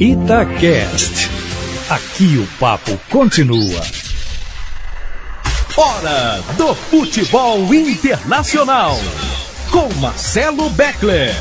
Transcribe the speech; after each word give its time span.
Itacast. 0.00 1.28
Aqui 1.90 2.38
o 2.38 2.46
papo 2.60 2.96
continua. 3.10 3.80
Hora 5.76 6.40
do 6.56 6.72
futebol 6.72 7.74
internacional. 7.74 8.92
Com 9.72 9.92
Marcelo 10.00 10.70
Beckler. 10.70 11.34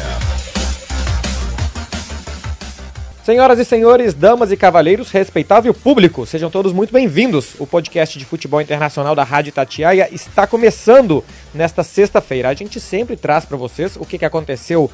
Senhoras 3.24 3.60
e 3.60 3.66
senhores, 3.66 4.14
damas 4.14 4.52
e 4.54 4.58
cavalheiros, 4.58 5.12
respeitável 5.12 5.74
público, 5.74 6.26
sejam 6.26 6.50
todos 6.50 6.72
muito 6.72 6.94
bem-vindos. 6.94 7.56
O 7.60 7.68
podcast 7.68 8.18
de 8.18 8.24
futebol 8.24 8.62
internacional 8.62 9.14
da 9.14 9.26
Rádio 9.26 9.52
Tatiaia 9.52 10.08
está 10.14 10.48
começando 10.48 11.22
nesta 11.54 11.84
sexta-feira. 11.84 12.48
A 12.48 12.54
gente 12.54 12.80
sempre 12.80 13.18
traz 13.18 13.44
para 13.44 13.58
vocês 13.58 13.98
o 13.98 14.06
que, 14.06 14.18
que 14.18 14.24
aconteceu 14.24 14.90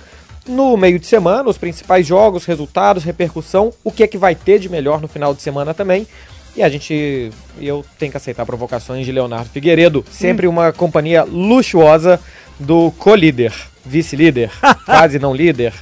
no 0.48 0.76
meio 0.78 1.00
de 1.00 1.06
semana, 1.06 1.50
os 1.50 1.58
principais 1.58 2.06
jogos, 2.06 2.46
resultados, 2.46 3.04
repercussão, 3.04 3.72
o 3.84 3.92
que 3.92 4.04
é 4.04 4.08
que 4.08 4.18
vai 4.18 4.36
ter 4.36 4.60
de 4.60 4.70
melhor 4.70 5.02
no 5.02 5.08
final 5.08 5.34
de 5.34 5.42
semana 5.42 5.74
também. 5.74 6.08
E 6.56 6.62
a 6.62 6.70
gente, 6.70 7.32
eu 7.60 7.84
tenho 7.98 8.12
que 8.12 8.18
aceitar 8.18 8.46
provocações 8.46 9.06
de 9.06 9.12
Leonardo 9.12 9.50
Figueiredo, 9.50 10.06
sempre 10.10 10.48
hum. 10.48 10.52
uma 10.52 10.72
companhia 10.72 11.24
luxuosa 11.24 12.20
do 12.60 12.92
co-líder 13.00 13.54
vice-líder, 13.86 14.50
quase 14.86 15.20
não 15.20 15.34
líder. 15.34 15.74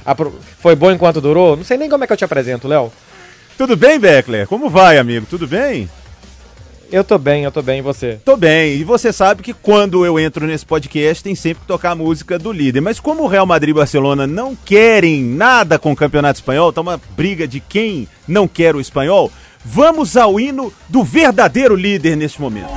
Foi 0.58 0.74
bom 0.74 0.90
enquanto 0.90 1.20
durou? 1.20 1.56
Não 1.56 1.64
sei 1.64 1.76
nem 1.76 1.88
como 1.88 2.04
é 2.04 2.06
que 2.06 2.12
eu 2.12 2.16
te 2.16 2.24
apresento, 2.24 2.68
Léo. 2.68 2.92
Tudo 3.56 3.76
bem, 3.76 3.98
Beckler? 3.98 4.46
Como 4.46 4.68
vai, 4.68 4.98
amigo? 4.98 5.26
Tudo 5.28 5.46
bem? 5.46 5.88
Eu 6.92 7.02
tô 7.02 7.16
bem, 7.16 7.44
eu 7.44 7.50
tô 7.50 7.62
bem, 7.62 7.78
e 7.78 7.82
você? 7.82 8.20
Tô 8.22 8.36
bem, 8.36 8.76
e 8.76 8.84
você 8.84 9.14
sabe 9.14 9.42
que 9.42 9.54
quando 9.54 10.04
eu 10.04 10.20
entro 10.20 10.46
nesse 10.46 10.66
podcast 10.66 11.24
tem 11.24 11.34
sempre 11.34 11.62
que 11.62 11.66
tocar 11.66 11.92
a 11.92 11.94
música 11.94 12.38
do 12.38 12.52
líder. 12.52 12.82
Mas 12.82 13.00
como 13.00 13.22
o 13.22 13.26
Real 13.26 13.46
Madrid 13.46 13.70
e 13.70 13.78
Barcelona 13.78 14.26
não 14.26 14.54
querem 14.54 15.24
nada 15.24 15.78
com 15.78 15.92
o 15.92 15.96
Campeonato 15.96 16.38
Espanhol, 16.38 16.70
tá 16.70 16.82
uma 16.82 17.00
briga 17.16 17.48
de 17.48 17.60
quem 17.60 18.06
não 18.28 18.46
quer 18.46 18.76
o 18.76 18.80
espanhol, 18.80 19.32
vamos 19.64 20.18
ao 20.18 20.38
hino 20.38 20.70
do 20.86 21.02
verdadeiro 21.02 21.74
líder 21.74 22.14
neste 22.14 22.38
momento. 22.38 22.68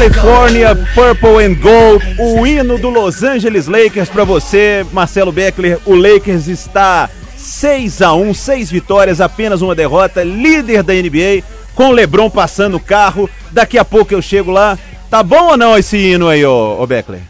California 0.00 0.74
Purple 0.94 1.44
and 1.44 1.56
Gold, 1.56 2.02
o 2.18 2.46
hino 2.46 2.78
do 2.78 2.88
Los 2.88 3.22
Angeles 3.22 3.66
Lakers 3.66 4.08
para 4.08 4.24
você, 4.24 4.82
Marcelo 4.94 5.30
Beckler. 5.30 5.78
O 5.84 5.94
Lakers 5.94 6.48
está 6.48 7.10
6 7.36 8.00
a 8.00 8.14
1, 8.14 8.32
6 8.32 8.70
vitórias, 8.70 9.20
apenas 9.20 9.60
uma 9.60 9.74
derrota, 9.74 10.24
líder 10.24 10.82
da 10.82 10.94
NBA, 10.94 11.44
com 11.74 11.90
LeBron 11.90 12.30
passando 12.30 12.78
o 12.78 12.80
carro. 12.80 13.28
Daqui 13.50 13.76
a 13.76 13.84
pouco 13.84 14.14
eu 14.14 14.22
chego 14.22 14.50
lá. 14.50 14.78
Tá 15.10 15.22
bom 15.22 15.50
ou 15.50 15.56
não 15.58 15.76
esse 15.76 15.98
hino 15.98 16.28
aí, 16.28 16.46
ô, 16.46 16.80
ô 16.80 16.86
Beckler? 16.86 17.20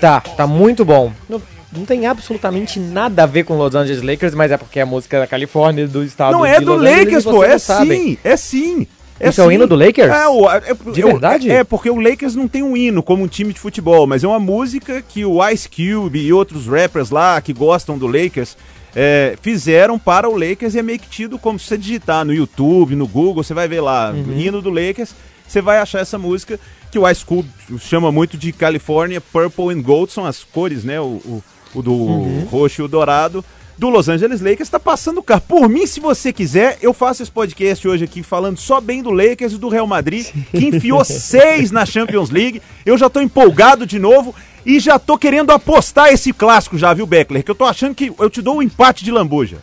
Tá, 0.00 0.22
tá 0.22 0.46
muito 0.46 0.82
bom. 0.82 1.12
Não, 1.28 1.42
não, 1.70 1.84
tem 1.84 2.06
absolutamente 2.06 2.80
nada 2.80 3.24
a 3.24 3.26
ver 3.26 3.44
com 3.44 3.54
Los 3.58 3.74
Angeles 3.74 4.00
Lakers, 4.00 4.34
mas 4.34 4.50
é 4.50 4.56
porque 4.56 4.78
é 4.78 4.82
a 4.82 4.86
música 4.86 5.20
da 5.20 5.26
Califórnia, 5.26 5.86
do 5.86 6.02
estado 6.02 6.32
Não 6.32 6.46
é 6.46 6.58
do 6.58 6.72
Los 6.72 6.82
Lakers, 6.82 7.24
pô, 7.24 7.44
é 7.44 7.58
sim, 7.58 8.16
é 8.24 8.34
sim. 8.34 8.86
É 9.18 9.30
Isso 9.30 9.40
é 9.40 9.44
o 9.44 9.50
hino 9.50 9.66
do 9.66 9.74
Lakers? 9.74 10.12
É, 10.12 10.28
o, 10.28 10.50
é, 10.50 10.60
de 10.92 11.02
verdade? 11.02 11.50
É, 11.50 11.56
é, 11.56 11.64
porque 11.64 11.88
o 11.88 11.98
Lakers 11.98 12.34
não 12.34 12.46
tem 12.46 12.62
um 12.62 12.76
hino 12.76 13.02
como 13.02 13.24
um 13.24 13.28
time 13.28 13.52
de 13.52 13.58
futebol, 13.58 14.06
mas 14.06 14.22
é 14.22 14.28
uma 14.28 14.38
música 14.38 15.02
que 15.02 15.24
o 15.24 15.46
Ice 15.48 15.68
Cube 15.68 16.18
e 16.18 16.32
outros 16.32 16.66
rappers 16.66 17.10
lá 17.10 17.40
que 17.40 17.52
gostam 17.52 17.96
do 17.96 18.06
Lakers 18.06 18.56
é, 18.94 19.36
fizeram 19.40 19.98
para 19.98 20.28
o 20.28 20.38
Lakers 20.38 20.74
e 20.74 20.78
é 20.78 20.82
meio 20.82 20.98
que 20.98 21.08
tido 21.08 21.38
como 21.38 21.58
se 21.58 21.66
você 21.66 21.78
digitar 21.78 22.24
no 22.24 22.32
YouTube, 22.32 22.94
no 22.94 23.06
Google, 23.06 23.42
você 23.42 23.54
vai 23.54 23.66
ver 23.66 23.80
lá, 23.80 24.10
uhum. 24.10 24.38
hino 24.38 24.60
do 24.60 24.70
Lakers, 24.70 25.14
você 25.46 25.62
vai 25.62 25.78
achar 25.78 26.00
essa 26.00 26.18
música 26.18 26.58
que 26.90 26.98
o 26.98 27.08
Ice 27.08 27.24
Cube 27.24 27.48
chama 27.78 28.12
muito 28.12 28.36
de 28.36 28.52
California 28.52 29.20
Purple 29.20 29.74
and 29.74 29.82
Gold, 29.82 30.12
são 30.12 30.24
as 30.24 30.44
cores, 30.44 30.84
né? 30.84 31.00
O, 31.00 31.04
o, 31.04 31.44
o 31.74 31.82
do 31.82 31.92
uhum. 31.92 32.46
roxo 32.50 32.82
e 32.82 32.84
o 32.84 32.88
dourado 32.88 33.44
do 33.78 33.88
Los 33.88 34.08
Angeles 34.08 34.40
Lakers 34.40 34.68
está 34.68 34.80
passando 34.80 35.18
o 35.18 35.22
carro. 35.22 35.42
Por 35.42 35.68
mim, 35.68 35.86
se 35.86 36.00
você 36.00 36.32
quiser, 36.32 36.78
eu 36.80 36.92
faço 36.92 37.22
esse 37.22 37.30
podcast 37.30 37.86
hoje 37.86 38.04
aqui 38.04 38.22
falando 38.22 38.58
só 38.58 38.80
bem 38.80 39.02
do 39.02 39.10
Lakers 39.10 39.52
e 39.52 39.58
do 39.58 39.68
Real 39.68 39.86
Madrid, 39.86 40.26
que 40.50 40.66
enfiou 40.66 41.04
seis 41.04 41.70
na 41.70 41.84
Champions 41.84 42.30
League. 42.30 42.62
Eu 42.84 42.96
já 42.96 43.06
estou 43.06 43.22
empolgado 43.22 43.86
de 43.86 43.98
novo 43.98 44.34
e 44.64 44.80
já 44.80 44.96
estou 44.96 45.18
querendo 45.18 45.50
apostar 45.50 46.08
esse 46.08 46.32
clássico 46.32 46.78
já, 46.78 46.92
viu, 46.94 47.06
Beckler? 47.06 47.44
Que 47.44 47.50
eu 47.50 47.54
estou 47.54 47.66
achando 47.66 47.94
que 47.94 48.12
eu 48.18 48.30
te 48.30 48.40
dou 48.40 48.56
um 48.56 48.62
empate 48.62 49.04
de 49.04 49.10
lambuja. 49.10 49.58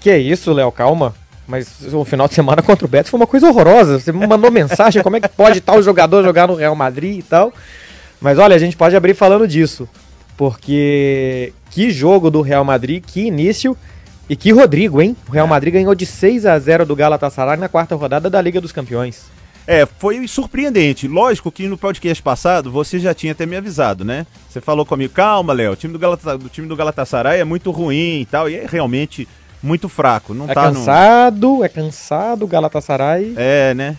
Que 0.00 0.16
isso, 0.16 0.52
Léo, 0.52 0.72
calma. 0.72 1.14
Mas 1.46 1.68
o 1.92 2.04
final 2.04 2.26
de 2.26 2.34
semana 2.34 2.60
contra 2.60 2.84
o 2.84 2.88
Betis 2.88 3.10
foi 3.10 3.20
uma 3.20 3.26
coisa 3.26 3.48
horrorosa. 3.48 4.00
Você 4.00 4.10
me 4.10 4.26
mandou 4.26 4.50
mensagem 4.50 5.02
como 5.02 5.16
é 5.16 5.20
que 5.20 5.28
pode 5.28 5.60
tal 5.60 5.80
jogador 5.82 6.24
jogar 6.24 6.48
no 6.48 6.54
Real 6.54 6.74
Madrid 6.74 7.18
e 7.18 7.22
tal. 7.22 7.52
Mas 8.20 8.38
olha, 8.38 8.56
a 8.56 8.58
gente 8.58 8.76
pode 8.76 8.96
abrir 8.96 9.14
falando 9.14 9.46
disso. 9.46 9.88
Porque 10.36 11.52
que 11.76 11.90
jogo 11.90 12.30
do 12.30 12.40
Real 12.40 12.64
Madrid, 12.64 13.04
que 13.06 13.26
início 13.26 13.76
e 14.30 14.34
que 14.34 14.50
Rodrigo, 14.50 15.02
hein? 15.02 15.14
O 15.28 15.30
Real 15.30 15.46
é. 15.46 15.50
Madrid 15.50 15.74
ganhou 15.74 15.94
de 15.94 16.06
6 16.06 16.46
a 16.46 16.58
0 16.58 16.86
do 16.86 16.96
Galatasaray 16.96 17.58
na 17.58 17.68
quarta 17.68 17.94
rodada 17.94 18.30
da 18.30 18.40
Liga 18.40 18.62
dos 18.62 18.72
Campeões. 18.72 19.26
É, 19.66 19.84
foi 19.84 20.26
surpreendente. 20.26 21.06
Lógico 21.06 21.52
que 21.52 21.68
no 21.68 21.76
podcast 21.76 22.22
passado 22.22 22.72
você 22.72 22.98
já 22.98 23.12
tinha 23.12 23.32
até 23.32 23.44
me 23.44 23.56
avisado, 23.56 24.06
né? 24.06 24.26
Você 24.48 24.58
falou 24.58 24.86
comigo, 24.86 25.12
calma, 25.12 25.52
Léo, 25.52 25.72
o 25.72 25.76
time 25.76 25.92
do, 25.92 25.98
Galata, 25.98 26.38
do 26.38 26.48
time 26.48 26.66
do 26.66 26.74
Galatasaray 26.74 27.40
é 27.40 27.44
muito 27.44 27.70
ruim 27.70 28.22
e 28.22 28.24
tal, 28.24 28.48
e 28.48 28.54
é 28.54 28.66
realmente 28.66 29.28
muito 29.62 29.86
fraco. 29.86 30.32
Não 30.32 30.48
é 30.48 30.54
tá 30.54 30.72
cansado, 30.72 31.58
no... 31.58 31.62
é 31.62 31.68
cansado 31.68 32.46
o 32.46 32.48
Galatasaray. 32.48 33.34
É, 33.36 33.74
né? 33.74 33.98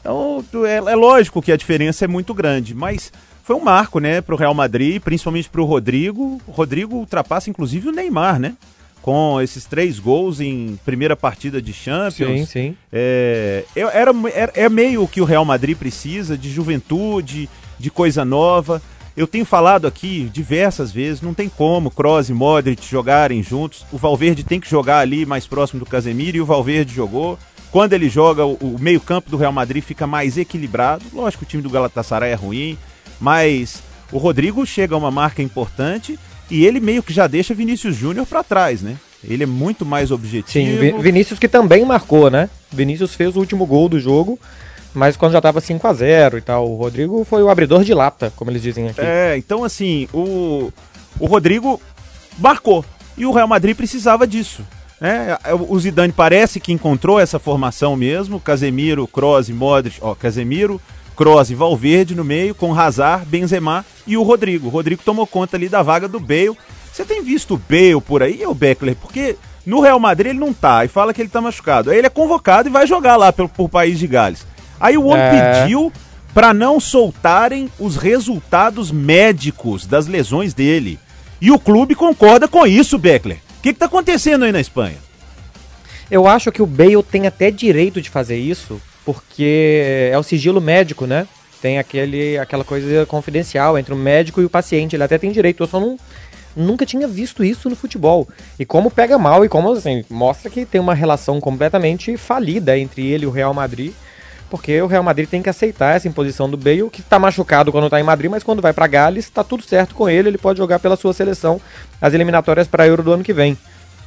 Então, 0.00 0.42
é, 0.64 0.76
é 0.76 0.96
lógico 0.96 1.42
que 1.42 1.52
a 1.52 1.56
diferença 1.58 2.06
é 2.06 2.08
muito 2.08 2.32
grande, 2.32 2.74
mas 2.74 3.12
foi 3.50 3.56
um 3.56 3.64
marco, 3.64 3.98
né, 3.98 4.20
para 4.20 4.32
o 4.32 4.38
Real 4.38 4.54
Madrid, 4.54 5.02
principalmente 5.02 5.50
para 5.50 5.60
o 5.60 5.64
Rodrigo. 5.64 6.40
O 6.46 6.52
Rodrigo 6.52 6.94
ultrapassa 6.94 7.50
inclusive 7.50 7.88
o 7.88 7.92
Neymar, 7.92 8.38
né? 8.38 8.54
Com 9.02 9.40
esses 9.40 9.64
três 9.64 9.98
gols 9.98 10.40
em 10.40 10.78
primeira 10.84 11.16
partida 11.16 11.60
de 11.60 11.72
Champions. 11.72 12.42
Sim, 12.42 12.46
sim. 12.46 12.76
É, 12.92 13.64
era, 13.74 14.12
era, 14.32 14.52
é 14.54 14.68
meio 14.68 15.04
que 15.08 15.20
o 15.20 15.24
Real 15.24 15.44
Madrid 15.44 15.76
precisa 15.76 16.38
de 16.38 16.48
juventude, 16.48 17.48
de 17.76 17.90
coisa 17.90 18.24
nova. 18.24 18.80
Eu 19.16 19.26
tenho 19.26 19.44
falado 19.44 19.84
aqui 19.84 20.30
diversas 20.32 20.92
vezes, 20.92 21.20
não 21.20 21.34
tem 21.34 21.48
como 21.48 21.90
Kroos 21.90 22.30
e 22.30 22.32
Modric 22.32 22.88
jogarem 22.88 23.42
juntos. 23.42 23.84
O 23.90 23.98
Valverde 23.98 24.44
tem 24.44 24.60
que 24.60 24.70
jogar 24.70 25.00
ali 25.00 25.26
mais 25.26 25.48
próximo 25.48 25.80
do 25.80 25.86
Casemiro 25.86 26.36
e 26.36 26.40
o 26.40 26.46
Valverde 26.46 26.94
jogou. 26.94 27.36
Quando 27.72 27.94
ele 27.94 28.08
joga, 28.08 28.46
o, 28.46 28.54
o 28.54 28.76
meio-campo 28.78 29.28
do 29.28 29.36
Real 29.36 29.52
Madrid 29.52 29.82
fica 29.82 30.06
mais 30.06 30.38
equilibrado. 30.38 31.04
Lógico 31.12 31.44
que 31.44 31.48
o 31.48 31.50
time 31.50 31.62
do 31.64 31.70
Galatasaray 31.70 32.30
é 32.30 32.34
ruim, 32.34 32.78
mas 33.20 33.82
o 34.10 34.18
Rodrigo 34.18 34.64
chega 34.66 34.94
a 34.94 34.98
uma 34.98 35.10
marca 35.10 35.42
importante 35.42 36.18
e 36.50 36.64
ele 36.64 36.80
meio 36.80 37.02
que 37.02 37.12
já 37.12 37.26
deixa 37.26 37.54
Vinícius 37.54 37.94
Júnior 37.94 38.26
para 38.26 38.42
trás, 38.42 38.82
né? 38.82 38.96
Ele 39.22 39.42
é 39.42 39.46
muito 39.46 39.84
mais 39.84 40.10
objetivo. 40.10 40.80
Sim, 40.80 40.98
Vinícius 40.98 41.38
que 41.38 41.46
também 41.46 41.84
marcou, 41.84 42.30
né? 42.30 42.48
Vinícius 42.72 43.14
fez 43.14 43.36
o 43.36 43.38
último 43.38 43.66
gol 43.66 43.88
do 43.88 44.00
jogo, 44.00 44.38
mas 44.94 45.16
quando 45.16 45.32
já 45.32 45.40
tava 45.40 45.60
5 45.60 45.86
a 45.86 45.92
0 45.92 46.38
e 46.38 46.40
tal. 46.40 46.68
O 46.68 46.76
Rodrigo 46.76 47.24
foi 47.24 47.42
o 47.42 47.50
abridor 47.50 47.84
de 47.84 47.92
lata, 47.92 48.32
como 48.34 48.50
eles 48.50 48.62
dizem 48.62 48.88
aqui. 48.88 49.00
É, 49.00 49.36
então 49.36 49.62
assim, 49.62 50.08
o, 50.12 50.72
o 51.18 51.26
Rodrigo 51.26 51.80
marcou. 52.38 52.84
E 53.16 53.26
o 53.26 53.32
Real 53.32 53.46
Madrid 53.46 53.76
precisava 53.76 54.26
disso. 54.26 54.64
Né? 55.00 55.36
O 55.68 55.78
Zidane 55.78 56.12
parece 56.12 56.58
que 56.58 56.72
encontrou 56.72 57.20
essa 57.20 57.38
formação 57.38 57.94
mesmo. 57.96 58.40
Casemiro, 58.40 59.06
Kroos 59.06 59.48
e 59.48 59.52
Modric. 59.52 59.98
Ó, 60.00 60.14
Casemiro, 60.14 60.80
Kroos 61.20 61.50
e 61.50 61.54
Valverde 61.54 62.14
no 62.14 62.24
meio, 62.24 62.54
com 62.54 62.72
Hazard, 62.72 63.26
Benzema 63.26 63.84
e 64.06 64.16
o 64.16 64.22
Rodrigo. 64.22 64.68
O 64.68 64.70
Rodrigo 64.70 65.02
tomou 65.04 65.26
conta 65.26 65.54
ali 65.54 65.68
da 65.68 65.82
vaga 65.82 66.08
do 66.08 66.18
Bale. 66.18 66.56
Você 66.90 67.04
tem 67.04 67.22
visto 67.22 67.56
o 67.56 67.58
Bale 67.58 68.00
por 68.00 68.22
aí, 68.22 68.46
o 68.46 68.54
Beckler? 68.54 68.96
Porque 68.96 69.36
no 69.66 69.80
Real 69.80 70.00
Madrid 70.00 70.30
ele 70.30 70.38
não 70.38 70.54
tá 70.54 70.82
e 70.82 70.88
fala 70.88 71.12
que 71.12 71.20
ele 71.20 71.28
tá 71.28 71.38
machucado. 71.38 71.90
Aí 71.90 71.98
ele 71.98 72.06
é 72.06 72.10
convocado 72.10 72.70
e 72.70 72.72
vai 72.72 72.86
jogar 72.86 73.16
lá 73.16 73.30
pelo, 73.34 73.50
por 73.50 73.68
País 73.68 73.98
de 73.98 74.06
Gales. 74.06 74.46
Aí 74.80 74.96
o 74.96 75.04
homem 75.04 75.26
é... 75.26 75.60
pediu 75.60 75.92
para 76.32 76.54
não 76.54 76.80
soltarem 76.80 77.70
os 77.78 77.96
resultados 77.96 78.90
médicos 78.90 79.84
das 79.84 80.06
lesões 80.06 80.54
dele. 80.54 80.98
E 81.38 81.50
o 81.50 81.58
clube 81.58 81.94
concorda 81.94 82.48
com 82.48 82.66
isso, 82.66 82.96
Beckler. 82.96 83.40
O 83.58 83.62
que, 83.62 83.74
que 83.74 83.78
tá 83.78 83.84
acontecendo 83.84 84.46
aí 84.46 84.52
na 84.52 84.60
Espanha? 84.60 84.96
Eu 86.10 86.26
acho 86.26 86.50
que 86.50 86.62
o 86.62 86.66
Bale 86.66 87.02
tem 87.02 87.26
até 87.26 87.50
direito 87.50 88.00
de 88.00 88.08
fazer 88.08 88.38
isso, 88.38 88.80
porque 89.04 90.10
é 90.12 90.18
o 90.18 90.22
sigilo 90.22 90.60
médico, 90.60 91.06
né? 91.06 91.26
Tem 91.60 91.78
aquele, 91.78 92.38
aquela 92.38 92.64
coisa 92.64 93.04
confidencial 93.06 93.78
entre 93.78 93.92
o 93.92 93.96
médico 93.96 94.40
e 94.40 94.44
o 94.44 94.50
paciente. 94.50 94.96
Ele 94.96 95.02
até 95.02 95.18
tem 95.18 95.30
direito. 95.30 95.62
Eu 95.62 95.66
só 95.66 95.78
não, 95.78 95.98
nunca 96.56 96.86
tinha 96.86 97.06
visto 97.06 97.44
isso 97.44 97.68
no 97.68 97.76
futebol. 97.76 98.26
E 98.58 98.64
como 98.64 98.90
pega 98.90 99.18
mal 99.18 99.44
e 99.44 99.48
como 99.48 99.72
assim, 99.72 100.04
mostra 100.08 100.50
que 100.50 100.64
tem 100.64 100.80
uma 100.80 100.94
relação 100.94 101.40
completamente 101.40 102.16
falida 102.16 102.78
entre 102.78 103.06
ele 103.06 103.24
e 103.24 103.26
o 103.26 103.30
Real 103.30 103.52
Madrid. 103.52 103.92
Porque 104.48 104.80
o 104.82 104.86
Real 104.86 105.02
Madrid 105.02 105.28
tem 105.28 105.42
que 105.42 105.48
aceitar 105.48 105.94
essa 105.94 106.08
imposição 106.08 106.50
do 106.50 106.56
Bale, 106.56 106.90
que 106.90 107.02
está 107.02 107.20
machucado 107.20 107.70
quando 107.70 107.84
está 107.84 108.00
em 108.00 108.02
Madrid, 108.02 108.28
mas 108.28 108.42
quando 108.42 108.60
vai 108.60 108.72
para 108.72 108.88
Gales 108.88 109.26
está 109.26 109.44
tudo 109.44 109.62
certo 109.62 109.94
com 109.94 110.10
ele, 110.10 110.28
ele 110.28 110.38
pode 110.38 110.58
jogar 110.58 110.80
pela 110.80 110.96
sua 110.96 111.12
seleção 111.12 111.60
as 112.00 112.14
eliminatórias 112.14 112.66
para 112.66 112.84
Euro 112.84 113.02
do 113.02 113.12
ano 113.12 113.22
que 113.22 113.32
vem. 113.32 113.56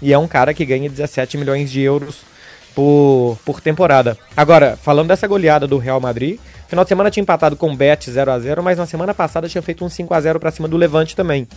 E 0.01 0.11
é 0.11 0.17
um 0.17 0.27
cara 0.27 0.53
que 0.53 0.65
ganha 0.65 0.89
17 0.89 1.37
milhões 1.37 1.71
de 1.71 1.79
euros 1.79 2.32
por, 2.73 3.37
por 3.45 3.61
temporada. 3.61 4.17
Agora, 4.35 4.77
falando 4.81 5.07
dessa 5.07 5.27
goleada 5.27 5.67
do 5.67 5.77
Real 5.77 5.99
Madrid, 5.99 6.39
final 6.67 6.83
de 6.85 6.89
semana 6.89 7.11
tinha 7.11 7.21
empatado 7.21 7.55
com 7.55 7.71
o 7.71 7.75
Bet 7.75 8.09
0 8.09 8.31
a 8.31 8.39
0 8.39 8.63
mas 8.63 8.77
na 8.77 8.85
semana 8.85 9.13
passada 9.13 9.49
tinha 9.49 9.61
feito 9.61 9.83
um 9.85 9.89
5 9.89 10.13
a 10.13 10.21
0 10.21 10.39
para 10.39 10.51
cima 10.51 10.67
do 10.67 10.77
Levante 10.77 11.15
também. 11.15 11.47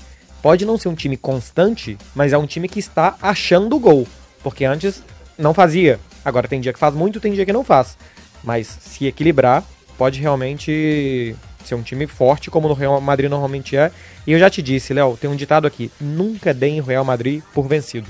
Pode 0.43 0.65
não 0.65 0.79
ser 0.79 0.89
um 0.89 0.95
time 0.95 1.17
constante, 1.17 1.97
mas 2.15 2.33
é 2.33 2.39
um 2.39 2.47
time 2.47 2.69
que 2.69 2.79
está 2.79 3.17
achando 3.21 3.77
o 3.77 3.81
gol. 3.81 4.07
Porque 4.43 4.65
antes 4.65 5.03
não 5.37 5.53
fazia. 5.53 5.99
Agora 6.25 6.49
tem 6.49 6.61
dia 6.61 6.73
que 6.73 6.79
faz 6.79 6.95
muito, 6.95 7.21
tem 7.21 7.33
dia 7.33 7.45
que 7.45 7.53
não 7.53 7.65
faz. 7.65 7.97
Mas 8.45 8.67
se 8.81 9.07
equilibrar, 9.07 9.65
pode 9.99 10.21
realmente 10.21 11.35
ser 11.65 11.75
um 11.75 11.83
time 11.83 12.07
forte, 12.07 12.51
como 12.51 12.69
no 12.69 12.75
Real 12.75 13.01
Madrid 13.01 13.29
normalmente 13.29 13.77
é. 13.77 13.91
E 14.27 14.33
eu 14.33 14.39
já 14.39 14.49
te 14.49 14.63
disse, 14.63 14.95
Léo, 14.95 15.17
tem 15.17 15.29
um 15.29 15.37
ditado 15.37 15.67
aqui: 15.67 15.91
nunca 16.01 16.55
deem 16.55 16.81
o 16.81 16.85
Real 16.85 17.05
Madrid 17.05 17.43
por 17.53 17.67
vencido. 17.67 18.07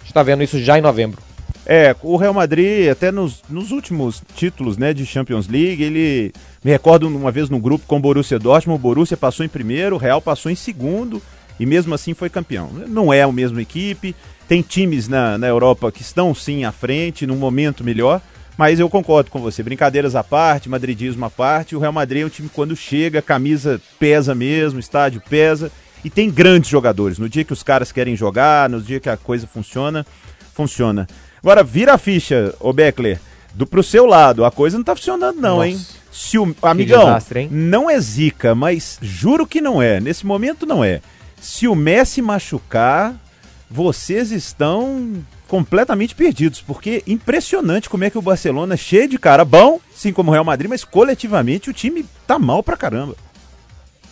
A 0.00 0.04
gente 0.04 0.12
tá 0.12 0.22
vendo 0.22 0.42
isso 0.42 0.62
já 0.62 0.78
em 0.78 0.82
novembro. 0.82 1.25
É, 1.68 1.96
o 2.00 2.16
Real 2.16 2.32
Madrid, 2.32 2.88
até 2.88 3.10
nos, 3.10 3.42
nos 3.50 3.72
últimos 3.72 4.22
títulos 4.36 4.78
né, 4.78 4.94
de 4.94 5.04
Champions 5.04 5.48
League, 5.48 5.82
ele. 5.82 6.32
Me 6.64 6.70
recordo 6.70 7.08
uma 7.08 7.32
vez 7.32 7.50
no 7.50 7.58
grupo 7.58 7.84
com 7.86 7.96
o 7.96 8.00
Borussia 8.00 8.38
Dortmund, 8.38 8.78
o 8.78 8.82
Borussia 8.82 9.16
passou 9.16 9.44
em 9.44 9.48
primeiro, 9.48 9.96
o 9.96 9.98
Real 9.98 10.20
passou 10.20 10.50
em 10.50 10.54
segundo 10.54 11.20
e 11.58 11.66
mesmo 11.66 11.94
assim 11.94 12.14
foi 12.14 12.30
campeão. 12.30 12.70
Não 12.86 13.12
é 13.12 13.22
a 13.22 13.32
mesma 13.32 13.60
equipe, 13.60 14.14
tem 14.48 14.62
times 14.62 15.08
na, 15.08 15.36
na 15.36 15.46
Europa 15.48 15.90
que 15.90 16.02
estão 16.02 16.34
sim 16.34 16.64
à 16.64 16.70
frente, 16.70 17.26
num 17.26 17.36
momento 17.36 17.82
melhor, 17.82 18.20
mas 18.56 18.78
eu 18.78 18.88
concordo 18.88 19.30
com 19.30 19.40
você. 19.40 19.62
Brincadeiras 19.62 20.14
à 20.14 20.22
parte, 20.22 20.68
madridismo 20.68 21.24
à 21.24 21.30
parte, 21.30 21.74
o 21.74 21.80
Real 21.80 21.92
Madrid 21.92 22.22
é 22.22 22.26
um 22.26 22.30
time 22.30 22.48
que 22.48 22.54
quando 22.54 22.76
chega, 22.76 23.20
camisa 23.20 23.80
pesa 23.98 24.34
mesmo, 24.34 24.78
estádio 24.78 25.22
pesa, 25.28 25.70
e 26.04 26.10
tem 26.10 26.30
grandes 26.30 26.70
jogadores. 26.70 27.18
No 27.18 27.28
dia 27.28 27.44
que 27.44 27.52
os 27.52 27.62
caras 27.62 27.90
querem 27.90 28.14
jogar, 28.14 28.68
no 28.68 28.80
dia 28.80 29.00
que 29.00 29.08
a 29.08 29.16
coisa 29.16 29.46
funciona, 29.46 30.06
funciona. 30.56 31.06
Agora, 31.38 31.62
vira 31.62 31.94
a 31.94 31.98
ficha, 31.98 32.54
ô 32.58 32.72
Beckler, 32.72 33.20
do 33.54 33.66
pro 33.66 33.82
seu 33.82 34.06
lado, 34.06 34.44
a 34.44 34.50
coisa 34.50 34.76
não 34.76 34.84
tá 34.84 34.96
funcionando 34.96 35.40
não, 35.40 35.56
Nossa. 35.58 35.68
hein? 35.68 35.86
Se 36.10 36.38
o, 36.38 36.56
amigão, 36.62 37.04
desastre, 37.04 37.46
não 37.50 37.90
é 37.90 38.00
zica, 38.00 38.54
mas 38.54 38.98
juro 39.02 39.46
que 39.46 39.60
não 39.60 39.82
é. 39.82 40.00
Nesse 40.00 40.24
momento 40.24 40.64
não 40.64 40.82
é. 40.82 41.02
Se 41.38 41.68
o 41.68 41.74
Messi 41.74 42.22
machucar, 42.22 43.14
vocês 43.70 44.30
estão 44.30 45.22
completamente 45.46 46.14
perdidos, 46.14 46.62
porque 46.62 47.02
impressionante 47.06 47.88
como 47.90 48.04
é 48.04 48.10
que 48.10 48.16
o 48.18 48.22
Barcelona 48.22 48.74
é 48.74 48.78
cheio 48.78 49.08
de 49.08 49.18
cara 49.18 49.44
bom, 49.44 49.78
sim 49.94 50.12
como 50.12 50.30
o 50.30 50.32
Real 50.32 50.44
Madrid, 50.44 50.70
mas 50.70 50.84
coletivamente 50.84 51.68
o 51.68 51.72
time 51.72 52.04
tá 52.26 52.38
mal 52.38 52.62
pra 52.62 52.78
caramba. 52.78 53.14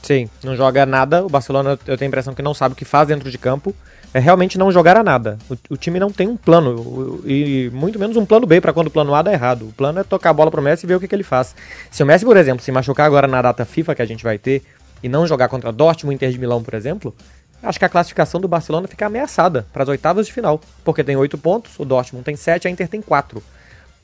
Sim, 0.02 0.28
não 0.42 0.54
joga 0.54 0.84
nada. 0.84 1.24
O 1.24 1.30
Barcelona, 1.30 1.78
eu 1.86 1.96
tenho 1.96 2.08
a 2.08 2.10
impressão 2.10 2.34
que 2.34 2.42
não 2.42 2.52
sabe 2.52 2.74
o 2.74 2.76
que 2.76 2.84
faz 2.84 3.08
dentro 3.08 3.30
de 3.30 3.38
campo. 3.38 3.74
É 4.14 4.20
realmente 4.20 4.56
não 4.56 4.70
jogar 4.70 4.96
a 4.96 5.02
nada. 5.02 5.36
O, 5.50 5.74
o 5.74 5.76
time 5.76 5.98
não 5.98 6.08
tem 6.08 6.28
um 6.28 6.36
plano, 6.36 7.20
e 7.26 7.68
muito 7.74 7.98
menos 7.98 8.16
um 8.16 8.24
plano 8.24 8.46
B 8.46 8.60
para 8.60 8.72
quando 8.72 8.86
o 8.86 8.90
plano 8.90 9.12
A 9.12 9.20
dá 9.20 9.32
errado. 9.32 9.68
O 9.68 9.72
plano 9.72 9.98
é 9.98 10.04
tocar 10.04 10.30
a 10.30 10.32
bola 10.32 10.52
pro 10.52 10.62
Messi 10.62 10.86
e 10.86 10.88
ver 10.88 10.94
o 10.94 11.00
que, 11.00 11.08
que 11.08 11.14
ele 11.14 11.24
faz. 11.24 11.54
Se 11.90 12.00
o 12.02 12.06
Messi, 12.06 12.24
por 12.24 12.36
exemplo, 12.36 12.64
se 12.64 12.70
machucar 12.70 13.06
agora 13.06 13.26
na 13.26 13.42
data 13.42 13.64
FIFA 13.64 13.94
que 13.96 14.02
a 14.02 14.06
gente 14.06 14.22
vai 14.22 14.38
ter, 14.38 14.62
e 15.02 15.08
não 15.08 15.26
jogar 15.26 15.48
contra 15.48 15.70
Dortmund, 15.70 16.14
Inter 16.14 16.30
de 16.30 16.38
Milão, 16.38 16.62
por 16.62 16.72
exemplo, 16.72 17.14
acho 17.62 17.78
que 17.78 17.84
a 17.84 17.88
classificação 17.90 18.40
do 18.40 18.48
Barcelona 18.48 18.88
fica 18.88 19.04
ameaçada 19.04 19.66
para 19.70 19.82
as 19.82 19.88
oitavas 19.88 20.26
de 20.26 20.32
final, 20.32 20.58
porque 20.82 21.04
tem 21.04 21.14
oito 21.16 21.36
pontos, 21.36 21.72
o 21.78 21.84
Dortmund 21.84 22.24
tem 22.24 22.36
sete, 22.36 22.66
a 22.66 22.70
Inter 22.70 22.88
tem 22.88 23.02
quatro. 23.02 23.42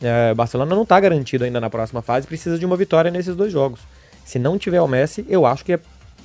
É, 0.03 0.35
Barcelona 0.35 0.75
não 0.75 0.83
está 0.83 1.01
garantido 1.01 1.45
ainda 1.45 1.59
na 1.59 1.71
próxima 1.71 2.03
fase, 2.03 2.27
precisa 2.27 2.59
de 2.59 2.67
uma 2.67 2.77
vitória 2.77 3.11
nesses 3.11 3.35
dois 3.35 3.51
jogos. 3.51 3.81
Se 4.27 4.39
não 4.39 4.59
tiver 4.59 4.81
o 4.83 4.89
Messi, 4.89 5.25
eu 5.29 5.47
acho 5.47 5.65
que 5.65 5.73
é 5.73 5.81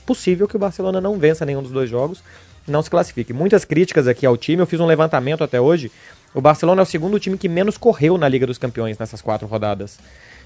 possível 0.06 0.48
que 0.48 0.56
o 0.56 0.60
Barcelona 0.60 1.00
não 1.00 1.18
vença 1.18 1.46
nenhum 1.46 1.62
dos 1.62 1.72
dois 1.72 1.90
jogos, 1.90 2.22
não 2.68 2.82
se 2.82 2.90
classifique. 2.90 3.34
Muitas 3.34 3.66
críticas 3.66 4.08
aqui 4.08 4.26
ao 4.26 4.38
time, 4.38 4.62
eu 4.62 4.68
fiz 4.68 4.80
um 4.80 4.86
levantamento 4.86 5.44
até 5.44 5.60
hoje. 5.60 5.92
O 6.34 6.42
Barcelona 6.42 6.82
é 6.82 6.84
o 6.84 6.86
segundo 6.86 7.20
time 7.20 7.38
que 7.38 7.48
menos 7.48 7.78
correu 7.78 8.18
na 8.18 8.28
Liga 8.28 8.46
dos 8.46 8.58
Campeões 8.58 8.98
nessas 8.98 9.22
quatro 9.22 9.48
rodadas. 9.48 10.00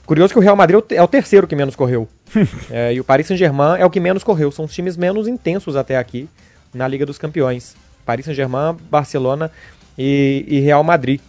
Curioso 0.06 0.33
que 0.33 0.39
o 0.39 0.42
Real 0.42 0.56
Madrid 0.56 0.81
é 0.92 1.01
o 1.01 1.07
terceiro 1.07 1.48
que 1.48 1.56
menos 1.56 1.75
correu. 1.75 2.07
é, 2.69 2.94
e 2.94 3.00
o 3.00 3.04
Paris 3.04 3.27
Saint-Germain 3.27 3.80
é 3.80 3.86
o 3.86 3.89
que 3.89 4.00
menos 4.00 4.24
correu. 4.24 4.51
São 4.51 4.66
os 4.66 4.74
times 4.74 4.98
menos 4.98 5.27
intensos 5.27 5.75
até 5.75 5.98
aqui 5.98 6.27
na 6.74 6.88
Liga 6.88 7.06
dos 7.06 7.18
Campeões. 7.18 7.75
Paris 8.06 8.25
Saint-Germain, 8.25 8.75
Barcelona 8.89 9.51
e, 9.98 10.45
e, 10.48 10.60
Real 10.60 10.83
Madrid. 10.83 11.22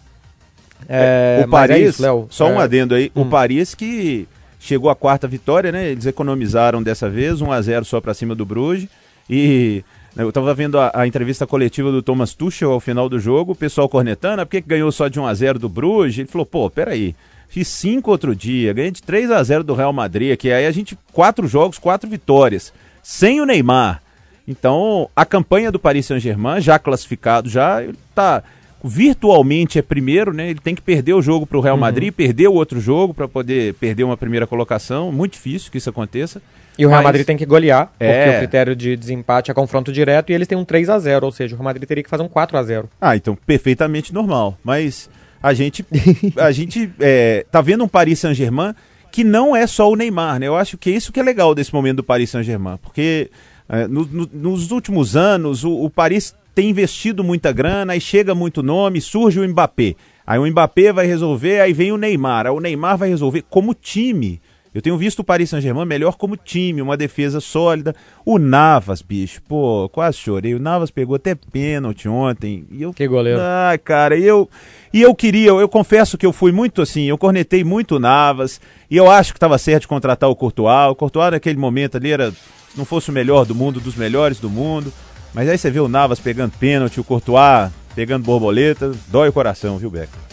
É, 0.89 1.41
o 1.41 1.45
é 1.45 1.47
Paris, 1.47 1.77
é 1.77 1.81
isso, 1.81 2.27
só 2.31 2.49
um 2.49 2.59
é. 2.59 2.65
adendo 2.65 2.95
aí, 2.95 3.13
hum. 3.15 3.23
o 3.23 3.27
Paris 3.27 3.75
que 3.75 4.27
chegou 4.59 4.89
à 4.91 4.97
quarta 4.97 5.29
vitória, 5.29 5.71
né? 5.71 5.91
Eles 5.91 6.07
economizaram 6.07 6.83
dessa 6.83 7.09
vez, 7.09 7.43
1 7.43 7.53
a 7.53 7.61
0 7.61 7.85
só 7.85 8.01
para 8.01 8.15
cima 8.15 8.35
do 8.35 8.47
Bruges. 8.47 8.89
E 9.29 9.85
eu 10.17 10.29
estava 10.29 10.53
vendo 10.55 10.79
a, 10.79 10.91
a, 10.95 11.07
entrevista 11.07 11.47
coletiva 11.47 11.93
do 11.93 12.03
Thomas 12.03 12.35
Tuchel 12.35 12.73
ao 12.73 12.81
final 12.81 13.09
do 13.09 13.19
jogo, 13.19 13.53
o 13.53 13.57
pessoal 13.57 13.89
cornetando, 13.89 14.43
ah, 14.43 14.47
por 14.47 14.51
que 14.51 14.61
ganhou 14.61 14.91
só 14.91 15.09
de 15.09 15.21
1 15.21 15.27
a 15.27 15.35
0 15.35 15.59
do 15.59 15.69
Bruges? 15.69 16.19
Ele 16.19 16.29
falou, 16.29 16.47
pô, 16.47 16.69
peraí, 16.69 17.15
Fiz 17.51 17.67
cinco 17.67 18.13
outro 18.13 18.35
dia, 18.35 18.73
ganhei 18.73 18.93
de 18.93 19.03
3 19.03 19.29
a 19.33 19.43
0 19.43 19.65
do 19.65 19.75
Real 19.75 19.93
Madrid, 19.93 20.39
que 20.39 20.53
aí 20.53 20.67
a 20.67 20.71
gente 20.71 20.97
quatro 21.13 21.49
jogos, 21.49 21.79
quatro 21.79 22.09
vitórias, 22.09 22.73
sem 23.03 23.41
o 23.41 23.45
Neymar. 23.45 24.01
Então, 24.47 25.11
a 25.17 25.27
campanha 25.27 25.73
do 25.73 25.79
Paris 25.79 26.07
Saint-Germain, 26.07 26.61
já 26.61 26.79
classificado, 26.79 27.49
já 27.49 27.83
está 27.83 28.45
virtualmente 28.85 29.81
é 29.81 29.83
primeiro, 29.83 30.33
né? 30.33 30.51
Ele 30.51 30.61
tem 30.61 30.77
que 30.77 30.81
perder 30.81 31.13
o 31.13 31.21
jogo 31.21 31.45
para 31.45 31.59
o 31.59 31.61
Real 31.61 31.75
uhum. 31.75 31.81
Madrid, 31.81 32.15
perder 32.15 32.47
o 32.47 32.55
outro 32.55 32.81
jogo 32.81 33.13
para 33.13 33.27
poder 33.27 33.75
perder 33.75 34.05
uma 34.05 34.17
primeira 34.17 34.47
colocação. 34.47 35.11
Muito 35.11 35.33
difícil 35.33 35.73
que 35.73 35.79
isso 35.79 35.91
aconteça. 35.91 36.41
E 36.79 36.87
o 36.87 36.89
Real 36.89 37.03
Madrid 37.03 37.27
tem 37.27 37.37
que 37.37 37.45
golear, 37.45 37.93
é... 38.01 38.25
porque 38.25 38.37
o 38.37 38.39
critério 38.39 38.77
de 38.77 38.97
desempate 38.97 39.51
é 39.51 39.55
confronto 39.55 39.93
direto 39.93 40.31
e 40.31 40.35
eles 40.35 40.49
têm 40.49 40.57
um 40.57 40.65
3 40.65 40.89
a 40.89 40.99
0 40.99 41.27
ou 41.27 41.33
seja, 41.33 41.55
o 41.55 41.59
Real 41.59 41.65
Madrid 41.65 41.87
teria 41.87 42.03
que 42.03 42.09
fazer 42.09 42.23
um 42.23 42.29
4 42.29 42.57
a 42.57 42.63
0 42.63 42.89
Ah, 43.01 43.17
então 43.17 43.37
perfeitamente 43.47 44.15
normal. 44.15 44.57
Mas 44.65 45.11
a 45.43 45.53
gente, 45.53 45.85
a 46.37 46.51
gente 46.53 46.91
é, 47.01 47.45
tá 47.51 47.61
vendo 47.61 47.85
um 47.85 47.89
Paris 47.89 48.19
Saint-Germain 48.19 48.75
que 49.11 49.25
não 49.25 49.55
é 49.55 49.67
só 49.67 49.91
o 49.91 49.97
Neymar, 49.97 50.39
né? 50.39 50.47
Eu 50.47 50.57
acho 50.57 50.79
que 50.79 50.91
é 50.91 50.93
isso 50.93 51.13
que 51.13 51.19
é 51.19 51.23
legal 51.23 51.55
desse 51.55 51.75
momento 51.75 51.97
do 51.97 52.05
Paris 52.05 52.31
Saint-Germain, 52.31 52.79
porque 52.81 53.31
é, 53.69 53.87
no, 53.87 54.05
no, 54.07 54.31
nos 54.33 54.71
últimos 54.71 55.17
anos 55.17 55.65
o, 55.65 55.73
o, 55.85 55.91
Paris 55.91 56.35
tem 56.55 56.71
investido 56.71 57.23
muita 57.25 57.53
grana, 57.53 57.93
aí 57.93 58.01
chega 58.01 58.35
muito 58.35 58.63
nome, 58.63 59.01
surge 59.01 59.41
o 59.41 59.49
Mbappé. 59.49 59.97
Aí 60.27 60.39
o 60.39 60.47
Mbappé 60.47 60.93
vai 60.93 61.07
resolver, 61.07 61.61
aí 61.61 61.73
vem 61.73 61.93
o 61.93 61.97
Neymar. 61.97 62.47
Aí 62.47 62.53
o 62.53 62.61
Neymar 62.61 62.97
vai 62.97 63.09
resolver 63.09 63.45
como 63.49 63.75
time. 63.75 64.41
Eu 64.73 64.81
tenho 64.81 64.97
visto 64.97 65.19
o 65.19 65.25
Paris 65.25 65.51
Saint-Germain 65.51 65.85
melhor 65.85 66.17
como 66.17 66.37
time, 66.37 66.81
uma 66.81 66.97
defesa 66.97 67.41
sólida. 67.41 67.95
O 68.25 68.39
Navas, 68.39 69.03
bicho, 69.03 69.43
pô, 69.43 69.89
quase 69.89 70.19
chorei. 70.19 70.55
O 70.55 70.61
Navas 70.61 70.93
pegou 70.93 71.17
até 71.17 71.35
pênalti 71.35 72.09
ontem. 72.09 72.65
E 72.71 72.83
eu, 72.83 72.93
que 72.93 73.09
goleiro. 73.09 73.41
Ai, 73.43 73.79
cara, 73.79 74.17
e 74.17 74.25
eu, 74.25 74.49
e 74.93 75.03
eu 75.03 75.13
queria, 75.13 75.49
eu, 75.49 75.61
eu 75.61 75.69
confesso 75.69 76.17
que 76.17 76.25
eu 76.25 76.33
fui 76.33 76.53
muito 76.53 76.81
assim, 76.81 77.03
eu 77.03 77.19
cornetei 77.19 77.65
muito 77.65 77.97
o 77.97 77.99
Navas. 77.99 78.61
E 78.89 78.97
eu 78.97 79.11
acho 79.11 79.33
que 79.33 79.39
estava 79.39 79.59
certo 79.59 79.83
de 79.83 79.89
contratar 79.89 80.31
o 80.31 80.37
Courtois. 80.37 80.91
O 80.93 80.95
Courtois 80.95 81.33
naquele 81.33 81.59
momento 81.59 81.97
ali 81.97 82.13
era, 82.13 82.31
se 82.31 82.79
não 82.79 82.85
fosse 82.85 83.11
o 83.11 83.13
melhor 83.13 83.45
do 83.45 83.57
mundo, 83.57 83.81
dos 83.81 83.97
melhores 83.97 84.39
do 84.39 84.49
mundo. 84.49 84.93
Mas 85.35 85.49
aí 85.49 85.59
você 85.59 85.71
vê 85.71 85.81
o 85.81 85.89
Navas 85.89 86.21
pegando 86.21 86.53
pênalti, 86.59 87.01
o 87.01 87.05
Courtois 87.05 87.73
pegando 87.97 88.25
borboleta, 88.25 88.93
dói 89.09 89.31
o 89.31 89.33
coração, 89.33 89.79
viu, 89.79 89.91
Becker? 89.91 90.30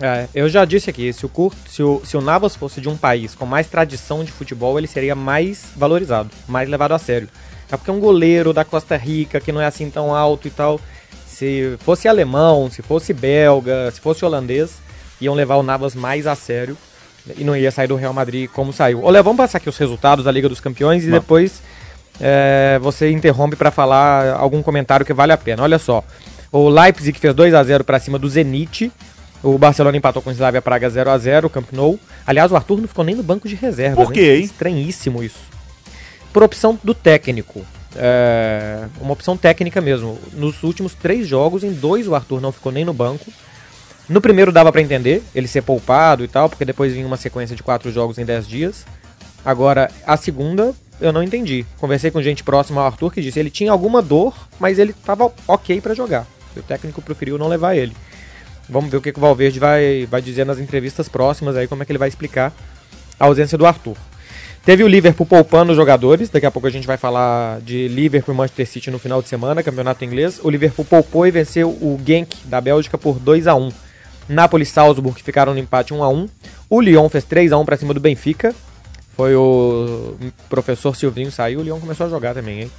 É, 0.00 0.28
eu 0.34 0.48
já 0.48 0.64
disse 0.64 0.90
aqui, 0.90 1.12
se 1.12 1.24
o, 1.24 1.28
Kurt, 1.28 1.56
se, 1.68 1.82
o, 1.82 2.02
se 2.04 2.16
o 2.16 2.20
Navas 2.20 2.54
fosse 2.54 2.80
de 2.80 2.88
um 2.88 2.96
país 2.96 3.34
com 3.34 3.46
mais 3.46 3.66
tradição 3.66 4.24
de 4.24 4.30
futebol, 4.30 4.78
ele 4.78 4.86
seria 4.86 5.14
mais 5.14 5.66
valorizado, 5.74 6.30
mais 6.46 6.68
levado 6.68 6.92
a 6.92 6.98
sério. 6.98 7.28
É 7.70 7.76
porque 7.76 7.90
é 7.90 7.92
um 7.92 8.00
goleiro 8.00 8.52
da 8.52 8.64
Costa 8.64 8.96
Rica, 8.96 9.40
que 9.40 9.50
não 9.50 9.60
é 9.60 9.66
assim 9.66 9.90
tão 9.90 10.14
alto 10.14 10.46
e 10.46 10.50
tal. 10.50 10.80
Se 11.26 11.76
fosse 11.80 12.06
alemão, 12.06 12.70
se 12.70 12.82
fosse 12.82 13.12
belga, 13.12 13.90
se 13.90 14.00
fosse 14.00 14.24
holandês, 14.24 14.78
iam 15.20 15.34
levar 15.34 15.56
o 15.56 15.62
Navas 15.62 15.94
mais 15.94 16.26
a 16.26 16.34
sério 16.34 16.76
e 17.36 17.42
não 17.42 17.56
ia 17.56 17.70
sair 17.70 17.88
do 17.88 17.96
Real 17.96 18.12
Madrid 18.12 18.48
como 18.50 18.72
saiu. 18.72 19.02
Olha, 19.02 19.22
vamos 19.22 19.38
passar 19.38 19.58
aqui 19.58 19.68
os 19.68 19.76
resultados 19.76 20.24
da 20.24 20.30
Liga 20.30 20.48
dos 20.48 20.60
Campeões 20.60 21.04
e 21.04 21.10
depois 21.10 21.60
é, 22.20 22.78
você 22.80 23.10
interrompe 23.10 23.56
para 23.56 23.70
falar 23.70 24.34
algum 24.34 24.62
comentário 24.62 25.04
que 25.04 25.12
vale 25.12 25.32
a 25.32 25.36
pena. 25.36 25.62
Olha 25.62 25.78
só, 25.78 26.04
o 26.52 26.68
Leipzig 26.68 27.18
fez 27.18 27.34
2 27.34 27.54
a 27.54 27.64
0 27.64 27.82
para 27.82 27.98
cima 27.98 28.18
do 28.18 28.28
Zenit. 28.28 28.92
O 29.46 29.56
Barcelona 29.58 29.96
empatou 29.96 30.20
com 30.20 30.28
o 30.28 30.32
Slavia 30.32 30.60
Praga 30.60 30.90
0 30.90 31.08
a 31.08 31.16
0 31.16 31.48
Camp 31.48 31.68
Nou. 31.70 32.00
Aliás, 32.26 32.50
o 32.50 32.56
Arthur 32.56 32.80
não 32.80 32.88
ficou 32.88 33.04
nem 33.04 33.14
no 33.14 33.22
banco 33.22 33.46
de 33.46 33.54
reserva. 33.54 33.94
Por 33.94 34.08
né? 34.08 34.14
quê, 34.14 34.38
hein? 34.38 34.44
Estranhíssimo 34.44 35.22
isso. 35.22 35.38
Por 36.32 36.42
opção 36.42 36.76
do 36.82 36.92
técnico. 36.92 37.64
É, 37.94 38.86
uma 39.00 39.12
opção 39.12 39.36
técnica 39.36 39.80
mesmo. 39.80 40.18
Nos 40.32 40.64
últimos 40.64 40.94
três 40.94 41.28
jogos, 41.28 41.62
em 41.62 41.72
dois 41.72 42.08
o 42.08 42.16
Arthur 42.16 42.40
não 42.40 42.50
ficou 42.50 42.72
nem 42.72 42.84
no 42.84 42.92
banco. 42.92 43.32
No 44.08 44.20
primeiro 44.20 44.50
dava 44.50 44.72
para 44.72 44.82
entender, 44.82 45.22
ele 45.32 45.46
ser 45.46 45.62
poupado 45.62 46.24
e 46.24 46.28
tal, 46.28 46.48
porque 46.48 46.64
depois 46.64 46.92
vinha 46.92 47.06
uma 47.06 47.16
sequência 47.16 47.54
de 47.54 47.62
quatro 47.62 47.92
jogos 47.92 48.18
em 48.18 48.24
dez 48.24 48.48
dias. 48.48 48.84
Agora, 49.44 49.92
a 50.04 50.16
segunda, 50.16 50.74
eu 51.00 51.12
não 51.12 51.22
entendi. 51.22 51.64
Conversei 51.78 52.10
com 52.10 52.20
gente 52.20 52.42
próxima 52.42 52.80
ao 52.80 52.88
Arthur 52.88 53.12
que 53.12 53.22
disse 53.22 53.38
ele 53.38 53.50
tinha 53.50 53.70
alguma 53.70 54.02
dor, 54.02 54.34
mas 54.58 54.80
ele 54.80 54.92
tava 54.92 55.32
ok 55.46 55.80
para 55.80 55.94
jogar. 55.94 56.26
O 56.56 56.62
técnico 56.62 57.00
preferiu 57.00 57.38
não 57.38 57.46
levar 57.46 57.76
ele. 57.76 57.94
Vamos 58.68 58.90
ver 58.90 58.96
o 58.96 59.00
que, 59.00 59.12
que 59.12 59.18
o 59.18 59.20
Valverde 59.20 59.58
vai, 59.58 60.06
vai 60.10 60.20
dizer 60.20 60.44
nas 60.44 60.58
entrevistas 60.58 61.08
próximas 61.08 61.56
aí, 61.56 61.68
como 61.68 61.82
é 61.82 61.86
que 61.86 61.92
ele 61.92 61.98
vai 61.98 62.08
explicar 62.08 62.52
a 63.18 63.26
ausência 63.26 63.56
do 63.56 63.66
Arthur. 63.66 63.96
Teve 64.64 64.82
o 64.82 64.88
Liverpool 64.88 65.24
poupando 65.24 65.70
os 65.70 65.76
jogadores, 65.76 66.28
daqui 66.28 66.44
a 66.44 66.50
pouco 66.50 66.66
a 66.66 66.70
gente 66.70 66.86
vai 66.86 66.96
falar 66.96 67.60
de 67.60 67.86
Liverpool 67.86 68.34
e 68.34 68.36
Manchester 68.36 68.66
City 68.66 68.90
no 68.90 68.98
final 68.98 69.22
de 69.22 69.28
semana, 69.28 69.62
campeonato 69.62 70.04
inglês. 70.04 70.40
O 70.42 70.50
Liverpool 70.50 70.84
poupou 70.84 71.24
e 71.24 71.30
venceu 71.30 71.68
o 71.68 72.00
Genk 72.04 72.36
da 72.46 72.60
Bélgica 72.60 72.98
por 72.98 73.20
2 73.20 73.46
a 73.46 73.54
1 73.54 73.70
Napoli 74.28 74.64
e 74.64 74.66
Salzburg 74.66 75.22
ficaram 75.22 75.54
no 75.54 75.60
empate 75.60 75.94
1x1. 75.94 76.28
O 76.68 76.80
Lyon 76.80 77.08
fez 77.08 77.24
3x1 77.24 77.64
para 77.64 77.76
cima 77.76 77.94
do 77.94 78.00
Benfica. 78.00 78.54
Foi 79.16 79.34
o 79.34 80.16
professor 80.48 80.94
Silvinho 80.94 81.30
saiu, 81.30 81.60
o 81.60 81.62
Lyon 81.62 81.80
começou 81.80 82.06
a 82.06 82.10
jogar 82.10 82.34
também, 82.34 82.62
hein? 82.62 82.70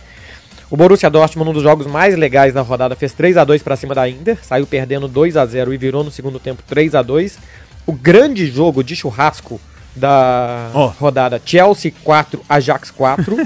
O 0.69 0.75
Borussia 0.75 1.09
Dortmund, 1.09 1.49
um 1.49 1.53
dos 1.53 1.63
jogos 1.63 1.87
mais 1.87 2.17
legais 2.17 2.53
da 2.53 2.61
rodada, 2.61 2.95
fez 2.95 3.13
3 3.13 3.37
a 3.37 3.45
2 3.45 3.63
para 3.63 3.77
cima 3.77 3.95
da 3.95 4.07
Inter, 4.09 4.37
saiu 4.43 4.67
perdendo 4.67 5.07
2 5.07 5.37
a 5.37 5.45
0 5.45 5.73
e 5.73 5.77
virou 5.77 6.03
no 6.03 6.11
segundo 6.11 6.39
tempo 6.39 6.61
3 6.67 6.93
a 6.93 7.01
2. 7.01 7.39
O 7.85 7.93
grande 7.93 8.45
jogo 8.47 8.83
de 8.83 8.93
churrasco 8.93 9.61
da 9.95 10.69
oh. 10.73 10.87
rodada, 10.87 11.41
Chelsea 11.43 11.93
4, 12.03 12.43
Ajax 12.49 12.91
4. 12.91 13.37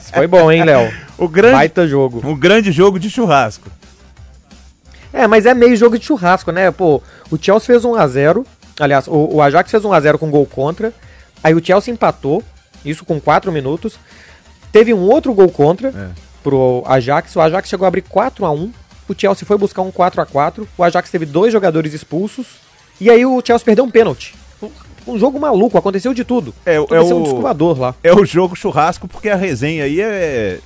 Isso 0.00 0.12
foi 0.12 0.26
bom, 0.26 0.50
hein, 0.50 0.64
Léo? 0.64 0.92
O 1.16 1.28
grande 1.28 1.54
Baita 1.54 1.86
jogo. 1.86 2.20
O 2.28 2.34
grande 2.34 2.72
jogo 2.72 2.98
de 2.98 3.08
churrasco. 3.08 3.70
É, 5.12 5.26
mas 5.28 5.46
é 5.46 5.54
meio 5.54 5.76
jogo 5.76 5.98
de 5.98 6.04
churrasco, 6.04 6.50
né? 6.50 6.70
Pô, 6.72 7.00
o 7.30 7.38
Chelsea 7.40 7.66
fez 7.66 7.84
1 7.84 7.94
a 7.94 8.06
0. 8.08 8.44
Aliás, 8.78 9.06
o, 9.06 9.36
o 9.36 9.42
Ajax 9.42 9.70
fez 9.70 9.84
1 9.84 9.92
a 9.92 10.00
0 10.00 10.18
com 10.18 10.30
gol 10.30 10.46
contra. 10.46 10.92
Aí 11.42 11.54
o 11.54 11.64
Chelsea 11.64 11.92
empatou, 11.92 12.42
isso 12.84 13.04
com 13.04 13.20
4 13.20 13.50
minutos. 13.52 13.98
Teve 14.72 14.94
um 14.94 15.02
outro 15.02 15.32
gol 15.34 15.48
contra 15.50 15.88
é. 15.88 16.08
pro 16.42 16.82
Ajax. 16.86 17.34
O 17.36 17.40
Ajax 17.40 17.68
chegou 17.68 17.84
a 17.84 17.88
abrir 17.88 18.02
4 18.02 18.44
a 18.44 18.50
1 18.50 18.72
O 19.08 19.14
Chelsea 19.16 19.46
foi 19.46 19.58
buscar 19.58 19.82
um 19.82 19.90
4 19.90 20.20
a 20.20 20.26
4 20.26 20.68
O 20.76 20.84
Ajax 20.84 21.10
teve 21.10 21.26
dois 21.26 21.52
jogadores 21.52 21.92
expulsos. 21.92 22.58
E 23.00 23.10
aí 23.10 23.24
o 23.24 23.42
Chelsea 23.44 23.64
perdeu 23.64 23.84
um 23.84 23.90
pênalti. 23.90 24.34
Um 25.06 25.18
jogo 25.18 25.40
maluco, 25.40 25.78
aconteceu 25.78 26.12
de 26.12 26.24
tudo. 26.24 26.54
É, 26.64 26.76
aconteceu 26.76 27.10
é 27.10 27.14
o, 27.14 27.18
um 27.18 27.22
descobridor 27.22 27.80
lá. 27.80 27.94
É 28.04 28.12
o 28.12 28.24
jogo 28.24 28.54
churrasco, 28.54 29.08
porque 29.08 29.30
a 29.30 29.36
resenha 29.36 29.84
aí 29.84 30.00
é, 30.00 30.58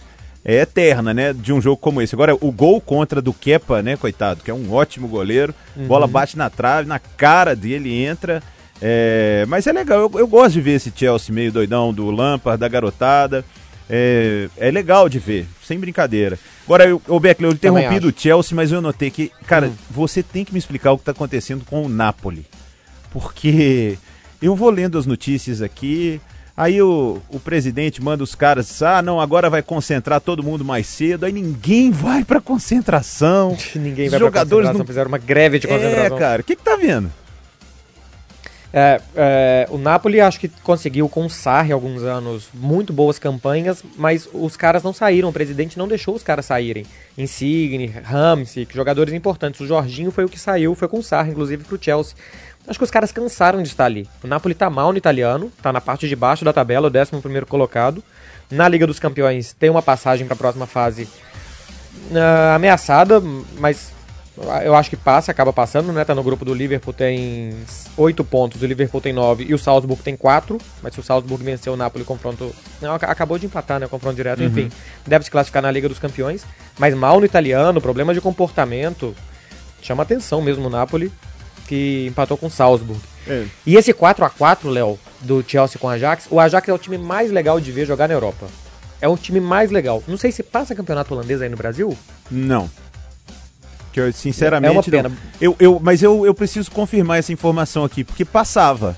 é 0.44 0.54
eterna, 0.60 1.14
né? 1.14 1.32
De 1.32 1.52
um 1.52 1.60
jogo 1.60 1.76
como 1.76 2.02
esse. 2.02 2.14
Agora, 2.14 2.34
o 2.34 2.50
gol 2.50 2.80
contra 2.80 3.22
do 3.22 3.32
Kepa, 3.32 3.80
né, 3.80 3.96
coitado, 3.96 4.42
que 4.42 4.50
é 4.50 4.54
um 4.54 4.72
ótimo 4.72 5.06
goleiro. 5.06 5.54
Uhum. 5.76 5.86
Bola 5.86 6.06
bate 6.06 6.36
na 6.36 6.50
trave, 6.50 6.88
na 6.88 6.98
cara 6.98 7.54
dele, 7.54 8.04
entra. 8.04 8.42
É, 8.82 9.46
mas 9.48 9.66
é 9.66 9.72
legal, 9.72 10.00
eu, 10.00 10.10
eu, 10.18 10.26
gosto 10.26 10.54
de 10.54 10.60
ver 10.60 10.72
esse 10.72 10.92
Chelsea 10.94 11.34
meio 11.34 11.52
doidão 11.52 11.94
do 11.94 12.10
Lampard, 12.10 12.60
da 12.60 12.68
garotada. 12.68 13.44
É, 13.88 14.48
é 14.56 14.70
legal 14.70 15.08
de 15.08 15.18
ver, 15.18 15.46
sem 15.62 15.78
brincadeira. 15.78 16.38
Agora, 16.64 16.84
o 17.08 17.20
Beckler, 17.20 17.50
eu 17.50 17.54
interrompi 17.54 18.00
do 18.00 18.12
Chelsea, 18.16 18.56
mas 18.56 18.72
eu 18.72 18.80
notei 18.80 19.10
que, 19.10 19.30
cara, 19.46 19.68
hum. 19.68 19.74
você 19.90 20.22
tem 20.22 20.44
que 20.44 20.52
me 20.52 20.58
explicar 20.58 20.92
o 20.92 20.96
que 20.96 21.02
está 21.02 21.12
acontecendo 21.12 21.64
com 21.64 21.84
o 21.84 21.88
Napoli. 21.88 22.46
Porque 23.10 23.98
eu 24.40 24.56
vou 24.56 24.70
lendo 24.70 24.98
as 24.98 25.06
notícias 25.06 25.60
aqui, 25.60 26.20
aí 26.56 26.80
o, 26.80 27.20
o 27.28 27.38
presidente 27.38 28.02
manda 28.02 28.24
os 28.24 28.34
caras, 28.34 28.82
ah, 28.82 29.02
não, 29.02 29.20
agora 29.20 29.50
vai 29.50 29.62
concentrar 29.62 30.20
todo 30.20 30.42
mundo 30.42 30.64
mais 30.64 30.86
cedo, 30.86 31.26
aí 31.26 31.32
ninguém 31.32 31.90
vai 31.90 32.24
pra 32.24 32.40
concentração. 32.40 33.56
ninguém 33.76 34.08
vai 34.08 34.18
jogadores 34.18 34.68
pra 34.68 34.72
concentração, 34.72 34.78
não... 34.78 34.86
fizeram 34.86 35.08
uma 35.08 35.18
greve 35.18 35.58
de 35.58 35.68
concentração. 35.68 36.16
É, 36.16 36.18
cara, 36.18 36.40
o 36.40 36.44
que 36.44 36.56
que 36.56 36.62
tá 36.62 36.76
vendo? 36.76 37.12
É, 38.76 39.00
é, 39.14 39.68
o 39.70 39.78
Napoli 39.78 40.20
acho 40.20 40.40
que 40.40 40.48
conseguiu 40.48 41.08
com 41.08 41.26
o 41.26 41.30
Sarri 41.30 41.70
alguns 41.70 42.02
anos 42.02 42.48
muito 42.52 42.92
boas 42.92 43.20
campanhas, 43.20 43.84
mas 43.96 44.28
os 44.32 44.56
caras 44.56 44.82
não 44.82 44.92
saíram, 44.92 45.28
o 45.28 45.32
presidente 45.32 45.78
não 45.78 45.86
deixou 45.86 46.12
os 46.12 46.24
caras 46.24 46.46
saírem. 46.46 46.84
Insigne, 47.16 47.86
Ramsey, 47.86 48.66
jogadores 48.74 49.14
importantes. 49.14 49.60
O 49.60 49.66
Jorginho 49.66 50.10
foi 50.10 50.24
o 50.24 50.28
que 50.28 50.40
saiu, 50.40 50.74
foi 50.74 50.88
com 50.88 50.98
o 50.98 51.02
Sarri, 51.04 51.30
inclusive, 51.30 51.62
pro 51.62 51.78
Chelsea. 51.80 52.16
Acho 52.66 52.76
que 52.76 52.84
os 52.84 52.90
caras 52.90 53.12
cansaram 53.12 53.62
de 53.62 53.68
estar 53.68 53.84
ali. 53.84 54.08
O 54.24 54.26
Napoli 54.26 54.56
tá 54.56 54.68
mal 54.68 54.90
no 54.90 54.98
italiano, 54.98 55.52
tá 55.62 55.72
na 55.72 55.80
parte 55.80 56.08
de 56.08 56.16
baixo 56.16 56.44
da 56.44 56.52
tabela, 56.52 56.90
o 56.90 56.92
11 56.92 57.22
primeiro 57.22 57.46
colocado. 57.46 58.02
Na 58.50 58.66
Liga 58.66 58.88
dos 58.88 58.98
Campeões 58.98 59.52
tem 59.52 59.70
uma 59.70 59.82
passagem 59.82 60.26
para 60.26 60.34
a 60.34 60.38
próxima 60.38 60.66
fase 60.66 61.04
uh, 61.04 62.56
ameaçada, 62.56 63.22
mas 63.60 63.93
eu 64.64 64.74
acho 64.74 64.90
que 64.90 64.96
passa, 64.96 65.30
acaba 65.30 65.52
passando, 65.52 65.92
né? 65.92 66.04
Tá 66.04 66.14
no 66.14 66.22
grupo 66.22 66.44
do 66.44 66.52
Liverpool, 66.52 66.92
tem 66.92 67.54
8 67.96 68.24
pontos, 68.24 68.60
o 68.60 68.66
Liverpool 68.66 69.00
tem 69.00 69.12
9 69.12 69.44
e 69.44 69.54
o 69.54 69.58
Salzburg 69.58 70.02
tem 70.02 70.16
4. 70.16 70.58
Mas 70.82 70.94
se 70.94 71.00
o 71.00 71.02
Salzburg 71.02 71.44
venceu 71.44 71.72
o 71.72 71.76
Napoli, 71.76 72.04
confronto. 72.04 72.52
Não, 72.82 72.94
acabou 72.94 73.38
de 73.38 73.46
empatar, 73.46 73.78
né? 73.78 73.86
Confronto 73.86 74.16
direto, 74.16 74.40
uhum. 74.40 74.46
enfim. 74.46 74.70
Deve 75.06 75.24
se 75.24 75.30
classificar 75.30 75.62
na 75.62 75.70
Liga 75.70 75.88
dos 75.88 76.00
Campeões. 76.00 76.44
Mas 76.78 76.94
mal 76.94 77.20
no 77.20 77.26
italiano, 77.26 77.80
problema 77.80 78.12
de 78.12 78.20
comportamento. 78.20 79.14
Chama 79.80 80.02
atenção 80.02 80.42
mesmo 80.42 80.66
o 80.66 80.70
Napoli, 80.70 81.12
que 81.68 82.06
empatou 82.08 82.36
com 82.36 82.46
o 82.46 82.50
Salzburg. 82.50 83.00
É. 83.28 83.44
E 83.64 83.76
esse 83.76 83.92
4 83.92 84.24
a 84.24 84.30
4 84.30 84.68
Léo, 84.68 84.98
do 85.20 85.44
Chelsea 85.46 85.78
com 85.78 85.86
o 85.86 85.90
Ajax, 85.90 86.26
o 86.30 86.40
Ajax 86.40 86.68
é 86.68 86.72
o 86.72 86.78
time 86.78 86.98
mais 86.98 87.30
legal 87.30 87.60
de 87.60 87.70
ver 87.70 87.86
jogar 87.86 88.08
na 88.08 88.14
Europa. 88.14 88.46
É 89.00 89.08
o 89.08 89.16
time 89.16 89.40
mais 89.40 89.70
legal. 89.70 90.02
Não 90.08 90.16
sei 90.16 90.32
se 90.32 90.42
passa 90.42 90.74
campeonato 90.74 91.14
holandês 91.14 91.40
aí 91.40 91.48
no 91.48 91.56
Brasil. 91.56 91.96
Não. 92.30 92.68
Que 93.94 94.00
eu, 94.00 94.12
sinceramente. 94.12 94.70
É 94.70 94.72
uma 94.72 94.82
pena. 94.82 95.12
Eu, 95.40 95.54
eu, 95.60 95.80
mas 95.80 96.02
eu, 96.02 96.26
eu 96.26 96.34
preciso 96.34 96.68
confirmar 96.68 97.20
essa 97.20 97.32
informação 97.32 97.84
aqui, 97.84 98.02
porque 98.02 98.24
passava. 98.24 98.96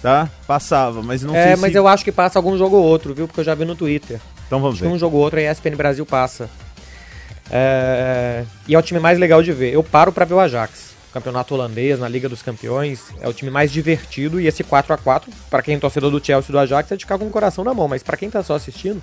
Tá? 0.00 0.30
Passava, 0.46 1.02
mas 1.02 1.22
não 1.22 1.36
é, 1.36 1.42
sei. 1.42 1.52
É, 1.52 1.56
mas 1.56 1.74
eu 1.74 1.86
acho 1.86 2.02
que 2.02 2.10
passa 2.10 2.38
algum 2.38 2.56
jogo 2.56 2.74
ou 2.76 2.82
outro, 2.82 3.12
viu? 3.12 3.28
Porque 3.28 3.40
eu 3.40 3.44
já 3.44 3.54
vi 3.54 3.66
no 3.66 3.76
Twitter. 3.76 4.18
Então 4.46 4.58
vamos 4.58 4.76
acho 4.76 4.84
ver. 4.84 4.88
Que 4.88 4.94
um 4.96 4.98
jogo 4.98 5.18
ou 5.18 5.22
outro 5.22 5.38
a 5.38 5.42
ESPN 5.42 5.76
Brasil 5.76 6.06
passa. 6.06 6.48
É... 7.50 8.44
E 8.66 8.74
é 8.74 8.78
o 8.78 8.82
time 8.82 8.98
mais 8.98 9.18
legal 9.18 9.42
de 9.42 9.52
ver. 9.52 9.74
Eu 9.74 9.82
paro 9.82 10.10
para 10.10 10.24
ver 10.24 10.32
o 10.32 10.40
Ajax. 10.40 10.94
Campeonato 11.12 11.52
holandês, 11.54 11.98
na 11.98 12.08
Liga 12.08 12.26
dos 12.26 12.40
Campeões, 12.40 13.12
é 13.20 13.28
o 13.28 13.32
time 13.34 13.50
mais 13.50 13.70
divertido 13.70 14.40
e 14.40 14.46
esse 14.46 14.64
4 14.64 14.94
a 14.94 14.96
4 14.96 15.30
para 15.50 15.60
quem 15.60 15.74
é 15.74 15.78
torcedor 15.78 16.10
do 16.10 16.24
Chelsea 16.24 16.50
e 16.50 16.52
do 16.52 16.58
Ajax, 16.58 16.92
é 16.92 16.96
de 16.96 17.04
ficar 17.04 17.18
com 17.18 17.26
o 17.26 17.30
coração 17.30 17.64
na 17.64 17.74
mão, 17.74 17.88
mas 17.88 18.02
para 18.02 18.16
quem 18.16 18.30
tá 18.30 18.42
só 18.44 18.54
assistindo, 18.54 19.02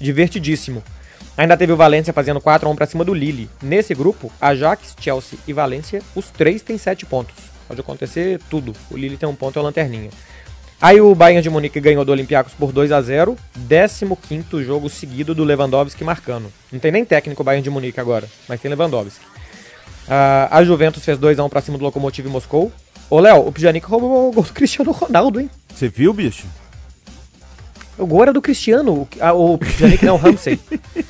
divertidíssimo. 0.00 0.82
Ainda 1.36 1.56
teve 1.56 1.72
o 1.72 1.76
Valência 1.76 2.12
fazendo 2.12 2.40
4 2.40 2.68
a 2.68 2.70
1 2.70 2.76
para 2.76 2.86
cima 2.86 3.04
do 3.04 3.14
Lille. 3.14 3.48
Nesse 3.62 3.94
grupo, 3.94 4.30
Ajax, 4.40 4.94
Chelsea 5.00 5.38
e 5.46 5.52
Valência, 5.52 6.02
os 6.14 6.30
três 6.30 6.62
têm 6.62 6.76
7 6.76 7.06
pontos. 7.06 7.34
Pode 7.66 7.80
acontecer 7.80 8.40
tudo. 8.50 8.72
O 8.90 8.96
Lille 8.96 9.16
tem 9.16 9.28
um 9.28 9.34
ponto 9.34 9.56
e 9.56 9.60
a 9.60 9.62
lanterninha. 9.62 10.10
Aí 10.80 11.00
o 11.00 11.14
Bayern 11.14 11.42
de 11.42 11.50
Munique 11.50 11.78
ganhou 11.78 12.04
do 12.04 12.10
Olympiacos 12.10 12.54
por 12.54 12.72
2 12.72 12.90
a 12.90 13.02
0 13.02 13.36
15 14.28 14.64
jogo 14.64 14.88
seguido 14.88 15.34
do 15.34 15.44
Lewandowski 15.44 16.02
marcando. 16.02 16.50
Não 16.72 16.80
tem 16.80 16.90
nem 16.90 17.04
técnico 17.04 17.42
o 17.42 17.44
Bayern 17.44 17.62
de 17.62 17.68
Munique 17.68 18.00
agora, 18.00 18.26
mas 18.48 18.60
tem 18.60 18.70
Lewandowski. 18.70 19.24
Uh, 20.06 20.48
a 20.50 20.64
Juventus 20.64 21.04
fez 21.04 21.18
2 21.18 21.38
a 21.38 21.44
1 21.44 21.48
para 21.48 21.60
cima 21.60 21.76
do 21.76 21.84
Lokomotiv 21.84 22.26
Moscou. 22.26 22.72
Ô, 23.10 23.20
Léo, 23.20 23.46
o 23.46 23.52
Pjanic 23.52 23.86
roubou 23.86 24.30
o 24.30 24.32
gol 24.32 24.44
do 24.44 24.52
Cristiano 24.52 24.90
Ronaldo, 24.90 25.38
hein? 25.38 25.50
Você 25.74 25.88
viu, 25.88 26.12
bicho? 26.14 26.46
O 27.98 28.06
gol 28.06 28.22
era 28.22 28.32
do 28.32 28.40
Cristiano, 28.40 28.92
o, 28.92 29.08
a, 29.20 29.32
o 29.32 29.58
Pjanic 29.58 30.04
não, 30.04 30.14
o 30.14 30.18
Ramsey. 30.18 30.58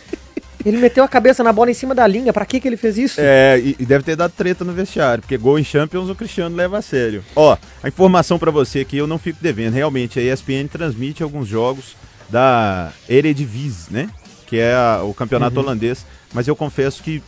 Ele 0.65 0.77
meteu 0.77 1.03
a 1.03 1.09
cabeça 1.09 1.43
na 1.43 1.53
bola 1.53 1.71
em 1.71 1.75
cima 1.75 1.95
da 1.95 2.07
linha, 2.07 2.33
pra 2.33 2.45
que 2.45 2.61
que 2.61 2.69
ele 2.69 2.77
fez 2.77 2.99
isso? 2.99 3.21
É, 3.21 3.59
e, 3.59 3.77
e, 3.79 3.87
deve 3.87 4.05
ter 4.05 4.17
dado 4.17 4.33
treta 4.33 4.65
no 4.65 4.73
vestiário, 4.73 5.23
porque 5.23 5.37
gol 5.37 5.59
em 5.59 5.65
Champions 5.65 6.09
o 6.09 6.15
Cristiano 6.15 6.55
leva 6.55 6.79
a 6.79 6.83
sério. 6.83 7.25
Ó, 7.35 7.57
a 7.83 7.89
informação 7.89 8.39
para 8.39 8.51
você 8.51 8.81
aqui 8.81 8.97
eu 8.97 9.07
não 9.07 9.19
fico 9.19 9.39
devendo, 9.41 9.75
realmente 9.75 10.19
a 10.19 10.23
ESPN 10.23 10.69
transmite 10.71 11.23
alguns 11.23 11.49
jogos 11.49 11.97
da 12.29 12.93
Eredivisie, 13.09 13.93
né? 13.93 14.11
Que 14.47 14.59
é 14.59 14.75
a, 14.75 15.03
o 15.03 15.15
campeonato 15.15 15.57
uhum. 15.57 15.63
holandês, 15.63 16.05
mas 16.33 16.47
eu 16.47 16.55
confesso 16.55 17.03
que 17.03 17.23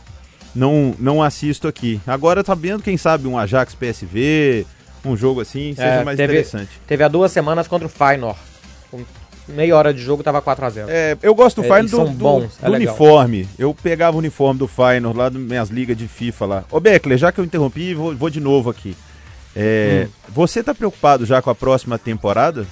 não, 0.53 0.95
não 0.99 1.23
assisto 1.23 1.67
aqui. 1.67 1.99
Agora 2.05 2.43
tá 2.43 2.53
vendo, 2.53 2.83
quem 2.83 2.97
sabe, 2.97 3.27
um 3.27 3.37
Ajax 3.37 3.73
PSV, 3.73 4.65
um 5.03 5.17
jogo 5.17 5.41
assim, 5.41 5.73
seja 5.75 5.87
é, 5.87 6.03
mais 6.03 6.17
teve, 6.17 6.33
interessante. 6.33 6.69
Teve 6.87 7.03
há 7.03 7.07
duas 7.07 7.31
semanas 7.31 7.67
contra 7.67 7.87
o 7.87 7.89
Feyenoord 7.89 8.39
meia 9.47 9.75
hora 9.75 9.93
de 9.93 10.01
jogo 10.01 10.23
tava 10.23 10.41
4x0. 10.41 10.85
É, 10.87 11.17
eu 11.21 11.35
gosto 11.35 11.61
do 11.61 11.65
é, 11.65 11.67
Feyenoord 11.67 12.15
do, 12.15 12.39
do, 12.39 12.49
é 12.61 12.65
do 12.65 12.73
uniforme. 12.73 13.47
Eu 13.57 13.73
pegava 13.73 14.15
o 14.15 14.19
uniforme 14.19 14.59
do 14.59 14.67
Feyenoord 14.67 15.17
lá 15.17 15.29
das 15.29 15.41
minhas 15.41 15.69
ligas 15.69 15.97
de 15.97 16.07
FIFA 16.07 16.45
lá. 16.45 16.63
Ô 16.71 16.79
Beckler, 16.79 17.17
já 17.17 17.31
que 17.31 17.39
eu 17.39 17.45
interrompi, 17.45 17.93
vou, 17.93 18.15
vou 18.15 18.29
de 18.29 18.39
novo 18.39 18.69
aqui. 18.69 18.95
É, 19.55 20.07
hum. 20.07 20.11
Você 20.29 20.63
tá 20.63 20.73
preocupado 20.73 21.25
já 21.25 21.41
com 21.41 21.49
a 21.49 21.55
próxima 21.55 21.97
temporada? 21.97 22.65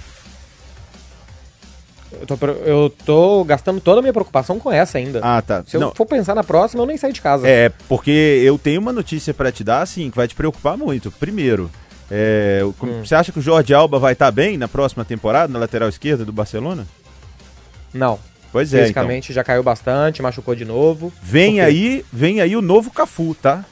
Eu 2.19 2.27
tô, 2.27 2.45
eu 2.45 2.93
tô, 3.05 3.43
gastando 3.45 3.79
toda 3.79 3.99
a 3.99 4.01
minha 4.01 4.13
preocupação 4.13 4.59
com 4.59 4.71
essa 4.71 4.97
ainda. 4.97 5.21
Ah, 5.23 5.41
tá. 5.41 5.63
Se 5.65 5.77
Não. 5.77 5.89
eu 5.89 5.95
for 5.95 6.05
pensar 6.05 6.35
na 6.35 6.43
próxima, 6.43 6.83
eu 6.83 6.85
nem 6.85 6.97
saio 6.97 7.13
de 7.13 7.21
casa. 7.21 7.47
É, 7.47 7.69
porque 7.87 8.41
eu 8.43 8.59
tenho 8.59 8.81
uma 8.81 8.91
notícia 8.91 9.33
para 9.33 9.51
te 9.51 9.63
dar, 9.63 9.81
assim, 9.81 10.09
que 10.09 10.17
vai 10.17 10.27
te 10.27 10.35
preocupar 10.35 10.77
muito. 10.77 11.09
Primeiro, 11.11 11.71
é, 12.13 12.61
hum. 12.65 13.05
Você 13.05 13.15
acha 13.15 13.31
que 13.31 13.39
o 13.39 13.41
Jorge 13.41 13.73
Alba 13.73 13.97
vai 13.97 14.11
estar 14.11 14.25
tá 14.25 14.31
bem 14.31 14.57
na 14.57 14.67
próxima 14.67 15.05
temporada, 15.05 15.51
na 15.51 15.57
lateral 15.57 15.87
esquerda 15.87 16.25
do 16.25 16.33
Barcelona? 16.33 16.85
Não. 17.93 18.19
Pois 18.51 18.73
é. 18.73 18.81
Fisicamente 18.81 19.31
então. 19.31 19.35
já 19.35 19.43
caiu 19.45 19.63
bastante, 19.63 20.21
machucou 20.21 20.53
de 20.53 20.65
novo. 20.65 21.13
Vem 21.23 21.61
aí, 21.61 22.03
vem 22.11 22.41
aí 22.41 22.53
o 22.57 22.61
novo 22.61 22.91
Cafu, 22.91 23.33
tá? 23.33 23.63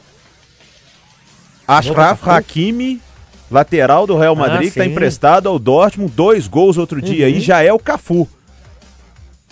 Ashraf 1.67 2.25
Hakimi, 2.27 3.01
lateral 3.51 4.07
do 4.07 4.17
Real 4.17 4.33
ah, 4.33 4.39
Madrid, 4.39 4.59
ah, 4.59 4.61
que 4.61 4.67
está 4.67 4.85
emprestado 4.85 5.49
ao 5.49 5.59
Dortmund, 5.59 6.11
dois 6.15 6.47
gols 6.47 6.77
outro 6.77 7.01
dia 7.01 7.27
uhum. 7.27 7.33
e 7.33 7.41
já 7.41 7.61
é 7.61 7.73
o 7.73 7.77
Cafu. 7.77 8.25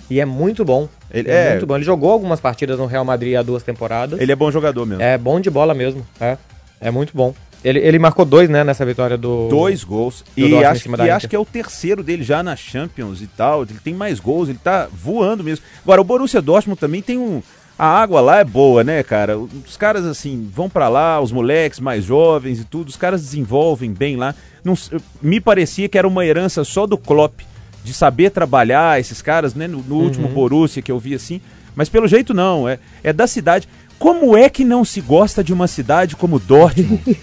E 0.10 0.22
é 0.22 0.25
muito 0.25 0.63
bom. 0.63 0.88
Ele 1.12 1.29
é, 1.29 1.48
é, 1.48 1.51
muito 1.51 1.67
bom. 1.67 1.75
Ele 1.75 1.84
jogou 1.84 2.12
algumas 2.12 2.39
partidas 2.39 2.79
no 2.79 2.86
Real 2.86 3.03
Madrid 3.03 3.36
há 3.36 3.41
duas 3.41 3.63
temporadas. 3.63 4.20
Ele 4.20 4.32
é 4.32 4.36
bom 4.36 4.50
jogador 4.50 4.86
mesmo. 4.86 5.03
É 5.03 5.17
bom 5.17 5.41
de 5.41 5.50
bola 5.50 5.74
mesmo. 5.74 6.08
É, 6.22 6.38
é 6.79 6.89
muito 6.89 7.12
bom. 7.13 7.36
Ele, 7.64 7.80
ele 7.80 8.00
marcou 8.00 8.24
dois, 8.24 8.50
né, 8.50 8.64
nessa 8.64 8.86
vitória 8.86 9.18
do. 9.18 9.48
Dois 9.50 9.84
gols. 9.84 10.24
Do 10.36 10.48
e 10.48 10.64
acho, 10.64 10.90
e 10.90 11.10
acho 11.10 11.28
que 11.28 11.36
é 11.36 11.40
o 11.40 11.46
terceiro 11.46 12.04
dele 12.04 12.24
já 12.24 12.44
na 12.44 12.56
Champions 12.56 13.22
e 13.22 13.28
tal. 13.28 13.64
Ele 13.64 13.80
tem 13.84 13.94
mais 13.94 14.20
gols, 14.20 14.50
ele 14.50 14.60
tá 14.64 14.88
voando 14.92 15.44
mesmo. 15.44 15.66
Agora, 15.84 16.00
o 16.00 16.04
Borussia 16.04 16.42
Dortmund 16.42 16.80
também 16.80 17.02
tem 17.02 17.18
um, 17.18 17.42
a 17.78 17.86
água 17.86 18.22
lá 18.22 18.40
é 18.40 18.44
boa, 18.44 18.84
né, 18.84 19.04
cara? 19.04 19.38
Os 19.38 19.78
caras, 19.78 20.06
assim, 20.06 20.50
vão 20.52 20.68
para 20.68 20.90
lá, 20.90 21.22
os 21.22 21.32
moleques 21.32 21.80
mais 21.80 22.04
jovens 22.04 22.60
e 22.60 22.64
tudo, 22.64 22.90
os 22.90 22.98
caras 22.98 23.22
desenvolvem 23.22 23.94
bem 23.94 24.16
lá. 24.16 24.34
Não, 24.64 24.74
me 25.22 25.40
parecia 25.40 25.88
que 25.88 25.98
era 25.98 26.08
uma 26.08 26.26
herança 26.26 26.64
só 26.64 26.88
do 26.88 26.98
Klopp, 26.98 27.42
de 27.84 27.94
saber 27.94 28.32
trabalhar 28.32 29.00
esses 29.00 29.22
caras, 29.22 29.54
né? 29.54 29.68
No, 29.68 29.84
no 29.84 29.96
uhum. 29.96 30.04
último 30.04 30.28
Borussia 30.28 30.82
que 30.82 30.92
eu 30.92 30.98
vi 30.98 31.14
assim. 31.14 31.40
Mas 31.76 31.88
pelo 31.88 32.08
jeito 32.08 32.34
não, 32.34 32.68
é, 32.68 32.80
é 33.04 33.14
da 33.14 33.28
cidade. 33.28 33.70
Como 34.00 34.38
é 34.38 34.50
que 34.50 34.63
não 34.63 34.86
se 34.86 35.01
gosta 35.01 35.44
de 35.44 35.51
uma 35.51 35.68
cidade 35.68 36.16
como 36.16 36.39
Dortmund? 36.39 37.20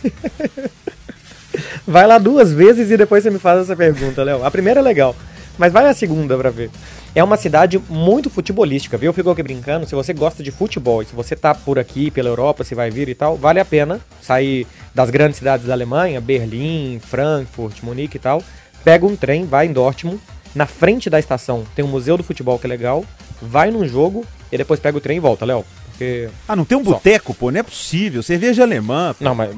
vai 1.87 2.07
lá 2.07 2.19
duas 2.19 2.53
vezes 2.53 2.91
e 2.91 2.97
depois 2.97 3.23
você 3.23 3.31
me 3.31 3.39
faz 3.39 3.61
essa 3.61 3.77
pergunta, 3.77 4.25
Léo. 4.25 4.45
A 4.45 4.51
primeira 4.51 4.81
é 4.81 4.83
legal, 4.83 5.15
mas 5.57 5.73
vai 5.73 5.89
a 5.89 5.95
segunda 5.95 6.37
pra 6.37 6.51
ver. 6.51 6.71
É 7.15 7.23
uma 7.23 7.37
cidade 7.37 7.81
muito 7.89 8.29
futebolística, 8.29 8.99
viu? 8.99 9.11
Eu 9.11 9.15
fico 9.15 9.31
aqui 9.31 9.43
brincando, 9.43 9.87
se 9.87 9.95
você 9.95 10.13
gosta 10.13 10.43
de 10.43 10.51
futebol 10.51 11.05
se 11.05 11.15
você 11.15 11.37
tá 11.37 11.55
por 11.55 11.79
aqui, 11.79 12.11
pela 12.11 12.29
Europa, 12.29 12.65
se 12.65 12.75
vai 12.75 12.91
vir 12.91 13.09
e 13.09 13.15
tal, 13.15 13.37
vale 13.37 13.61
a 13.61 13.65
pena 13.65 14.01
sair 14.21 14.67
das 14.93 15.11
grandes 15.11 15.39
cidades 15.39 15.67
da 15.67 15.73
Alemanha, 15.73 16.21
Berlim, 16.21 16.99
Frankfurt, 16.99 17.83
Munique 17.85 18.17
e 18.17 18.21
tal. 18.21 18.43
Pega 18.83 19.07
um 19.07 19.15
trem, 19.15 19.47
vai 19.47 19.67
em 19.67 19.73
Dortmund, 19.73 20.21
na 20.57 20.67
frente 20.67 21.09
da 21.09 21.21
estação 21.21 21.65
tem 21.75 21.85
um 21.85 21.89
museu 21.89 22.17
do 22.17 22.25
futebol 22.25 22.59
que 22.59 22.67
é 22.67 22.69
legal, 22.69 23.05
vai 23.41 23.71
num 23.71 23.87
jogo 23.87 24.27
e 24.51 24.59
depois 24.59 24.81
pega 24.81 24.99
o 24.99 25.01
trem 25.01 25.19
e 25.19 25.21
volta, 25.21 25.45
Léo. 25.45 25.65
Porque... 25.95 26.29
Ah, 26.49 26.57
não 26.57 26.65
tem 26.65 26.77
um 26.77 26.83
boteco, 26.83 27.33
pô? 27.35 27.51
Não 27.51 27.61
é 27.61 27.63
possível. 27.63 28.23
Cerveja 28.23 28.63
alemã. 28.63 29.15
Pô. 29.17 29.25
Não, 29.25 29.35
mas 29.35 29.55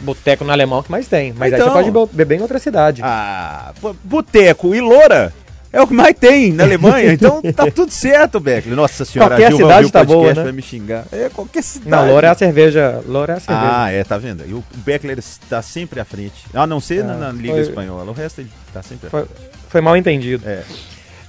boteco 0.00 0.44
no 0.44 0.52
alemão 0.52 0.82
que 0.82 0.90
mais 0.90 1.08
tem. 1.08 1.32
Mas 1.32 1.52
então... 1.52 1.66
aí 1.66 1.72
você 1.72 1.88
então. 1.88 2.06
pode 2.06 2.16
beber 2.16 2.38
em 2.38 2.42
outra 2.42 2.58
cidade. 2.58 3.02
Ah, 3.04 3.72
boteco 4.04 4.74
e 4.74 4.80
loura 4.80 5.32
é 5.72 5.80
o 5.80 5.86
que 5.86 5.94
mais 5.94 6.16
tem 6.18 6.52
na 6.52 6.64
Alemanha, 6.64 7.12
então 7.12 7.40
tá 7.54 7.70
tudo 7.70 7.92
certo, 7.92 8.40
Beckler. 8.40 8.74
Nossa 8.74 9.04
senhora, 9.04 9.36
qualquer 9.36 9.50
Gilva 9.50 9.62
cidade 9.62 9.92
tá 9.92 10.04
boa, 10.04 10.34
né? 10.34 10.42
vai 10.42 10.52
me 10.52 10.62
xingar. 10.62 11.04
É, 11.12 11.28
qualquer 11.28 11.62
cidade. 11.62 11.90
Não, 11.90 12.12
Loura 12.12 12.26
é 12.26 12.30
a 12.30 12.34
cerveja. 12.34 13.02
Loura 13.06 13.34
é 13.34 13.36
a 13.36 13.40
cerveja. 13.40 13.70
Ah, 13.72 13.92
é, 13.92 14.02
tá 14.02 14.18
vendo? 14.18 14.44
E 14.46 14.52
o 14.52 14.64
Beckler 14.78 15.18
está 15.18 15.62
sempre 15.62 16.00
à 16.00 16.04
frente. 16.04 16.44
A 16.52 16.66
não 16.66 16.80
ser 16.80 17.04
ah, 17.04 17.14
na, 17.14 17.30
Liga 17.30 17.54
foi... 17.54 17.62
Espanhola, 17.62 18.10
o 18.10 18.14
resto 18.14 18.40
ele 18.40 18.50
tá 18.72 18.82
sempre 18.82 19.06
à 19.06 19.10
foi, 19.10 19.24
frente. 19.24 19.40
Foi 19.68 19.80
mal 19.80 19.96
entendido. 19.96 20.48
É. 20.48 20.64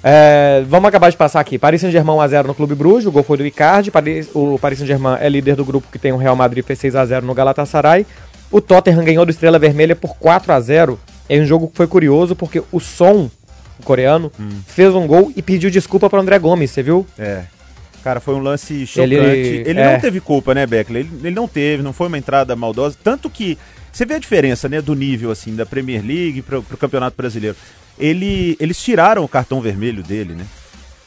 É, 0.03 0.63
vamos 0.67 0.87
acabar 0.87 1.09
de 1.09 1.17
passar 1.17 1.39
aqui. 1.39 1.59
Paris 1.59 1.81
Saint-Germain 1.81 2.15
1x0 2.17 2.45
no 2.45 2.55
Clube 2.55 2.75
Bruges, 2.75 3.05
o 3.05 3.11
gol 3.11 3.23
foi 3.23 3.37
do 3.37 3.45
Icardi. 3.45 3.91
Paris, 3.91 4.29
o 4.33 4.57
Paris 4.59 4.79
Saint-Germain 4.79 5.17
é 5.19 5.29
líder 5.29 5.55
do 5.55 5.65
grupo 5.65 5.87
que 5.91 5.99
tem 5.99 6.11
o 6.11 6.17
Real 6.17 6.35
Madrid, 6.35 6.63
fez 6.65 6.79
6x0 6.79 7.21
no 7.21 7.33
Galatasaray. 7.33 8.05
O 8.51 8.59
Tottenham 8.59 9.03
ganhou 9.03 9.25
do 9.25 9.31
Estrela 9.31 9.59
Vermelha 9.59 9.95
por 9.95 10.15
4x0. 10.15 10.97
É 11.29 11.39
um 11.39 11.45
jogo 11.45 11.67
que 11.67 11.77
foi 11.77 11.87
curioso 11.87 12.35
porque 12.35 12.61
o 12.71 12.79
som 12.79 13.29
coreano, 13.81 14.31
hum. 14.39 14.49
fez 14.67 14.93
um 14.93 15.05
gol 15.07 15.31
e 15.35 15.41
pediu 15.41 15.69
desculpa 15.69 16.09
para 16.09 16.19
André 16.19 16.39
Gomes, 16.39 16.71
você 16.71 16.83
viu? 16.83 17.05
É. 17.17 17.43
Cara, 18.03 18.19
foi 18.19 18.33
um 18.33 18.39
lance 18.39 18.87
chocante. 18.87 19.13
Ele, 19.13 19.69
ele 19.69 19.79
é. 19.79 19.93
não 19.93 19.99
teve 19.99 20.19
culpa, 20.19 20.55
né, 20.55 20.65
Beckler? 20.65 21.01
Ele, 21.05 21.27
ele 21.27 21.35
não 21.35 21.47
teve, 21.47 21.83
não 21.83 21.93
foi 21.93 22.07
uma 22.07 22.17
entrada 22.17 22.55
maldosa. 22.55 22.95
Tanto 23.03 23.29
que 23.29 23.57
você 23.91 24.05
vê 24.05 24.15
a 24.15 24.19
diferença, 24.19 24.67
né, 24.67 24.81
do 24.81 24.95
nível, 24.95 25.29
assim, 25.29 25.55
da 25.55 25.65
Premier 25.65 26.03
League 26.03 26.41
para 26.41 26.59
o 26.59 26.63
Campeonato 26.63 27.15
Brasileiro. 27.15 27.55
Ele, 28.01 28.57
eles 28.59 28.81
tiraram 28.81 29.23
o 29.23 29.27
cartão 29.27 29.61
vermelho 29.61 30.03
dele, 30.03 30.33
né? 30.33 30.45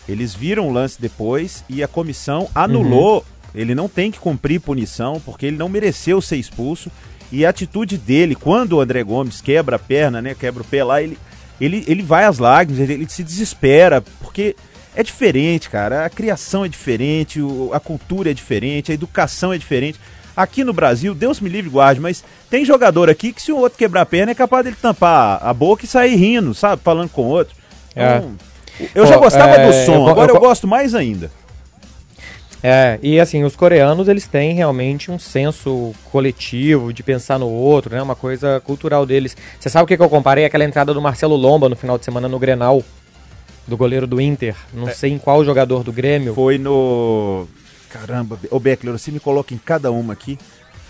Eles 0.08 0.34
viram 0.34 0.68
o 0.68 0.72
lance 0.72 1.00
depois 1.00 1.64
e 1.68 1.82
a 1.82 1.88
comissão 1.88 2.48
anulou. 2.54 3.16
Uhum. 3.18 3.24
Ele 3.54 3.74
não 3.74 3.88
tem 3.88 4.10
que 4.10 4.18
cumprir 4.18 4.60
punição 4.60 5.20
porque 5.24 5.46
ele 5.46 5.56
não 5.56 5.68
mereceu 5.68 6.20
ser 6.20 6.36
expulso. 6.36 6.90
E 7.32 7.44
a 7.44 7.50
atitude 7.50 7.98
dele, 7.98 8.34
quando 8.34 8.74
o 8.74 8.80
André 8.80 9.02
Gomes 9.02 9.40
quebra 9.40 9.76
a 9.76 9.78
perna, 9.78 10.22
né, 10.22 10.34
quebra 10.34 10.62
o 10.62 10.66
pé 10.66 10.84
lá, 10.84 11.02
ele, 11.02 11.18
ele, 11.60 11.84
ele 11.88 12.02
vai 12.02 12.24
às 12.24 12.38
lágrimas, 12.38 12.88
ele, 12.88 13.08
se 13.08 13.24
desespera, 13.24 14.02
porque 14.20 14.54
é 14.94 15.02
diferente, 15.02 15.70
cara. 15.70 16.04
A 16.04 16.10
criação 16.10 16.64
é 16.64 16.68
diferente, 16.68 17.40
a 17.72 17.80
cultura 17.80 18.30
é 18.30 18.34
diferente, 18.34 18.92
a 18.92 18.94
educação 18.94 19.52
é 19.52 19.58
diferente. 19.58 19.98
Aqui 20.36 20.64
no 20.64 20.72
Brasil, 20.72 21.14
Deus 21.14 21.40
me 21.40 21.48
livre 21.48 21.70
guarde, 21.70 22.00
mas 22.00 22.24
tem 22.50 22.64
jogador 22.64 23.08
aqui 23.08 23.32
que 23.32 23.40
se 23.40 23.52
o 23.52 23.58
outro 23.58 23.78
quebrar 23.78 24.02
a 24.02 24.06
perna 24.06 24.32
é 24.32 24.34
capaz 24.34 24.64
dele 24.64 24.76
tampar 24.80 25.38
a 25.42 25.54
boca 25.54 25.84
e 25.84 25.88
sair 25.88 26.16
rindo, 26.16 26.54
sabe? 26.54 26.82
Falando 26.82 27.08
com 27.10 27.22
o 27.22 27.26
outro. 27.26 27.54
É. 27.94 28.16
Então, 28.16 28.36
eu 28.94 29.04
Pô, 29.04 29.10
já 29.10 29.16
gostava 29.16 29.52
é, 29.52 29.66
do 29.66 29.72
som, 29.86 30.06
eu, 30.06 30.08
agora 30.08 30.32
eu, 30.32 30.34
eu 30.34 30.40
gosto 30.40 30.66
mais 30.66 30.94
ainda. 30.94 31.30
É, 32.66 32.98
e 33.02 33.20
assim, 33.20 33.44
os 33.44 33.54
coreanos, 33.54 34.08
eles 34.08 34.26
têm 34.26 34.54
realmente 34.54 35.10
um 35.10 35.18
senso 35.18 35.94
coletivo 36.10 36.94
de 36.94 37.02
pensar 37.02 37.38
no 37.38 37.46
outro, 37.46 37.94
né? 37.94 38.00
Uma 38.00 38.16
coisa 38.16 38.58
cultural 38.64 39.04
deles. 39.04 39.36
Você 39.60 39.68
sabe 39.68 39.84
o 39.84 39.86
que, 39.86 39.98
que 39.98 40.02
eu 40.02 40.08
comparei? 40.08 40.46
Aquela 40.46 40.64
entrada 40.64 40.94
do 40.94 41.00
Marcelo 41.00 41.36
Lomba 41.36 41.68
no 41.68 41.76
final 41.76 41.98
de 41.98 42.06
semana 42.06 42.26
no 42.26 42.38
Grenal, 42.38 42.82
do 43.68 43.76
goleiro 43.76 44.06
do 44.06 44.18
Inter. 44.18 44.56
Não 44.72 44.88
é. 44.88 44.92
sei 44.92 45.12
em 45.12 45.18
qual 45.18 45.44
jogador 45.44 45.84
do 45.84 45.92
Grêmio. 45.92 46.32
Foi 46.32 46.56
no... 46.56 47.46
Caramba, 47.94 48.36
ô 48.50 48.58
Beckler, 48.58 48.98
você 48.98 49.12
me 49.12 49.20
coloca 49.20 49.54
em 49.54 49.56
cada 49.56 49.92
uma 49.92 50.14
aqui. 50.14 50.36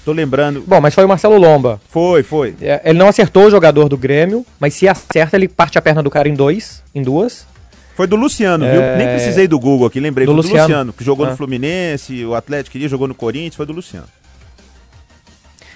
Tô 0.06 0.12
lembrando. 0.12 0.64
Bom, 0.66 0.80
mas 0.80 0.94
foi 0.94 1.04
o 1.04 1.08
Marcelo 1.08 1.36
Lomba. 1.36 1.78
Foi, 1.90 2.22
foi. 2.22 2.54
É, 2.62 2.80
ele 2.82 2.98
não 2.98 3.08
acertou 3.08 3.44
o 3.44 3.50
jogador 3.50 3.90
do 3.90 3.96
Grêmio, 3.98 4.44
mas 4.58 4.72
se 4.72 4.88
acerta, 4.88 5.36
ele 5.36 5.46
parte 5.46 5.76
a 5.76 5.82
perna 5.82 6.02
do 6.02 6.08
cara 6.08 6.30
em 6.30 6.34
dois, 6.34 6.82
em 6.94 7.02
duas. 7.02 7.46
Foi 7.94 8.06
do 8.06 8.16
Luciano, 8.16 8.64
é... 8.64 8.72
viu? 8.72 8.96
Nem 8.96 9.06
precisei 9.08 9.46
do 9.46 9.60
Google 9.60 9.86
aqui, 9.86 10.00
lembrei. 10.00 10.26
Do, 10.26 10.32
foi 10.32 10.36
Luciano. 10.36 10.56
do 10.56 10.62
Luciano, 10.62 10.92
que 10.94 11.04
jogou 11.04 11.26
ah. 11.26 11.30
no 11.30 11.36
Fluminense, 11.36 12.24
o 12.24 12.34
Atlético 12.34 12.72
queria, 12.72 12.88
jogou 12.88 13.06
no 13.06 13.14
Corinthians, 13.14 13.54
foi 13.54 13.66
do 13.66 13.74
Luciano. 13.74 14.08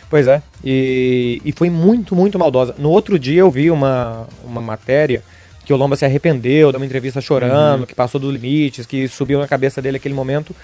Pois 0.08 0.26
é, 0.26 0.42
e, 0.64 1.42
e 1.44 1.52
foi 1.52 1.68
muito, 1.68 2.16
muito 2.16 2.38
maldosa. 2.38 2.74
No 2.78 2.88
outro 2.88 3.18
dia 3.18 3.40
eu 3.40 3.50
vi 3.50 3.70
uma, 3.70 4.26
uma 4.42 4.62
matéria 4.62 5.22
que 5.62 5.74
o 5.74 5.76
Lomba 5.76 5.94
se 5.94 6.06
arrependeu, 6.06 6.72
deu 6.72 6.80
uma 6.80 6.86
entrevista 6.86 7.20
chorando, 7.20 7.80
uhum. 7.80 7.86
que 7.86 7.94
passou 7.94 8.18
dos 8.18 8.32
limites, 8.32 8.86
que 8.86 9.06
subiu 9.06 9.38
na 9.38 9.46
cabeça 9.46 9.82
dele 9.82 9.98
aquele 9.98 10.14
momento. 10.14 10.56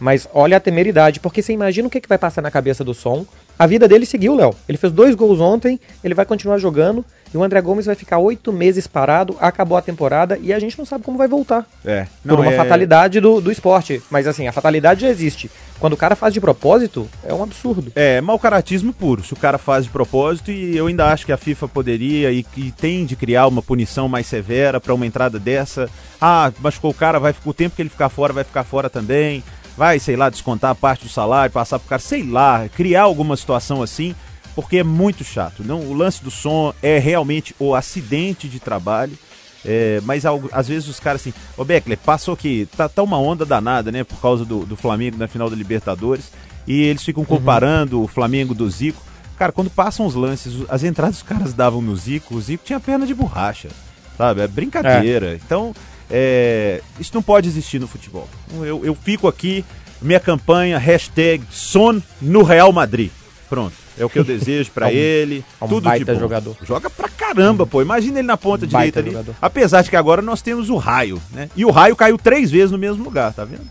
Mas 0.00 0.26
olha 0.32 0.56
a 0.56 0.60
temeridade, 0.60 1.20
porque 1.20 1.42
você 1.42 1.52
imagina 1.52 1.86
o 1.86 1.90
que, 1.90 2.00
que 2.00 2.08
vai 2.08 2.18
passar 2.18 2.40
na 2.40 2.50
cabeça 2.50 2.82
do 2.82 2.94
som. 2.94 3.26
A 3.58 3.66
vida 3.66 3.86
dele 3.86 4.06
seguiu, 4.06 4.34
Léo. 4.34 4.54
Ele 4.66 4.78
fez 4.78 4.90
dois 4.90 5.14
gols 5.14 5.38
ontem, 5.38 5.78
ele 6.02 6.14
vai 6.14 6.24
continuar 6.24 6.56
jogando. 6.56 7.04
E 7.32 7.36
o 7.36 7.44
André 7.44 7.60
Gomes 7.60 7.86
vai 7.86 7.94
ficar 7.94 8.18
oito 8.18 8.52
meses 8.52 8.86
parado, 8.86 9.36
acabou 9.38 9.76
a 9.76 9.82
temporada 9.82 10.38
e 10.42 10.52
a 10.52 10.58
gente 10.58 10.76
não 10.78 10.84
sabe 10.86 11.04
como 11.04 11.18
vai 11.18 11.28
voltar. 11.28 11.64
É. 11.84 12.06
Não, 12.24 12.36
por 12.36 12.42
uma 12.42 12.52
é... 12.52 12.56
fatalidade 12.56 13.20
do, 13.20 13.40
do 13.40 13.52
esporte. 13.52 14.02
Mas 14.10 14.26
assim, 14.26 14.48
a 14.48 14.52
fatalidade 14.52 15.02
já 15.02 15.08
existe. 15.08 15.50
Quando 15.78 15.92
o 15.92 15.96
cara 15.96 16.16
faz 16.16 16.34
de 16.34 16.40
propósito, 16.40 17.08
é 17.22 17.32
um 17.32 17.42
absurdo. 17.42 17.92
É, 17.94 18.20
mau 18.20 18.38
caratismo 18.38 18.92
puro. 18.92 19.22
Se 19.22 19.32
o 19.32 19.36
cara 19.36 19.58
faz 19.58 19.84
de 19.84 19.90
propósito, 19.90 20.50
e 20.50 20.76
eu 20.76 20.86
ainda 20.86 21.06
acho 21.06 21.24
que 21.24 21.32
a 21.32 21.36
FIFA 21.36 21.68
poderia 21.68 22.32
e, 22.32 22.44
e 22.56 22.72
tem 22.72 23.04
de 23.04 23.14
criar 23.14 23.46
uma 23.46 23.62
punição 23.62 24.08
mais 24.08 24.26
severa 24.26 24.80
para 24.80 24.94
uma 24.94 25.06
entrada 25.06 25.38
dessa. 25.38 25.88
Ah, 26.20 26.50
machucou 26.60 26.90
o 26.90 26.94
cara, 26.94 27.20
vai 27.20 27.34
o 27.44 27.54
tempo 27.54 27.76
que 27.76 27.82
ele 27.82 27.88
ficar 27.90 28.08
fora, 28.08 28.32
vai 28.32 28.44
ficar 28.44 28.64
fora 28.64 28.90
também. 28.90 29.44
Vai, 29.80 29.98
sei 29.98 30.14
lá, 30.14 30.28
descontar 30.28 30.74
parte 30.74 31.04
do 31.04 31.10
salário, 31.10 31.50
passar 31.50 31.78
pro 31.78 31.88
cara, 31.88 32.02
sei 32.02 32.22
lá, 32.22 32.68
criar 32.68 33.04
alguma 33.04 33.34
situação 33.34 33.82
assim 33.82 34.14
porque 34.54 34.76
é 34.76 34.84
muito 34.84 35.24
chato. 35.24 35.64
Não, 35.64 35.80
o 35.80 35.94
lance 35.94 36.22
do 36.22 36.30
som 36.30 36.74
é 36.82 36.98
realmente 36.98 37.54
o 37.58 37.74
acidente 37.74 38.46
de 38.46 38.60
trabalho. 38.60 39.16
É, 39.64 39.98
mas 40.04 40.24
às 40.52 40.68
vezes 40.68 40.86
os 40.86 41.00
caras 41.00 41.22
assim, 41.22 41.32
ô 41.56 41.64
Beckler, 41.64 41.96
passou 41.96 42.36
que 42.36 42.68
tá, 42.76 42.90
tá 42.90 43.02
uma 43.02 43.18
onda 43.18 43.46
danada, 43.46 43.90
né? 43.90 44.04
Por 44.04 44.20
causa 44.20 44.44
do, 44.44 44.66
do 44.66 44.76
Flamengo 44.76 45.16
na 45.16 45.26
final 45.26 45.48
da 45.48 45.56
Libertadores. 45.56 46.30
E 46.66 46.82
eles 46.82 47.02
ficam 47.02 47.22
uhum. 47.22 47.26
comparando 47.26 47.96
uhum. 47.96 48.04
o 48.04 48.06
Flamengo 48.06 48.52
do 48.54 48.68
Zico. 48.68 49.02
Cara, 49.38 49.50
quando 49.50 49.70
passam 49.70 50.04
os 50.04 50.14
lances, 50.14 50.62
as 50.68 50.84
entradas 50.84 51.16
os 51.16 51.22
caras 51.22 51.54
davam 51.54 51.80
no 51.80 51.96
Zico, 51.96 52.34
o 52.34 52.40
Zico 52.42 52.66
tinha 52.66 52.78
perna 52.78 53.06
de 53.06 53.14
borracha. 53.14 53.70
Sabe? 54.18 54.42
É 54.42 54.46
brincadeira. 54.46 55.32
É. 55.32 55.34
Então, 55.36 55.74
é, 56.10 56.82
isso 56.98 57.12
não 57.14 57.22
pode 57.22 57.48
existir 57.48 57.78
no 57.78 57.86
futebol. 57.86 58.28
Eu, 58.54 58.84
eu 58.84 58.94
fico 58.94 59.28
aqui, 59.28 59.64
minha 60.02 60.18
campanha, 60.18 60.78
hashtag 60.78 61.44
Son 61.50 62.00
no 62.20 62.42
Real 62.42 62.72
Madrid. 62.72 63.10
Pronto. 63.48 63.74
É 63.98 64.04
o 64.04 64.08
que 64.10 64.18
eu 64.18 64.24
desejo 64.24 64.70
para 64.72 64.90
é 64.90 64.94
um, 64.94 64.96
ele. 64.96 65.44
É 65.60 65.64
um 65.64 65.68
tudo 65.68 65.84
baita 65.84 66.06
de 66.06 66.12
bom. 66.12 66.20
jogador. 66.20 66.56
Joga 66.64 66.88
pra 66.90 67.08
caramba, 67.08 67.66
pô. 67.66 67.82
Imagina 67.82 68.18
ele 68.18 68.26
na 68.26 68.36
ponta 68.36 68.66
direita 68.66 69.00
ali. 69.00 69.10
Jogador. 69.10 69.34
Apesar 69.40 69.82
de 69.82 69.90
que 69.90 69.96
agora 69.96 70.22
nós 70.22 70.42
temos 70.42 70.70
o 70.70 70.76
raio, 70.76 71.20
né? 71.32 71.48
E 71.54 71.64
o 71.64 71.70
raio 71.70 71.94
caiu 71.94 72.18
três 72.18 72.50
vezes 72.50 72.70
no 72.70 72.78
mesmo 72.78 73.04
lugar, 73.04 73.32
tá 73.32 73.44
vendo? 73.44 73.68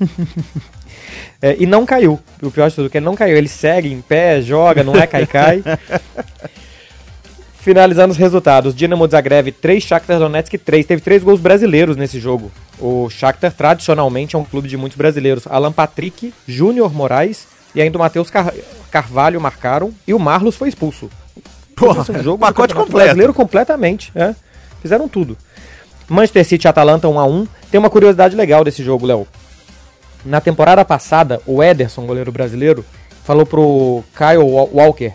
é, 1.42 1.56
e 1.58 1.66
não 1.66 1.86
caiu. 1.86 2.20
O 2.42 2.50
pior 2.50 2.68
de 2.68 2.76
tudo 2.76 2.86
é 2.86 2.90
que 2.90 2.98
ele 2.98 3.06
não 3.06 3.16
caiu. 3.16 3.36
Ele 3.36 3.48
segue 3.48 3.92
em 3.92 4.00
pé, 4.00 4.42
joga, 4.42 4.84
não 4.84 4.94
é 4.94 5.06
cai-cai. 5.06 5.62
Finalizando 7.60 8.12
os 8.12 8.16
resultados, 8.16 8.74
Dinamo 8.74 9.06
Zagreb 9.06 9.52
3, 9.52 9.82
Shakhtar 9.82 10.18
Donetsk 10.18 10.56
3. 10.56 10.86
Teve 10.86 11.02
três 11.02 11.22
gols 11.22 11.40
brasileiros 11.40 11.94
nesse 11.94 12.18
jogo. 12.18 12.50
O 12.78 13.10
Shakhtar 13.10 13.52
tradicionalmente 13.52 14.34
é 14.34 14.38
um 14.38 14.44
clube 14.44 14.66
de 14.66 14.78
muitos 14.78 14.96
brasileiros. 14.96 15.46
Alan 15.46 15.70
Patrick, 15.70 16.32
Júnior 16.48 16.90
Moraes 16.90 17.46
e 17.74 17.82
ainda 17.82 17.98
o 17.98 18.00
Matheus 18.00 18.30
Car 18.30 18.52
Carvalho 18.90 19.38
marcaram 19.40 19.92
e 20.08 20.14
o 20.14 20.18
Marlos 20.18 20.56
foi 20.56 20.70
expulso. 20.70 21.10
Porra, 21.76 22.00
um 22.10 22.22
jogo 22.22 22.38
pacote 22.38 22.74
completo. 22.74 22.96
brasileiro 22.96 23.34
completamente, 23.34 24.10
é. 24.14 24.34
Fizeram 24.80 25.06
tudo. 25.06 25.36
Manchester 26.08 26.44
City 26.46 26.66
Atalanta 26.66 27.08
1 27.08 27.18
a 27.20 27.26
1. 27.26 27.46
Tem 27.70 27.78
uma 27.78 27.90
curiosidade 27.90 28.34
legal 28.34 28.64
desse 28.64 28.82
jogo, 28.82 29.04
Léo. 29.06 29.28
Na 30.24 30.40
temporada 30.40 30.84
passada, 30.84 31.40
o 31.46 31.62
Ederson, 31.62 32.06
goleiro 32.06 32.32
brasileiro, 32.32 32.84
falou 33.22 33.44
pro 33.44 34.02
Kyle 34.16 34.42
Walker, 34.42 35.12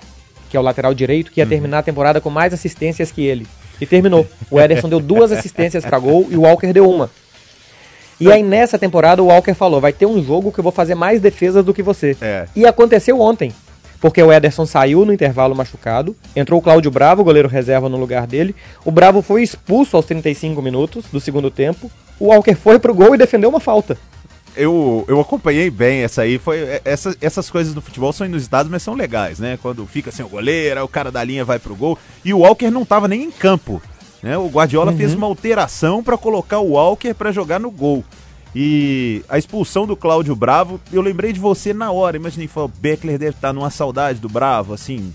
que 0.56 0.58
é 0.58 0.60
o 0.62 0.64
lateral 0.64 0.94
direito, 0.94 1.32
que 1.32 1.42
ia 1.42 1.44
uhum. 1.44 1.50
terminar 1.50 1.80
a 1.80 1.84
temporada 1.84 2.22
com 2.22 2.30
mais 2.30 2.54
assistências 2.54 3.12
que 3.12 3.22
ele. 3.26 3.46
E 3.82 3.86
terminou. 3.86 4.26
O 4.50 4.58
Ederson 4.58 4.88
deu 4.88 5.02
duas 5.02 5.34
assistências 5.34 5.84
para 5.84 6.00
gol 6.00 6.28
e 6.32 6.38
o 6.38 6.44
Walker 6.44 6.72
deu 6.72 6.90
uma. 6.90 7.10
E 8.22 8.32
aí 8.32 8.42
nessa 8.42 8.80
temporada 8.80 9.22
o 9.22 9.26
Walker 9.26 9.54
falou: 9.54 9.82
vai 9.82 9.92
ter 9.92 10.06
um 10.06 10.24
jogo 10.24 10.54
que 10.54 10.60
eu 10.60 10.64
vou 10.64 10.72
fazer 10.72 10.96
mais 10.96 11.20
defesas 11.20 11.66
do 11.66 11.74
que 11.74 11.84
você. 11.84 12.16
É. 12.22 12.48
E 12.56 12.66
aconteceu 12.66 13.20
ontem. 13.20 13.52
Porque 14.00 14.24
o 14.24 14.32
Ederson 14.32 14.66
saiu 14.66 15.04
no 15.04 15.12
intervalo 15.12 15.56
machucado, 15.56 16.16
entrou 16.36 16.60
o 16.60 16.64
Cláudio 16.64 16.92
Bravo, 16.92 17.24
goleiro 17.24 17.50
reserva 17.50 17.90
no 17.90 17.98
lugar 17.98 18.26
dele. 18.26 18.56
O 18.86 18.92
Bravo 18.92 19.22
foi 19.22 19.44
expulso 19.44 19.98
aos 19.98 20.06
35 20.06 20.62
minutos 20.62 21.06
do 21.12 21.20
segundo 21.20 21.52
tempo. 21.52 21.92
O 22.18 22.28
Walker 22.28 22.56
foi 22.56 22.80
pro 22.80 22.94
gol 22.94 23.14
e 23.14 23.18
defendeu 23.18 23.50
uma 23.50 23.60
falta. 23.60 23.98
Eu, 24.56 25.06
eu 25.08 25.20
acompanhei 25.20 25.70
bem 25.70 26.02
essa 26.04 26.22
aí. 26.22 26.38
Foi, 26.38 26.60
é, 26.60 26.82
essa, 26.86 27.16
essas 27.20 27.50
coisas 27.50 27.74
do 27.74 27.82
futebol 27.82 28.14
são 28.14 28.26
inusitadas, 28.26 28.72
mas 28.72 28.84
são 28.84 28.94
legais, 28.94 29.40
né? 29.40 29.58
Quando 29.62 29.86
fica 29.86 30.12
sem 30.12 30.26
o 30.26 30.30
goleiro, 30.30 30.84
o 30.84 30.88
cara 30.88 31.12
da 31.12 31.24
linha 31.24 31.44
vai 31.44 31.60
pro 31.60 31.76
gol. 31.76 31.98
E 32.24 32.34
o 32.34 32.40
Walker 32.40 32.70
não 32.70 32.86
tava 32.86 33.08
nem 33.08 33.24
em 33.24 33.32
campo. 33.32 33.82
Né? 34.24 34.38
O 34.38 34.48
Guardiola 34.48 34.92
uhum. 34.92 34.98
fez 34.98 35.14
uma 35.14 35.28
alteração 35.28 36.04
para 36.04 36.18
colocar 36.18 36.60
o 36.60 36.72
Walker 36.72 37.14
para 37.14 37.32
jogar 37.32 37.60
no 37.60 37.70
gol. 37.70 38.04
E 38.56 39.22
a 39.28 39.38
expulsão 39.38 39.86
do 39.86 39.98
Cláudio 39.98 40.34
Bravo, 40.36 40.80
eu 40.92 41.02
lembrei 41.02 41.34
de 41.34 41.40
você 41.40 41.74
na 41.74 41.92
hora. 41.92 42.16
Imaginei, 42.16 42.50
o 42.56 42.68
Beckler 42.68 43.20
deve 43.20 43.36
estar 43.36 43.52
numa 43.52 43.70
saudade 43.70 44.20
do 44.20 44.30
Bravo, 44.30 44.74
assim, 44.74 45.14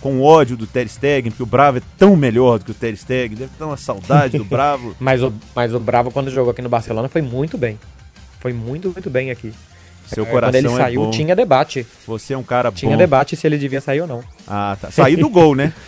com 0.00 0.20
ódio 0.20 0.56
do 0.56 0.66
Ter 0.66 0.88
Stegen, 0.88 1.30
porque 1.30 1.44
o 1.44 1.46
Bravo 1.46 1.78
é 1.78 1.82
tão 1.96 2.16
melhor 2.16 2.58
do 2.58 2.64
que 2.64 2.70
o 2.72 2.74
Ter 2.74 2.96
Stegen, 2.96 3.36
deve 3.36 3.52
estar 3.52 3.66
uma 3.66 3.76
saudade 3.76 4.36
do 4.36 4.44
Bravo. 4.44 4.96
mas, 5.00 5.22
o, 5.22 5.32
mas 5.54 5.72
o 5.72 5.78
Bravo, 5.78 6.10
quando 6.10 6.28
jogou 6.28 6.50
aqui 6.50 6.60
no 6.60 6.68
Barcelona, 6.68 7.08
foi 7.08 7.22
muito 7.22 7.56
bem. 7.56 7.78
Foi 8.42 8.52
muito, 8.52 8.90
muito 8.90 9.08
bem 9.08 9.30
aqui. 9.30 9.54
Seu 10.04 10.26
coração 10.26 10.50
Quando 10.60 10.66
ele 10.66 10.66
é 10.66 10.84
saiu, 10.84 11.04
bom. 11.04 11.10
tinha 11.12 11.36
debate. 11.36 11.86
Você 12.08 12.34
é 12.34 12.36
um 12.36 12.42
cara 12.42 12.72
tinha 12.72 12.90
bom. 12.90 12.96
Tinha 12.96 12.98
debate 12.98 13.36
se 13.36 13.46
ele 13.46 13.56
devia 13.56 13.80
sair 13.80 14.00
ou 14.00 14.08
não. 14.08 14.20
Ah, 14.48 14.76
tá. 14.80 14.90
Sair 14.90 15.14
do 15.14 15.30
gol, 15.30 15.54
né? 15.54 15.72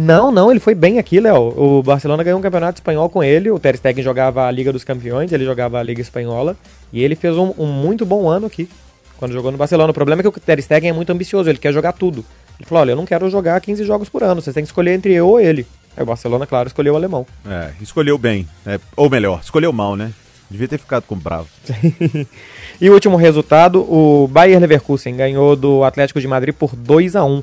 Não, 0.00 0.30
não, 0.30 0.48
ele 0.48 0.60
foi 0.60 0.76
bem 0.76 1.00
aqui, 1.00 1.18
Léo. 1.18 1.52
O 1.56 1.82
Barcelona 1.82 2.22
ganhou 2.22 2.38
um 2.38 2.42
campeonato 2.42 2.78
espanhol 2.78 3.10
com 3.10 3.20
ele. 3.20 3.50
O 3.50 3.58
Ter 3.58 3.76
Stegen 3.76 4.00
jogava 4.00 4.46
a 4.46 4.50
Liga 4.52 4.72
dos 4.72 4.84
Campeões, 4.84 5.32
ele 5.32 5.44
jogava 5.44 5.80
a 5.80 5.82
Liga 5.82 6.00
Espanhola. 6.00 6.56
E 6.92 7.02
ele 7.02 7.16
fez 7.16 7.36
um, 7.36 7.52
um 7.58 7.66
muito 7.66 8.06
bom 8.06 8.28
ano 8.28 8.46
aqui, 8.46 8.68
quando 9.16 9.32
jogou 9.32 9.50
no 9.50 9.58
Barcelona. 9.58 9.90
O 9.90 9.94
problema 9.94 10.20
é 10.20 10.22
que 10.22 10.28
o 10.28 10.32
Ter 10.40 10.62
Stegen 10.62 10.90
é 10.90 10.92
muito 10.92 11.10
ambicioso, 11.10 11.50
ele 11.50 11.58
quer 11.58 11.72
jogar 11.72 11.94
tudo. 11.94 12.24
Ele 12.60 12.68
falou, 12.68 12.82
olha, 12.82 12.92
eu 12.92 12.96
não 12.96 13.04
quero 13.04 13.28
jogar 13.28 13.60
15 13.60 13.82
jogos 13.82 14.08
por 14.08 14.22
ano, 14.22 14.40
vocês 14.40 14.54
têm 14.54 14.62
que 14.62 14.68
escolher 14.68 14.92
entre 14.92 15.12
eu 15.14 15.26
ou 15.26 15.40
ele. 15.40 15.66
Aí 15.96 16.04
o 16.04 16.06
Barcelona, 16.06 16.46
claro, 16.46 16.68
escolheu 16.68 16.92
o 16.94 16.96
alemão. 16.96 17.26
É, 17.44 17.72
escolheu 17.80 18.16
bem. 18.16 18.46
É, 18.64 18.78
ou 18.94 19.10
melhor, 19.10 19.40
escolheu 19.42 19.72
mal, 19.72 19.96
né? 19.96 20.12
Devia 20.50 20.68
ter 20.68 20.78
ficado 20.78 21.04
com 21.04 21.14
o 21.14 21.18
Bravo. 21.18 21.48
e 22.80 22.88
o 22.88 22.94
último 22.94 23.16
resultado, 23.16 23.80
o 23.82 24.26
Bayer 24.28 24.58
Leverkusen 24.58 25.16
ganhou 25.16 25.54
do 25.54 25.84
Atlético 25.84 26.20
de 26.20 26.26
Madrid 26.26 26.54
por 26.54 26.74
2 26.74 27.16
a 27.16 27.24
1 27.24 27.42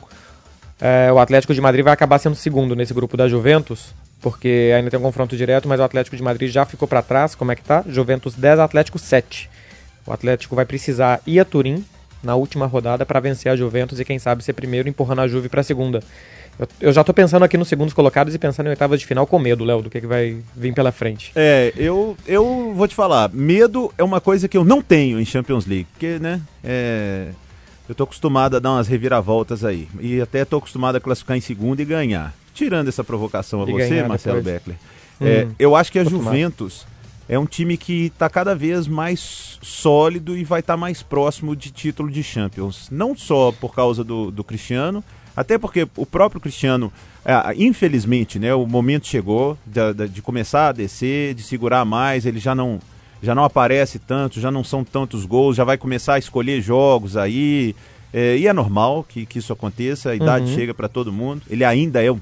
é, 0.79 1.11
o 1.11 1.19
Atlético 1.19 1.53
de 1.53 1.61
Madrid 1.61 1.83
vai 1.83 1.93
acabar 1.93 2.19
sendo 2.19 2.35
segundo 2.35 2.75
nesse 2.75 2.93
grupo 2.93 3.15
da 3.15 3.27
Juventus, 3.27 3.93
porque 4.21 4.73
ainda 4.75 4.89
tem 4.89 4.99
um 4.99 5.03
confronto 5.03 5.37
direto, 5.37 5.67
mas 5.67 5.79
o 5.79 5.83
Atlético 5.83 6.15
de 6.15 6.23
Madrid 6.23 6.51
já 6.51 6.65
ficou 6.65 6.87
para 6.87 7.01
trás. 7.01 7.35
Como 7.35 7.51
é 7.51 7.55
que 7.55 7.63
tá? 7.63 7.83
Juventus 7.87 8.35
10, 8.35 8.59
Atlético 8.59 8.99
7. 8.99 9.49
O 10.05 10.11
Atlético 10.11 10.55
vai 10.55 10.65
precisar 10.65 11.21
ir 11.25 11.39
a 11.39 11.45
Turim 11.45 11.83
na 12.21 12.35
última 12.35 12.65
rodada 12.65 13.05
para 13.05 13.19
vencer 13.19 13.51
a 13.51 13.55
Juventus 13.55 13.99
e 13.99 14.05
quem 14.05 14.19
sabe 14.19 14.43
ser 14.43 14.53
primeiro 14.53 14.89
empurrando 14.89 15.21
a 15.21 15.27
Juve 15.27 15.47
para 15.47 15.63
segunda. 15.63 16.01
Eu, 16.57 16.67
eu, 16.79 16.93
já 16.93 17.03
tô 17.03 17.13
pensando 17.13 17.43
aqui 17.43 17.57
nos 17.57 17.67
segundos 17.67 17.93
colocados 17.93 18.33
e 18.33 18.39
pensando 18.39 18.67
em 18.67 18.69
oitavas 18.69 18.99
de 18.99 19.05
final 19.05 19.27
com 19.27 19.37
medo, 19.37 19.65
Léo, 19.65 19.81
do 19.81 19.89
que, 19.89 19.99
que 19.99 20.07
vai 20.07 20.37
vir 20.55 20.73
pela 20.73 20.91
frente. 20.91 21.31
É, 21.35 21.73
eu, 21.75 22.15
eu 22.25 22.73
vou 22.73 22.87
te 22.87 22.95
falar, 22.95 23.29
medo 23.33 23.93
é 23.97 24.03
uma 24.03 24.21
coisa 24.21 24.47
que 24.47 24.57
eu 24.57 24.63
não 24.63 24.81
tenho 24.81 25.19
em 25.19 25.25
Champions 25.25 25.65
League, 25.65 25.87
porque, 25.91 26.17
né, 26.19 26.41
é, 26.63 27.27
eu 27.87 27.93
tô 27.93 28.03
acostumado 28.03 28.55
a 28.55 28.59
dar 28.59 28.71
umas 28.71 28.87
reviravoltas 28.87 29.63
aí. 29.63 29.87
E 29.99 30.21
até 30.21 30.45
tô 30.45 30.57
acostumado 30.57 30.95
a 30.95 30.99
classificar 30.99 31.37
em 31.37 31.41
segundo 31.41 31.81
e 31.81 31.85
ganhar. 31.85 32.33
Tirando 32.53 32.87
essa 32.87 33.03
provocação 33.03 33.63
a 33.63 33.69
e 33.69 33.73
você, 33.73 34.03
Marcelo 34.03 34.41
depois. 34.41 34.55
Beckler. 34.55 34.77
Hum, 35.21 35.25
é, 35.25 35.47
eu 35.59 35.75
acho 35.75 35.91
que 35.91 35.99
a 35.99 36.03
Juventus 36.03 36.85
é 37.27 37.37
um 37.37 37.45
time 37.45 37.77
que 37.77 38.05
está 38.05 38.29
cada 38.29 38.55
vez 38.55 38.87
mais 38.87 39.59
sólido 39.61 40.37
e 40.37 40.43
vai 40.43 40.61
estar 40.61 40.73
tá 40.73 40.77
mais 40.77 41.03
próximo 41.03 41.55
de 41.55 41.71
título 41.71 42.09
de 42.09 42.23
Champions. 42.23 42.87
Não 42.89 43.15
só 43.15 43.51
por 43.51 43.73
causa 43.73 44.03
do, 44.03 44.31
do 44.31 44.43
Cristiano, 44.43 45.03
até 45.35 45.57
porque 45.57 45.87
o 45.95 46.05
próprio 46.05 46.39
Cristiano, 46.39 46.91
é, 47.23 47.53
infelizmente, 47.57 48.39
né, 48.39 48.53
o 48.53 48.65
momento 48.65 49.07
chegou 49.07 49.57
de, 49.65 49.93
de, 49.93 50.07
de 50.07 50.21
começar 50.21 50.69
a 50.69 50.71
descer, 50.71 51.33
de 51.33 51.43
segurar 51.43 51.83
mais, 51.85 52.25
ele 52.25 52.39
já 52.39 52.55
não 52.55 52.79
já 53.21 53.33
não 53.33 53.43
aparece 53.43 53.97
tanto, 53.97 54.39
já 54.39 54.51
não 54.51 54.63
são 54.63 54.83
tantos 54.83 55.25
gols, 55.25 55.55
já 55.55 55.63
vai 55.63 55.77
começar 55.77 56.15
a 56.15 56.19
escolher 56.19 56.61
jogos 56.61 57.17
aí. 57.17 57.75
É, 58.13 58.37
e 58.37 58.47
é 58.47 58.53
normal 58.53 59.03
que, 59.07 59.25
que 59.25 59.39
isso 59.39 59.51
aconteça, 59.51 60.11
a 60.11 60.15
idade 60.15 60.45
uhum. 60.45 60.55
chega 60.55 60.73
para 60.73 60.87
todo 60.87 61.11
mundo. 61.11 61.41
Ele 61.49 61.65
ainda 61.65 62.03
é 62.03 62.11
um 62.11 62.19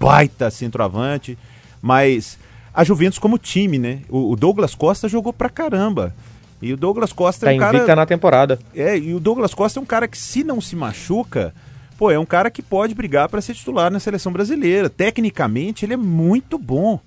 baita 0.00 0.50
centroavante, 0.50 1.36
mas 1.82 2.38
a 2.72 2.82
Juventus 2.82 3.18
como 3.18 3.38
time, 3.38 3.78
né? 3.78 4.00
O, 4.08 4.32
o 4.32 4.36
Douglas 4.36 4.74
Costa 4.74 5.08
jogou 5.08 5.32
pra 5.32 5.50
caramba. 5.50 6.14
E 6.60 6.72
o 6.72 6.76
Douglas 6.76 7.12
Costa 7.12 7.46
tá 7.46 7.52
é 7.52 7.56
um 7.56 7.58
cara. 7.58 7.96
na 7.96 8.06
temporada. 8.06 8.58
É, 8.74 8.98
e 8.98 9.14
o 9.14 9.20
Douglas 9.20 9.54
Costa 9.54 9.78
é 9.78 9.82
um 9.82 9.86
cara 9.86 10.08
que, 10.08 10.18
se 10.18 10.42
não 10.42 10.60
se 10.60 10.74
machuca, 10.74 11.54
pô, 11.98 12.12
é 12.12 12.18
um 12.18 12.24
cara 12.24 12.48
que 12.48 12.62
pode 12.62 12.94
brigar 12.94 13.28
para 13.28 13.42
ser 13.42 13.54
titular 13.54 13.90
na 13.90 13.98
seleção 13.98 14.32
brasileira. 14.32 14.88
Tecnicamente, 14.88 15.84
ele 15.84 15.94
é 15.94 15.96
muito 15.96 16.56
bom. 16.56 17.00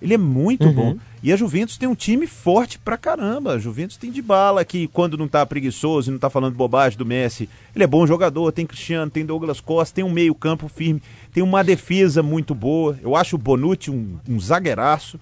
Ele 0.00 0.14
é 0.14 0.18
muito 0.18 0.66
uhum. 0.66 0.72
bom. 0.72 0.96
E 1.20 1.32
a 1.32 1.36
Juventus 1.36 1.76
tem 1.76 1.88
um 1.88 1.94
time 1.94 2.24
forte 2.28 2.78
pra 2.78 2.96
caramba. 2.96 3.54
A 3.54 3.58
Juventus 3.58 3.96
tem 3.96 4.12
de 4.12 4.22
bala 4.22 4.64
que 4.64 4.86
quando 4.86 5.18
não 5.18 5.26
tá 5.26 5.44
preguiçoso 5.44 6.08
e 6.08 6.12
não 6.12 6.20
tá 6.20 6.30
falando 6.30 6.54
bobagem 6.54 6.96
do 6.96 7.04
Messi, 7.04 7.48
ele 7.74 7.82
é 7.82 7.86
bom 7.86 8.06
jogador, 8.06 8.52
tem 8.52 8.64
Cristiano, 8.64 9.10
tem 9.10 9.26
Douglas 9.26 9.60
Costa, 9.60 9.96
tem 9.96 10.04
um 10.04 10.12
meio-campo 10.12 10.68
firme, 10.68 11.02
tem 11.32 11.42
uma 11.42 11.64
defesa 11.64 12.22
muito 12.22 12.54
boa. 12.54 12.96
Eu 13.02 13.16
acho 13.16 13.34
o 13.34 13.38
Bonucci 13.38 13.90
um, 13.90 14.18
um 14.28 14.38
zagueiraço. 14.38 15.18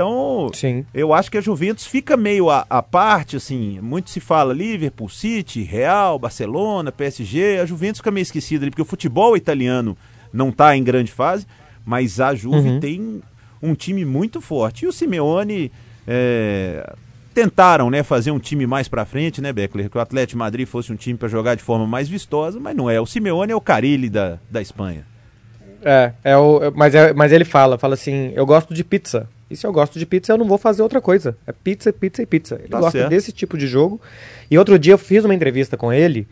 Então, 0.00 0.50
Sim. 0.54 0.86
eu 0.94 1.12
acho 1.12 1.30
que 1.30 1.36
a 1.36 1.42
Juventus 1.42 1.86
fica 1.86 2.16
meio 2.16 2.48
à, 2.48 2.82
parte, 2.82 3.36
assim. 3.36 3.78
Muito 3.82 4.08
se 4.08 4.18
fala 4.18 4.54
Liverpool, 4.54 5.10
City, 5.10 5.62
Real, 5.62 6.18
Barcelona, 6.18 6.90
PSG. 6.90 7.58
A 7.60 7.66
Juventus 7.66 7.98
fica 7.98 8.10
meio 8.10 8.22
esquecida 8.22 8.64
ali, 8.64 8.70
porque 8.70 8.80
o 8.80 8.86
futebol 8.86 9.36
italiano 9.36 9.94
não 10.32 10.50
tá 10.50 10.74
em 10.74 10.82
grande 10.82 11.12
fase, 11.12 11.46
mas 11.84 12.18
a 12.18 12.34
Juve 12.34 12.70
uhum. 12.70 12.80
tem 12.80 13.22
um 13.62 13.74
time 13.74 14.06
muito 14.06 14.40
forte. 14.40 14.86
E 14.86 14.88
o 14.88 14.92
Simeone 14.92 15.70
é, 16.08 16.94
tentaram 17.34 17.90
né, 17.90 18.02
fazer 18.02 18.30
um 18.30 18.38
time 18.38 18.66
mais 18.66 18.88
para 18.88 19.04
frente, 19.04 19.42
né, 19.42 19.52
Beckler? 19.52 19.90
Que 19.90 19.98
o 19.98 20.00
Atlético 20.00 20.38
Madrid 20.38 20.66
fosse 20.66 20.90
um 20.90 20.96
time 20.96 21.18
para 21.18 21.28
jogar 21.28 21.56
de 21.56 21.62
forma 21.62 21.86
mais 21.86 22.08
vistosa, 22.08 22.58
mas 22.58 22.74
não 22.74 22.88
é. 22.88 22.98
O 22.98 23.04
Simeone 23.04 23.52
é 23.52 23.56
o 23.56 23.60
Carilli 23.60 24.08
da, 24.08 24.38
da 24.50 24.62
Espanha. 24.62 25.04
É, 25.82 26.12
é 26.24 26.36
o, 26.38 26.72
mas, 26.74 26.94
é, 26.94 27.12
mas 27.12 27.32
ele 27.32 27.44
fala, 27.44 27.76
fala 27.76 27.92
assim, 27.92 28.32
eu 28.34 28.46
gosto 28.46 28.72
de 28.72 28.82
pizza. 28.82 29.28
E 29.50 29.56
se 29.56 29.66
eu 29.66 29.72
gosto 29.72 29.98
de 29.98 30.06
pizza, 30.06 30.32
eu 30.32 30.38
não 30.38 30.46
vou 30.46 30.58
fazer 30.58 30.82
outra 30.82 31.00
coisa. 31.00 31.36
É 31.46 31.52
pizza, 31.52 31.92
pizza 31.92 32.22
e 32.22 32.26
pizza. 32.26 32.54
Ele 32.54 32.68
tá 32.68 32.78
gosta 32.78 32.98
certo. 32.98 33.10
desse 33.10 33.32
tipo 33.32 33.58
de 33.58 33.66
jogo. 33.66 34.00
E 34.50 34.56
outro 34.56 34.78
dia 34.78 34.94
eu 34.94 34.98
fiz 34.98 35.24
uma 35.24 35.34
entrevista 35.34 35.76
com 35.76 35.92
ele 35.92 36.28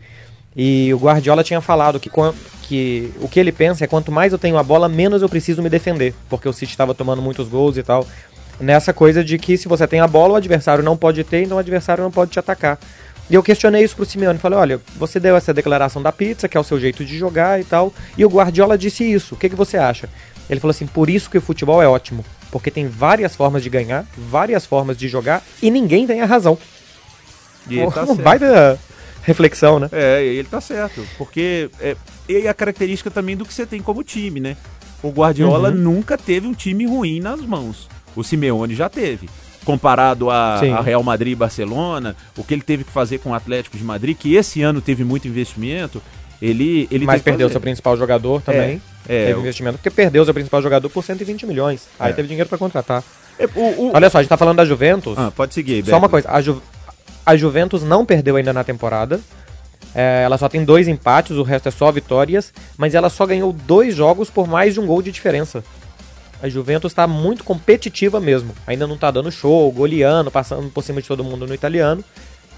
e 0.55 0.93
o 0.93 0.97
Guardiola 0.97 1.43
tinha 1.43 1.61
falado 1.61 1.99
que, 1.99 2.09
que 2.63 3.13
o 3.21 3.27
que 3.27 3.39
ele 3.39 3.51
pensa 3.51 3.83
é 3.83 3.87
quanto 3.87 4.11
mais 4.11 4.33
eu 4.33 4.39
tenho 4.39 4.57
a 4.57 4.63
bola, 4.63 4.89
menos 4.89 5.21
eu 5.21 5.29
preciso 5.29 5.61
me 5.61 5.69
defender, 5.69 6.13
porque 6.29 6.49
o 6.49 6.53
City 6.53 6.71
estava 6.71 6.93
tomando 6.93 7.21
muitos 7.21 7.47
gols 7.47 7.77
e 7.77 7.83
tal. 7.83 8.05
Nessa 8.59 8.91
coisa 8.91 9.23
de 9.23 9.37
que 9.37 9.57
se 9.57 9.67
você 9.67 9.87
tem 9.87 9.99
a 9.99 10.07
bola, 10.07 10.33
o 10.33 10.35
adversário 10.35 10.83
não 10.83 10.97
pode 10.97 11.23
ter, 11.23 11.43
então 11.43 11.57
o 11.57 11.59
adversário 11.59 12.03
não 12.03 12.11
pode 12.11 12.31
te 12.31 12.39
atacar. 12.39 12.79
E 13.29 13.35
eu 13.35 13.43
questionei 13.43 13.83
isso 13.83 13.95
pro 13.95 14.05
Simeone, 14.05 14.39
falei, 14.39 14.57
olha, 14.57 14.81
você 14.97 15.19
deu 15.19 15.35
essa 15.35 15.53
declaração 15.53 16.01
da 16.01 16.11
pizza, 16.11 16.49
que 16.49 16.57
é 16.57 16.59
o 16.59 16.63
seu 16.63 16.79
jeito 16.79 17.05
de 17.05 17.15
jogar 17.17 17.61
e 17.61 17.63
tal, 17.63 17.93
e 18.17 18.25
o 18.25 18.29
Guardiola 18.29 18.77
disse 18.77 19.03
isso, 19.03 19.35
o 19.35 19.37
que, 19.37 19.49
que 19.49 19.55
você 19.55 19.77
acha? 19.77 20.09
Ele 20.49 20.59
falou 20.59 20.71
assim, 20.71 20.87
por 20.87 21.09
isso 21.11 21.29
que 21.29 21.37
o 21.37 21.41
futebol 21.41 21.81
é 21.81 21.87
ótimo, 21.87 22.25
porque 22.51 22.71
tem 22.71 22.87
várias 22.87 23.35
formas 23.35 23.63
de 23.63 23.69
ganhar, 23.69 24.05
várias 24.17 24.65
formas 24.65 24.97
de 24.97 25.07
jogar, 25.07 25.43
e 25.61 25.69
ninguém 25.69 26.07
tem 26.07 26.21
a 26.21 26.25
razão. 26.25 26.57
E 27.69 27.79
tá 27.91 28.05
vai 28.21 28.39
reflexão, 29.21 29.79
né? 29.79 29.89
É, 29.91 30.23
ele 30.23 30.47
tá 30.47 30.59
certo. 30.59 31.05
Porque 31.17 31.69
é, 31.79 31.95
e 32.27 32.47
a 32.47 32.53
característica 32.53 33.11
também 33.11 33.35
do 33.35 33.45
que 33.45 33.53
você 33.53 33.65
tem 33.65 33.81
como 33.81 34.03
time, 34.03 34.39
né? 34.39 34.57
O 35.01 35.09
Guardiola 35.09 35.69
uhum. 35.69 35.75
nunca 35.75 36.17
teve 36.17 36.47
um 36.47 36.53
time 36.53 36.85
ruim 36.85 37.19
nas 37.19 37.41
mãos. 37.41 37.87
O 38.15 38.23
Simeone 38.23 38.75
já 38.75 38.89
teve. 38.89 39.29
Comparado 39.63 40.29
a, 40.29 40.55
a, 40.55 40.81
Real 40.81 41.03
Madrid 41.03 41.33
e 41.33 41.35
Barcelona, 41.35 42.15
o 42.35 42.43
que 42.43 42.53
ele 42.53 42.61
teve 42.61 42.83
que 42.83 42.91
fazer 42.91 43.19
com 43.19 43.31
o 43.31 43.33
Atlético 43.33 43.77
de 43.77 43.83
Madrid, 43.83 44.17
que 44.17 44.35
esse 44.35 44.61
ano 44.61 44.81
teve 44.81 45.03
muito 45.03 45.27
investimento, 45.27 46.01
ele, 46.41 46.87
ele 46.89 47.05
Mas 47.05 47.21
perdeu 47.21 47.49
seu 47.49 47.61
principal 47.61 47.95
jogador 47.95 48.41
também. 48.41 48.81
É, 49.07 49.27
teve 49.27 49.39
investimento, 49.39 49.77
porque 49.77 49.89
perdeu 49.89 50.23
seu 50.25 50.33
principal 50.33 50.61
jogador 50.61 50.89
por 50.89 51.03
120 51.03 51.45
milhões. 51.45 51.87
Aí 51.99 52.11
é. 52.11 52.13
teve 52.13 52.27
dinheiro 52.27 52.49
para 52.49 52.57
contratar. 52.57 53.03
É, 53.37 53.45
o, 53.55 53.87
o... 53.87 53.91
Olha 53.93 54.09
só, 54.09 54.19
a 54.19 54.21
gente 54.21 54.29
tá 54.29 54.37
falando 54.37 54.57
da 54.57 54.65
Juventus. 54.65 55.17
Ah, 55.17 55.31
pode 55.35 55.53
seguir, 55.53 55.85
Só 55.85 55.97
uma 55.97 56.09
coisa, 56.09 56.29
a, 56.29 56.41
Ju 56.41 56.61
a 57.25 57.35
Juventus 57.35 57.83
não 57.83 58.05
perdeu 58.05 58.35
ainda 58.35 58.51
na 58.51 58.63
temporada. 58.63 59.19
É, 59.95 60.21
ela 60.23 60.37
só 60.37 60.47
tem 60.47 60.63
dois 60.63 60.87
empates, 60.87 61.35
o 61.37 61.43
resto 61.43 61.67
é 61.67 61.71
só 61.71 61.91
vitórias, 61.91 62.53
mas 62.77 62.93
ela 62.93 63.09
só 63.09 63.25
ganhou 63.25 63.51
dois 63.51 63.95
jogos 63.95 64.29
por 64.29 64.47
mais 64.47 64.73
de 64.73 64.79
um 64.79 64.85
gol 64.85 65.01
de 65.01 65.11
diferença. 65.11 65.63
A 66.41 66.47
Juventus 66.47 66.91
está 66.91 67.05
muito 67.07 67.43
competitiva 67.43 68.19
mesmo. 68.19 68.53
Ainda 68.65 68.87
não 68.87 68.95
está 68.95 69.11
dando 69.11 69.31
show, 69.31 69.69
goleando, 69.71 70.31
passando 70.31 70.69
por 70.69 70.83
cima 70.83 71.01
de 71.01 71.07
todo 71.07 71.23
mundo 71.23 71.45
no 71.45 71.53
italiano. 71.53 72.03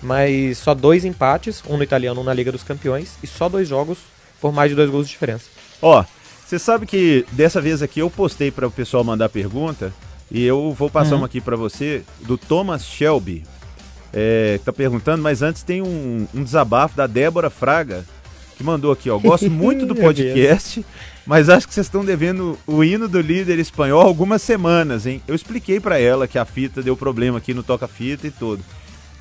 Mas 0.02 0.58
só 0.58 0.74
dois 0.74 1.06
empates, 1.06 1.64
um 1.68 1.78
no 1.78 1.84
italiano, 1.84 2.22
um 2.22 2.24
na 2.24 2.34
Liga 2.34 2.52
dos 2.52 2.64
Campeões, 2.64 3.14
e 3.22 3.28
só 3.28 3.48
dois 3.48 3.68
jogos 3.68 4.00
por 4.40 4.52
mais 4.52 4.70
de 4.70 4.76
dois 4.76 4.90
gols 4.90 5.06
de 5.06 5.14
diferença. 5.14 5.46
Ó, 5.82 6.04
você 6.52 6.60
sabe 6.60 6.86
que 6.86 7.26
dessa 7.32 7.62
vez 7.62 7.82
aqui 7.82 8.02
eu 8.02 8.10
postei 8.10 8.52
para 8.52 8.68
o 8.68 8.72
pessoal 8.72 9.06
mandar 9.06 9.30
pergunta 9.30 9.94
E 10.30 10.44
eu 10.44 10.76
vou 10.78 10.90
passar 10.90 11.12
uhum. 11.12 11.20
uma 11.20 11.26
aqui 11.28 11.40
para 11.40 11.56
você, 11.56 12.04
do 12.22 12.38
Thomas 12.38 12.84
Shelby. 12.86 13.46
É, 14.12 14.60
tá 14.66 14.74
perguntando, 14.74 15.24
mas 15.24 15.42
antes 15.42 15.64
tem 15.64 15.82
um, 15.82 16.28
um 16.34 16.44
desabafo 16.44 16.98
da 16.98 17.08
Débora 17.08 17.50
Fraga, 17.50 18.06
que 18.58 18.64
mandou 18.66 18.92
aqui, 18.92 19.10
ó. 19.10 19.18
Gosto 19.18 19.48
muito 19.52 19.86
do 19.86 19.96
podcast, 19.96 20.86
mas 21.26 21.48
acho 21.48 21.70
que 21.70 21.74
vocês 21.74 21.88
estão 21.88 22.04
devendo 22.04 22.60
o 22.68 22.84
hino 22.84 23.08
do 23.08 23.22
líder 23.22 23.58
espanhol 23.58 24.02
algumas 24.02 24.42
semanas, 24.42 25.06
hein? 25.06 25.22
Eu 25.30 25.36
expliquei 25.36 25.80
para 25.80 26.00
ela 26.00 26.28
que 26.28 26.38
a 26.38 26.44
fita 26.44 26.84
deu 26.84 26.98
problema 26.98 27.38
aqui 27.38 27.54
no 27.54 27.64
toca-fita 27.64 28.28
e 28.28 28.32
tudo. 28.32 28.62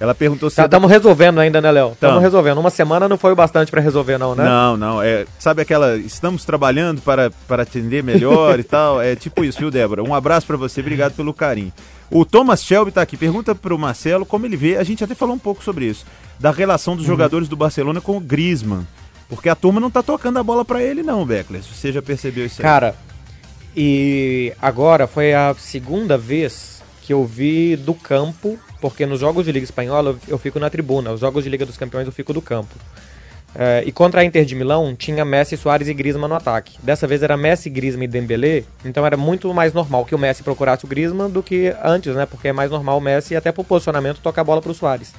Ela 0.01 0.15
perguntou 0.15 0.49
se. 0.49 0.59
Estamos 0.59 0.89
tá, 0.89 0.95
resolvendo 0.97 1.39
ainda, 1.39 1.61
né, 1.61 1.71
Léo? 1.71 1.93
Estamos 1.93 2.23
resolvendo. 2.23 2.57
Uma 2.57 2.71
semana 2.71 3.07
não 3.07 3.19
foi 3.19 3.33
o 3.33 3.37
bastante 3.37 3.71
para 3.71 3.83
resolver, 3.83 4.17
não, 4.17 4.35
né? 4.35 4.43
Não, 4.43 4.75
não. 4.75 5.03
É, 5.03 5.27
sabe 5.39 5.61
aquela. 5.61 5.99
Estamos 5.99 6.43
trabalhando 6.43 7.03
para, 7.03 7.31
para 7.47 7.65
atender 7.65 8.03
melhor 8.03 8.59
e 8.59 8.65
tal. 8.65 9.03
É 9.03 9.15
tipo 9.15 9.45
isso, 9.45 9.59
viu, 9.59 9.71
Débora? 9.71 10.03
Um 10.03 10.15
abraço 10.15 10.47
para 10.47 10.57
você, 10.57 10.81
obrigado 10.81 11.13
pelo 11.13 11.35
carinho. 11.35 11.71
O 12.11 12.25
Thomas 12.25 12.65
Shelby 12.65 12.89
está 12.89 13.03
aqui. 13.03 13.15
Pergunta 13.15 13.55
para 13.55 13.75
o 13.75 13.79
Marcelo 13.79 14.25
como 14.25 14.47
ele 14.47 14.57
vê. 14.57 14.79
A 14.79 14.83
gente 14.83 15.05
até 15.05 15.15
falou 15.15 15.35
um 15.35 15.39
pouco 15.39 15.63
sobre 15.63 15.85
isso. 15.85 16.07
Da 16.39 16.51
relação 16.51 16.97
dos 16.97 17.05
uhum. 17.05 17.11
jogadores 17.11 17.47
do 17.47 17.55
Barcelona 17.55 18.01
com 18.01 18.17
o 18.17 18.21
Griezmann. 18.21 18.87
Porque 19.29 19.51
a 19.51 19.55
turma 19.55 19.81
não 19.81 19.89
está 19.89 20.03
tocando 20.03 20.39
a 20.39 20.43
bola 20.43 20.65
para 20.65 20.83
ele, 20.83 21.03
não, 21.03 21.27
Beckler. 21.27 21.63
Você 21.63 21.93
já 21.93 22.01
percebeu 22.01 22.47
isso 22.47 22.61
aí? 22.61 22.65
Cara, 22.65 22.97
e 23.77 24.53
agora 24.61 25.07
foi 25.07 25.35
a 25.35 25.55
segunda 25.57 26.17
vez 26.17 26.80
que 27.03 27.13
eu 27.13 27.25
vi 27.25 27.77
do 27.77 27.95
campo 27.95 28.59
porque 28.81 29.05
nos 29.05 29.21
jogos 29.21 29.45
de 29.45 29.53
Liga 29.53 29.65
Espanhola 29.65 30.17
eu 30.27 30.39
fico 30.39 30.59
na 30.59 30.71
tribuna, 30.71 31.13
os 31.13 31.21
jogos 31.21 31.45
de 31.45 31.51
Liga 31.51 31.67
dos 31.67 31.77
Campeões 31.77 32.07
eu 32.07 32.13
fico 32.13 32.33
do 32.33 32.41
campo. 32.41 32.75
É, 33.55 33.83
e 33.85 33.91
contra 33.91 34.21
a 34.21 34.25
Inter 34.25 34.45
de 34.45 34.55
Milão 34.55 34.95
tinha 34.95 35.25
Messi, 35.25 35.57
Soares 35.57 35.89
e 35.89 35.95
Griezmann 35.95 36.29
no 36.29 36.37
ataque. 36.37 36.79
Dessa 36.83 37.07
vez 37.07 37.23
era 37.23 37.37
Messi, 37.37 37.69
Griezmann 37.69 38.05
e 38.05 38.09
Dembélé, 38.09 38.65
então 38.85 39.05
era 39.05 39.17
muito 39.17 39.53
mais 39.53 39.73
normal 39.73 40.05
que 40.05 40.15
o 40.15 40.19
Messi 40.19 40.43
procurasse 40.43 40.85
o 40.85 40.89
Griezmann 40.89 41.29
do 41.29 41.43
que 41.43 41.75
antes, 41.83 42.15
né? 42.15 42.27
Porque 42.27 42.49
é 42.49 42.53
mais 42.53 42.71
normal 42.71 42.99
o 42.99 43.01
Messi 43.01 43.35
até 43.35 43.51
por 43.51 43.65
posicionamento 43.65 44.21
tocar 44.21 44.43
a 44.43 44.45
bola 44.45 44.63
para 44.63 44.71
o 44.71 44.75
Soares. 44.75 45.13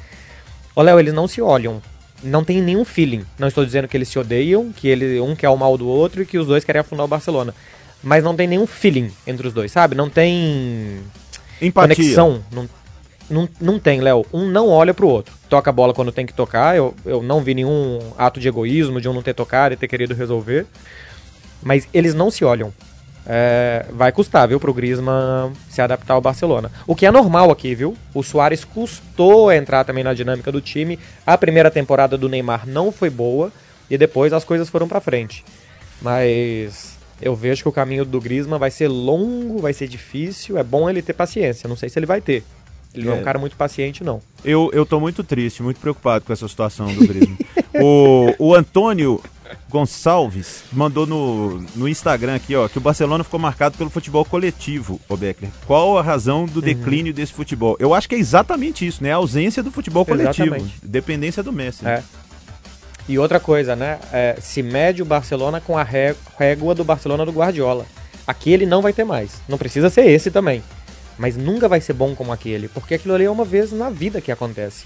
Ô 0.73 0.81
Léo, 0.81 0.97
eles 0.97 1.13
não 1.13 1.27
se 1.27 1.41
olham, 1.41 1.81
não 2.23 2.43
tem 2.43 2.61
nenhum 2.61 2.85
feeling. 2.85 3.25
Não 3.37 3.47
estou 3.47 3.65
dizendo 3.65 3.87
que 3.87 3.97
eles 3.97 4.07
se 4.07 4.17
odeiam, 4.17 4.71
que 4.71 4.87
ele, 4.87 5.19
um 5.19 5.35
quer 5.35 5.49
o 5.49 5.57
mal 5.57 5.77
do 5.77 5.87
outro 5.87 6.21
e 6.21 6.25
que 6.25 6.37
os 6.37 6.47
dois 6.47 6.63
querem 6.63 6.79
afundar 6.79 7.05
o 7.05 7.09
Barcelona. 7.09 7.53
Mas 8.01 8.23
não 8.23 8.35
tem 8.35 8.47
nenhum 8.47 8.65
feeling 8.65 9.11
entre 9.27 9.47
os 9.47 9.53
dois, 9.53 9.71
sabe? 9.71 9.93
Não 9.93 10.09
tem 10.09 11.01
Empatia. 11.61 11.95
conexão, 11.95 12.43
não 12.51 12.67
não, 13.31 13.47
não 13.59 13.79
tem, 13.79 14.01
Léo. 14.01 14.25
Um 14.33 14.45
não 14.47 14.67
olha 14.67 14.93
pro 14.93 15.07
outro. 15.07 15.33
Toca 15.49 15.69
a 15.69 15.73
bola 15.73 15.93
quando 15.93 16.11
tem 16.11 16.25
que 16.25 16.33
tocar. 16.33 16.75
Eu, 16.75 16.93
eu 17.05 17.23
não 17.23 17.41
vi 17.41 17.55
nenhum 17.55 17.99
ato 18.17 18.39
de 18.39 18.47
egoísmo 18.47 18.99
de 18.99 19.07
um 19.07 19.13
não 19.13 19.21
ter 19.23 19.33
tocado 19.33 19.73
e 19.73 19.77
ter 19.77 19.87
querido 19.87 20.13
resolver. 20.13 20.65
Mas 21.63 21.87
eles 21.93 22.13
não 22.13 22.29
se 22.29 22.43
olham. 22.43 22.73
É, 23.25 23.85
vai 23.91 24.11
custar, 24.11 24.47
viu, 24.47 24.59
pro 24.59 24.73
Griezmann 24.73 25.53
se 25.69 25.81
adaptar 25.81 26.15
ao 26.15 26.21
Barcelona. 26.21 26.71
O 26.85 26.95
que 26.95 27.05
é 27.05 27.11
normal 27.11 27.51
aqui, 27.51 27.73
viu? 27.73 27.95
O 28.13 28.21
Soares 28.21 28.65
custou 28.65 29.51
entrar 29.51 29.85
também 29.85 30.03
na 30.03 30.13
dinâmica 30.13 30.51
do 30.51 30.59
time. 30.59 30.99
A 31.25 31.37
primeira 31.37 31.71
temporada 31.71 32.17
do 32.17 32.27
Neymar 32.27 32.67
não 32.67 32.91
foi 32.91 33.09
boa 33.09 33.51
e 33.89 33.97
depois 33.97 34.33
as 34.33 34.43
coisas 34.43 34.69
foram 34.69 34.87
para 34.87 34.99
frente. 34.99 35.45
Mas 36.01 36.90
eu 37.21 37.35
vejo 37.35 37.63
que 37.63 37.69
o 37.69 37.71
caminho 37.71 38.03
do 38.03 38.19
Griezmann 38.19 38.59
vai 38.59 38.71
ser 38.71 38.87
longo, 38.87 39.59
vai 39.59 39.73
ser 39.73 39.87
difícil. 39.87 40.57
É 40.57 40.63
bom 40.63 40.89
ele 40.89 41.01
ter 41.01 41.13
paciência. 41.13 41.67
Não 41.67 41.75
sei 41.75 41.89
se 41.89 41.97
ele 41.99 42.05
vai 42.05 42.21
ter. 42.21 42.43
Ele 42.93 43.05
não 43.05 43.13
é 43.13 43.15
um 43.17 43.23
cara 43.23 43.39
muito 43.39 43.55
paciente, 43.55 44.03
não. 44.03 44.21
Eu, 44.43 44.69
eu 44.73 44.85
tô 44.85 44.99
muito 44.99 45.23
triste, 45.23 45.63
muito 45.63 45.79
preocupado 45.79 46.25
com 46.25 46.33
essa 46.33 46.47
situação 46.47 46.93
do 46.93 47.07
Griezmann. 47.07 47.37
o, 47.81 48.35
o 48.37 48.55
Antônio 48.55 49.21
Gonçalves 49.69 50.63
mandou 50.71 51.05
no, 51.05 51.61
no 51.75 51.87
Instagram 51.87 52.35
aqui, 52.35 52.55
ó, 52.55 52.67
que 52.67 52.77
o 52.77 52.81
Barcelona 52.81 53.23
ficou 53.23 53.39
marcado 53.39 53.77
pelo 53.77 53.89
futebol 53.89 54.25
coletivo, 54.25 54.99
o 55.07 55.15
Beckler. 55.15 55.51
Qual 55.65 55.97
a 55.97 56.01
razão 56.01 56.45
do 56.45 56.59
uhum. 56.59 56.65
declínio 56.65 57.13
desse 57.13 57.33
futebol? 57.33 57.77
Eu 57.79 57.93
acho 57.93 58.09
que 58.09 58.15
é 58.15 58.19
exatamente 58.19 58.85
isso, 58.85 59.03
né? 59.03 59.13
A 59.13 59.17
ausência 59.17 59.63
do 59.63 59.71
futebol 59.71 60.05
coletivo. 60.05 60.55
Exatamente. 60.55 60.75
Dependência 60.83 61.41
do 61.41 61.53
Messi. 61.53 61.87
É. 61.87 62.03
E 63.07 63.17
outra 63.17 63.39
coisa, 63.39 63.75
né? 63.75 63.99
É, 64.11 64.37
se 64.39 64.61
mede 64.61 65.01
o 65.01 65.05
Barcelona 65.05 65.59
com 65.59 65.77
a 65.77 65.83
régua 65.83 66.75
do 66.75 66.83
Barcelona 66.83 67.25
do 67.25 67.31
Guardiola. 67.31 67.85
Aqui 68.25 68.51
ele 68.51 68.65
não 68.65 68.81
vai 68.81 68.93
ter 68.93 69.03
mais. 69.03 69.41
Não 69.47 69.57
precisa 69.57 69.89
ser 69.89 70.05
esse 70.05 70.31
também 70.31 70.63
mas 71.21 71.37
nunca 71.37 71.69
vai 71.69 71.79
ser 71.79 71.93
bom 71.93 72.15
como 72.15 72.31
aquele, 72.31 72.67
porque 72.67 72.95
aquilo 72.95 73.13
ali 73.13 73.25
é 73.25 73.29
uma 73.29 73.45
vez 73.45 73.71
na 73.71 73.91
vida 73.91 74.19
que 74.19 74.31
acontece. 74.31 74.85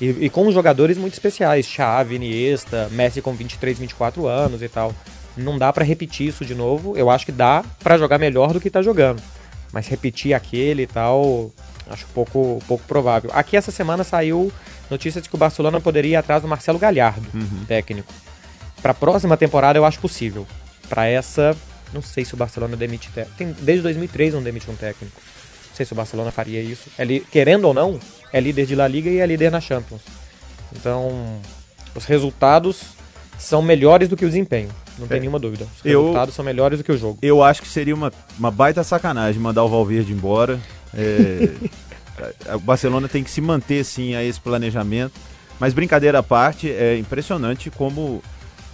E, 0.00 0.26
e 0.26 0.30
com 0.30 0.50
jogadores 0.52 0.96
muito 0.96 1.14
especiais, 1.14 1.66
Xavi, 1.66 2.14
Iniesta, 2.14 2.88
Messi 2.92 3.20
com 3.20 3.32
23, 3.32 3.80
24 3.80 4.26
anos 4.28 4.62
e 4.62 4.68
tal. 4.68 4.94
Não 5.36 5.58
dá 5.58 5.72
para 5.72 5.84
repetir 5.84 6.28
isso 6.28 6.44
de 6.44 6.54
novo. 6.54 6.96
Eu 6.96 7.10
acho 7.10 7.26
que 7.26 7.32
dá 7.32 7.64
para 7.82 7.98
jogar 7.98 8.18
melhor 8.18 8.52
do 8.52 8.60
que 8.60 8.70
tá 8.70 8.82
jogando. 8.82 9.20
Mas 9.72 9.88
repetir 9.88 10.32
aquele 10.32 10.82
e 10.82 10.86
tal, 10.86 11.50
acho 11.90 12.06
pouco, 12.14 12.62
pouco 12.68 12.84
provável. 12.86 13.30
Aqui 13.32 13.56
essa 13.56 13.72
semana 13.72 14.04
saiu 14.04 14.52
notícia 14.90 15.20
de 15.20 15.28
que 15.28 15.34
o 15.34 15.38
Barcelona 15.38 15.80
poderia 15.80 16.12
ir 16.12 16.16
atrás 16.16 16.42
do 16.42 16.48
Marcelo 16.48 16.78
Galhardo, 16.78 17.26
uhum. 17.34 17.64
técnico. 17.66 18.12
Para 18.82 18.92
a 18.92 18.94
próxima 18.94 19.36
temporada 19.36 19.78
eu 19.78 19.84
acho 19.84 19.98
possível. 19.98 20.46
Para 20.88 21.06
essa, 21.06 21.56
não 21.92 22.02
sei 22.02 22.24
se 22.24 22.34
o 22.34 22.36
Barcelona 22.36 22.76
demite 22.76 23.10
técnico. 23.10 23.60
Desde 23.62 23.82
2003 23.82 24.34
não 24.34 24.42
demite 24.42 24.70
um 24.70 24.76
técnico. 24.76 25.20
Não 25.68 25.76
sei 25.76 25.86
se 25.86 25.92
o 25.92 25.96
Barcelona 25.96 26.30
faria 26.30 26.60
isso. 26.60 26.88
É 26.98 27.04
querendo 27.30 27.64
ou 27.64 27.74
não, 27.74 27.98
é 28.32 28.40
líder 28.40 28.66
de 28.66 28.74
La 28.74 28.86
Liga 28.86 29.08
e 29.08 29.18
é 29.18 29.26
líder 29.26 29.50
na 29.50 29.60
Champions. 29.60 30.02
Então, 30.72 31.40
os 31.94 32.04
resultados 32.04 32.82
são 33.38 33.62
melhores 33.62 34.08
do 34.08 34.16
que 34.16 34.24
o 34.24 34.28
desempenho. 34.28 34.70
Não 34.98 35.06
tem 35.06 35.16
é, 35.16 35.20
nenhuma 35.20 35.38
dúvida. 35.38 35.66
Os 35.78 35.84
eu, 35.84 36.02
resultados 36.02 36.34
são 36.34 36.44
melhores 36.44 36.78
do 36.78 36.84
que 36.84 36.92
o 36.92 36.96
jogo. 36.96 37.18
Eu 37.22 37.42
acho 37.42 37.62
que 37.62 37.68
seria 37.68 37.94
uma, 37.94 38.12
uma 38.38 38.50
baita 38.50 38.84
sacanagem 38.84 39.40
mandar 39.40 39.64
o 39.64 39.68
Valverde 39.68 40.12
embora. 40.12 40.60
É, 40.92 41.48
o 42.54 42.58
Barcelona 42.60 43.08
tem 43.08 43.22
que 43.22 43.30
se 43.30 43.40
manter, 43.40 43.84
sim, 43.84 44.14
a 44.14 44.22
esse 44.22 44.40
planejamento. 44.40 45.12
Mas 45.58 45.72
brincadeira 45.72 46.18
à 46.18 46.22
parte, 46.22 46.70
é 46.70 46.98
impressionante 46.98 47.70
como 47.70 48.22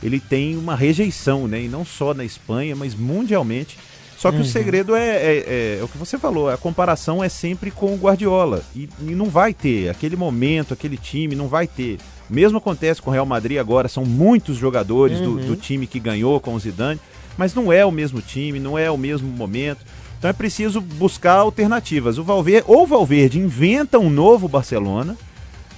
ele 0.03 0.18
tem 0.18 0.57
uma 0.57 0.74
rejeição, 0.74 1.46
né? 1.46 1.62
E 1.62 1.68
não 1.68 1.85
só 1.85 2.14
na 2.14 2.24
Espanha, 2.24 2.74
mas 2.74 2.94
mundialmente 2.94 3.76
só 4.20 4.31
que 4.31 4.37
uhum. 4.37 4.42
o 4.42 4.46
segredo 4.46 4.94
é, 4.94 5.16
é, 5.16 5.79
é, 5.79 5.83
o 5.83 5.88
que 5.88 5.96
você 5.96 6.18
falou, 6.18 6.50
a 6.50 6.57
comparação 6.59 7.24
é 7.24 7.29
sempre 7.31 7.70
com 7.70 7.94
o 7.94 7.96
Guardiola. 7.96 8.62
E, 8.76 8.87
e, 9.00 9.14
não 9.14 9.31
vai 9.31 9.55
ter, 9.55 9.88
aquele 9.88 10.14
momento, 10.14 10.74
aquele 10.74 10.98
time, 10.98 11.35
não 11.35 11.48
vai 11.48 11.66
ter. 11.66 11.96
Mesmo 12.29 12.59
acontece 12.59 13.00
com 13.00 13.09
o 13.09 13.12
Real 13.14 13.24
Madrid 13.24 13.57
agora, 13.57 13.88
são 13.88 14.05
muitos 14.05 14.59
jogadores 14.59 15.20
uhum. 15.20 15.37
do, 15.37 15.46
do 15.46 15.57
time 15.57 15.87
que 15.87 15.98
ganhou 15.98 16.38
com 16.38 16.53
o 16.53 16.61
Zidane, 16.61 17.00
mas 17.38 17.55
não 17.55 17.72
é 17.72 17.83
o 17.83 17.90
mesmo 17.90 18.20
time, 18.20 18.61
não 18.61 18.76
é 18.76 18.90
o 18.90 18.98
mesmo 18.98 19.26
momento. 19.26 19.87
Então 20.20 20.28
é 20.28 20.35
preciso 20.35 20.83
buscar 20.83 21.37
alternativas. 21.37 22.18
O 22.18 22.22
Valverde, 22.22 22.64
ou 22.68 22.83
o 22.83 22.87
Valverde 22.87 23.38
inventa 23.38 23.98
um 23.98 24.11
novo 24.11 24.48
Barcelona, 24.48 25.16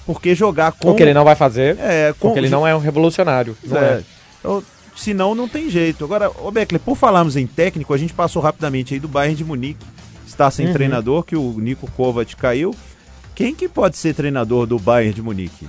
porque 0.05 0.35
jogar 0.35 0.73
com. 0.73 0.91
O 0.91 0.95
que 0.97 1.03
ele 1.05 1.15
não 1.15 1.25
vai 1.25 1.37
fazer. 1.37 1.79
É, 1.79 2.13
com... 2.19 2.27
Porque 2.27 2.41
ele 2.41 2.49
não 2.49 2.67
é 2.67 2.75
um 2.75 2.81
revolucionário. 2.81 3.57
Não 3.63 3.77
é. 3.77 3.81
é. 3.81 4.03
Então, 4.41 4.61
senão 4.97 5.33
não 5.33 5.49
tem 5.49 5.71
jeito. 5.71 6.05
Agora, 6.05 6.29
ô 6.29 6.51
Beckler, 6.51 6.81
por 6.81 6.97
falarmos 6.97 7.37
em 7.37 7.47
técnico, 7.47 7.95
a 7.95 7.97
gente 7.97 8.13
passou 8.13 8.43
rapidamente 8.43 8.95
aí 8.95 8.99
do 8.99 9.07
Bayern 9.07 9.37
de 9.37 9.45
Munique, 9.45 9.87
está 10.27 10.51
sem 10.51 10.67
uhum. 10.67 10.73
treinador, 10.73 11.23
que 11.23 11.37
o 11.37 11.61
Nico 11.61 11.89
Kovac 11.93 12.35
caiu. 12.35 12.75
Quem 13.37 13.55
que 13.55 13.69
pode 13.69 13.97
ser 13.97 14.13
treinador 14.13 14.67
do 14.67 14.77
Bayern 14.77 15.15
de 15.15 15.23
Munique? 15.23 15.69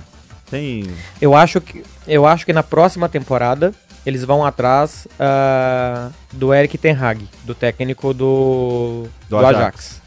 Tem... 0.50 0.84
Eu 1.22 1.32
acho 1.32 1.60
que, 1.60 1.84
eu 2.08 2.26
acho 2.26 2.44
que 2.44 2.52
na 2.52 2.64
próxima 2.64 3.08
temporada 3.08 3.72
eles 4.04 4.24
vão 4.24 4.44
atrás 4.44 5.06
uh, 5.14 6.12
do 6.32 6.52
Eric 6.52 6.76
Ten 6.78 6.92
Hag, 6.92 7.28
do 7.44 7.54
técnico 7.54 8.12
do, 8.12 9.06
do, 9.28 9.38
do 9.38 9.38
Ajax. 9.38 9.58
Ajax. 9.58 10.04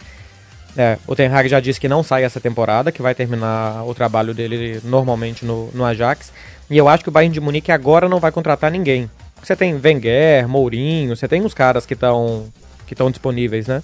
É, 0.77 0.99
o 1.07 1.15
Ten 1.15 1.27
Hag 1.27 1.49
já 1.49 1.59
disse 1.59 1.79
que 1.79 1.87
não 1.87 2.03
sai 2.03 2.23
essa 2.23 2.39
temporada, 2.39 2.91
que 2.91 3.01
vai 3.01 3.15
terminar 3.15 3.83
o 3.83 3.95
trabalho 3.95 4.33
dele 4.33 4.79
normalmente 4.83 5.43
no, 5.43 5.71
no 5.73 5.83
Ajax. 5.83 6.31
E 6.69 6.77
eu 6.77 6.87
acho 6.87 7.03
que 7.03 7.09
o 7.09 7.11
Bayern 7.11 7.33
de 7.33 7.41
Munique 7.41 7.71
agora 7.71 8.07
não 8.07 8.19
vai 8.19 8.31
contratar 8.31 8.69
ninguém. 8.69 9.09
Você 9.41 9.55
tem 9.55 9.73
Wenger, 9.73 10.47
Mourinho, 10.47 11.15
você 11.15 11.27
tem 11.27 11.41
uns 11.41 11.53
caras 11.53 11.85
que 11.85 11.93
estão 11.93 12.47
que 12.85 12.93
estão 12.93 13.11
disponíveis, 13.11 13.67
né? 13.67 13.83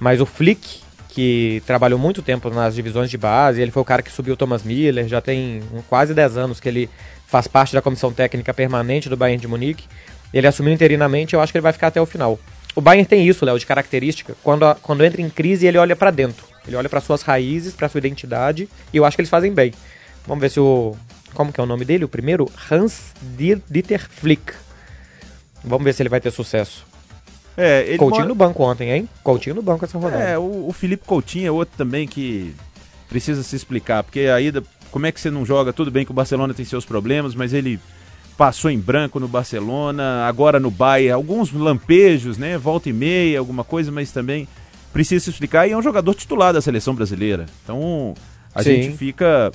Mas 0.00 0.20
o 0.20 0.26
Flick, 0.26 0.80
que 1.08 1.62
trabalhou 1.66 1.98
muito 1.98 2.22
tempo 2.22 2.48
nas 2.48 2.74
divisões 2.74 3.10
de 3.10 3.18
base, 3.18 3.60
ele 3.60 3.70
foi 3.70 3.82
o 3.82 3.84
cara 3.84 4.02
que 4.02 4.10
subiu 4.10 4.34
o 4.34 4.36
Thomas 4.36 4.62
Miller, 4.62 5.06
já 5.06 5.20
tem 5.20 5.62
quase 5.88 6.14
10 6.14 6.38
anos 6.38 6.60
que 6.60 6.68
ele 6.68 6.88
faz 7.32 7.46
parte 7.46 7.72
da 7.72 7.80
comissão 7.80 8.12
técnica 8.12 8.52
permanente 8.52 9.08
do 9.08 9.16
Bayern 9.16 9.40
de 9.40 9.48
Munique. 9.48 9.86
Ele 10.34 10.46
assumiu 10.46 10.70
interinamente, 10.70 11.32
eu 11.32 11.40
acho 11.40 11.50
que 11.50 11.56
ele 11.56 11.62
vai 11.62 11.72
ficar 11.72 11.86
até 11.86 11.98
o 11.98 12.04
final. 12.04 12.38
O 12.76 12.80
Bayern 12.82 13.08
tem 13.08 13.26
isso, 13.26 13.42
Léo, 13.46 13.58
de 13.58 13.64
característica. 13.64 14.36
Quando, 14.42 14.66
a, 14.66 14.74
quando 14.74 15.02
entra 15.02 15.22
em 15.22 15.30
crise, 15.30 15.66
ele 15.66 15.78
olha 15.78 15.96
para 15.96 16.10
dentro. 16.10 16.44
Ele 16.66 16.76
olha 16.76 16.90
para 16.90 17.00
suas 17.00 17.22
raízes, 17.22 17.72
para 17.72 17.88
sua 17.88 17.98
identidade, 18.00 18.68
e 18.92 18.98
eu 18.98 19.04
acho 19.06 19.16
que 19.16 19.22
eles 19.22 19.30
fazem 19.30 19.50
bem. 19.50 19.72
Vamos 20.26 20.42
ver 20.42 20.50
se 20.50 20.60
o 20.60 20.94
como 21.32 21.50
que 21.50 21.58
é 21.58 21.64
o 21.64 21.66
nome 21.66 21.86
dele? 21.86 22.04
O 22.04 22.08
primeiro? 22.08 22.50
Hans 22.70 23.14
Dieter 23.70 24.06
Flick. 24.10 24.52
Vamos 25.64 25.84
ver 25.84 25.94
se 25.94 26.02
ele 26.02 26.10
vai 26.10 26.20
ter 26.20 26.30
sucesso. 26.30 26.84
É, 27.56 27.82
ele 27.88 27.96
Coutinho 27.96 28.20
mora... 28.20 28.28
no 28.28 28.34
banco 28.34 28.62
ontem, 28.62 28.90
hein? 28.90 29.08
Coutinho 29.24 29.56
no 29.56 29.62
banco 29.62 29.86
essa 29.86 29.96
rodada. 29.96 30.22
É, 30.22 30.38
o, 30.38 30.68
o 30.68 30.72
Felipe 30.74 31.06
Coutinho 31.06 31.48
é 31.48 31.50
outro 31.50 31.74
também 31.78 32.06
que 32.06 32.54
precisa 33.08 33.42
se 33.42 33.56
explicar, 33.56 34.02
porque 34.02 34.20
aí 34.20 34.52
como 34.92 35.06
é 35.06 35.10
que 35.10 35.20
você 35.20 35.30
não 35.30 35.44
joga? 35.44 35.72
Tudo 35.72 35.90
bem 35.90 36.04
que 36.04 36.10
o 36.10 36.14
Barcelona 36.14 36.52
tem 36.52 36.64
seus 36.64 36.84
problemas, 36.84 37.34
mas 37.34 37.52
ele 37.52 37.80
passou 38.36 38.70
em 38.70 38.78
branco 38.78 39.18
no 39.18 39.26
Barcelona, 39.26 40.26
agora 40.26 40.60
no 40.60 40.70
Bayern, 40.70 41.12
alguns 41.12 41.50
lampejos, 41.50 42.36
né? 42.36 42.58
Volta 42.58 42.90
e 42.90 42.92
meia, 42.92 43.38
alguma 43.38 43.64
coisa, 43.64 43.90
mas 43.90 44.12
também 44.12 44.46
precisa 44.92 45.24
se 45.24 45.30
explicar 45.30 45.66
e 45.66 45.72
é 45.72 45.76
um 45.76 45.82
jogador 45.82 46.14
titular 46.14 46.52
da 46.52 46.60
seleção 46.60 46.94
brasileira. 46.94 47.46
Então 47.64 48.14
a 48.54 48.62
Sim. 48.62 48.82
gente 48.82 48.96
fica, 48.98 49.50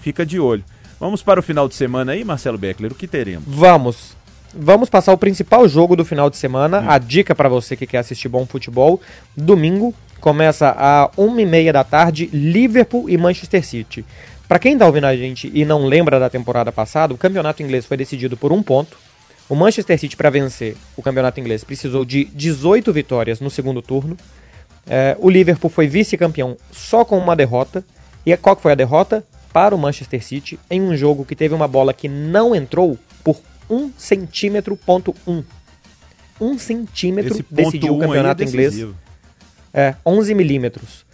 fica 0.00 0.24
de 0.24 0.38
olho. 0.38 0.64
Vamos 1.00 1.20
para 1.22 1.40
o 1.40 1.42
final 1.42 1.68
de 1.68 1.74
semana 1.74 2.12
aí, 2.12 2.24
Marcelo 2.24 2.56
Beckler, 2.56 2.92
o 2.92 2.94
que 2.94 3.08
teremos? 3.08 3.44
Vamos. 3.46 4.16
Vamos 4.54 4.88
passar 4.88 5.12
o 5.12 5.18
principal 5.18 5.68
jogo 5.68 5.96
do 5.96 6.04
final 6.04 6.30
de 6.30 6.36
semana. 6.36 6.80
Hum. 6.80 6.90
A 6.90 6.98
dica 6.98 7.34
para 7.34 7.48
você 7.48 7.76
que 7.76 7.86
quer 7.86 7.98
assistir 7.98 8.28
bom 8.28 8.46
futebol. 8.46 9.00
Domingo 9.36 9.92
começa 10.20 10.74
a 10.76 11.10
1h30 11.18 11.72
da 11.72 11.84
tarde, 11.84 12.30
Liverpool 12.32 13.10
e 13.10 13.18
Manchester 13.18 13.64
City. 13.64 14.04
Para 14.48 14.58
quem 14.58 14.74
está 14.74 14.86
ouvindo 14.86 15.06
a 15.06 15.16
gente 15.16 15.50
e 15.52 15.64
não 15.64 15.86
lembra 15.86 16.20
da 16.20 16.30
temporada 16.30 16.70
passada, 16.70 17.12
o 17.12 17.18
campeonato 17.18 17.62
inglês 17.62 17.84
foi 17.84 17.96
decidido 17.96 18.36
por 18.36 18.52
um 18.52 18.62
ponto. 18.62 18.96
O 19.48 19.54
Manchester 19.54 19.98
City, 19.98 20.16
para 20.16 20.30
vencer 20.30 20.76
o 20.96 21.02
campeonato 21.02 21.40
inglês, 21.40 21.64
precisou 21.64 22.04
de 22.04 22.24
18 22.26 22.92
vitórias 22.92 23.40
no 23.40 23.50
segundo 23.50 23.82
turno. 23.82 24.16
É, 24.88 25.16
o 25.18 25.28
Liverpool 25.28 25.70
foi 25.70 25.88
vice-campeão 25.88 26.56
só 26.70 27.04
com 27.04 27.18
uma 27.18 27.34
derrota. 27.34 27.84
E 28.24 28.36
qual 28.36 28.56
que 28.56 28.62
foi 28.62 28.72
a 28.72 28.76
derrota? 28.76 29.24
Para 29.52 29.74
o 29.74 29.78
Manchester 29.78 30.22
City, 30.22 30.58
em 30.70 30.80
um 30.82 30.96
jogo 30.96 31.24
que 31.24 31.34
teve 31.34 31.54
uma 31.54 31.66
bola 31.66 31.94
que 31.94 32.08
não 32.08 32.54
entrou 32.54 32.98
por 33.24 33.36
um 33.70 33.90
centímetro, 33.96 34.76
ponto 34.76 35.14
um. 35.26 35.42
Um 36.40 36.58
centímetro 36.58 37.44
decidiu 37.50 37.96
o 37.96 37.98
campeonato 37.98 38.42
é 38.42 38.46
inglês. 38.46 38.86
É, 39.72 39.94
11 40.04 40.34
milímetros. 40.34 41.06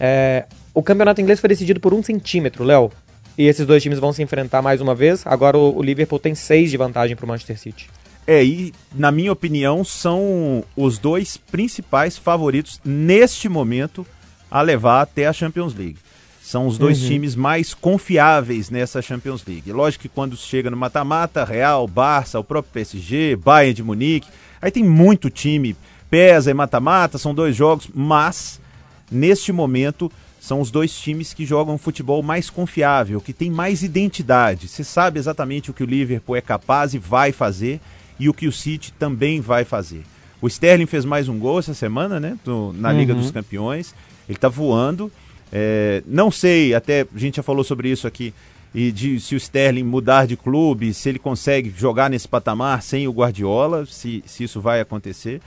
É, 0.00 0.46
o 0.74 0.82
campeonato 0.82 1.20
inglês 1.20 1.40
foi 1.40 1.48
decidido 1.48 1.80
por 1.80 1.92
um 1.92 2.02
centímetro, 2.02 2.64
Léo. 2.64 2.90
E 3.36 3.46
esses 3.46 3.66
dois 3.66 3.82
times 3.82 3.98
vão 3.98 4.12
se 4.12 4.22
enfrentar 4.22 4.62
mais 4.62 4.80
uma 4.80 4.94
vez. 4.94 5.26
Agora 5.26 5.56
o, 5.56 5.78
o 5.78 5.82
Liverpool 5.82 6.18
tem 6.18 6.34
seis 6.34 6.70
de 6.70 6.76
vantagem 6.76 7.16
para 7.16 7.24
o 7.24 7.28
Manchester 7.28 7.58
City. 7.58 7.90
É, 8.26 8.44
e 8.44 8.72
na 8.94 9.10
minha 9.10 9.32
opinião 9.32 9.84
são 9.84 10.64
os 10.76 10.98
dois 10.98 11.36
principais 11.36 12.16
favoritos 12.16 12.80
neste 12.84 13.48
momento 13.48 14.06
a 14.50 14.62
levar 14.62 15.00
até 15.00 15.26
a 15.26 15.32
Champions 15.32 15.74
League. 15.74 15.98
São 16.42 16.66
os 16.66 16.76
dois 16.76 17.02
uhum. 17.02 17.08
times 17.08 17.34
mais 17.34 17.72
confiáveis 17.72 18.68
nessa 18.68 19.00
Champions 19.00 19.44
League. 19.46 19.72
Lógico 19.72 20.02
que 20.02 20.08
quando 20.08 20.36
chega 20.36 20.70
no 20.70 20.76
mata-mata, 20.76 21.44
Real, 21.44 21.86
Barça, 21.86 22.38
o 22.38 22.44
próprio 22.44 22.72
PSG, 22.72 23.36
Bayern 23.36 23.74
de 23.74 23.82
Munique, 23.82 24.28
aí 24.60 24.70
tem 24.70 24.84
muito 24.84 25.30
time, 25.30 25.76
pesa 26.10 26.50
e 26.50 26.54
mata-mata, 26.54 27.16
são 27.16 27.34
dois 27.34 27.56
jogos, 27.56 27.88
mas 27.94 28.60
neste 29.10 29.52
momento 29.52 30.12
são 30.42 30.60
os 30.60 30.72
dois 30.72 30.92
times 30.98 31.32
que 31.32 31.46
jogam 31.46 31.78
futebol 31.78 32.20
mais 32.20 32.50
confiável, 32.50 33.20
que 33.20 33.32
tem 33.32 33.48
mais 33.48 33.84
identidade. 33.84 34.66
Você 34.66 34.82
sabe 34.82 35.20
exatamente 35.20 35.70
o 35.70 35.72
que 35.72 35.84
o 35.84 35.86
Liverpool 35.86 36.34
é 36.34 36.40
capaz 36.40 36.94
e 36.94 36.98
vai 36.98 37.30
fazer 37.30 37.80
e 38.18 38.28
o 38.28 38.34
que 38.34 38.48
o 38.48 38.52
City 38.52 38.92
também 38.98 39.40
vai 39.40 39.64
fazer. 39.64 40.02
O 40.40 40.48
Sterling 40.48 40.86
fez 40.86 41.04
mais 41.04 41.28
um 41.28 41.38
gol 41.38 41.60
essa 41.60 41.74
semana, 41.74 42.18
né? 42.18 42.36
Do, 42.44 42.74
na 42.76 42.90
uhum. 42.90 42.98
Liga 42.98 43.14
dos 43.14 43.30
Campeões. 43.30 43.94
Ele 44.28 44.36
tá 44.36 44.48
voando. 44.48 45.12
É, 45.52 46.02
não 46.08 46.28
sei, 46.28 46.74
até 46.74 47.02
a 47.02 47.18
gente 47.18 47.36
já 47.36 47.42
falou 47.44 47.62
sobre 47.62 47.88
isso 47.88 48.08
aqui, 48.08 48.34
e 48.74 48.90
de 48.90 49.20
se 49.20 49.36
o 49.36 49.38
Sterling 49.38 49.84
mudar 49.84 50.26
de 50.26 50.36
clube, 50.36 50.92
se 50.92 51.08
ele 51.08 51.20
consegue 51.20 51.72
jogar 51.76 52.10
nesse 52.10 52.26
patamar 52.26 52.82
sem 52.82 53.06
o 53.06 53.12
Guardiola, 53.12 53.86
se, 53.86 54.24
se 54.26 54.42
isso 54.42 54.60
vai 54.60 54.80
acontecer. 54.80 55.40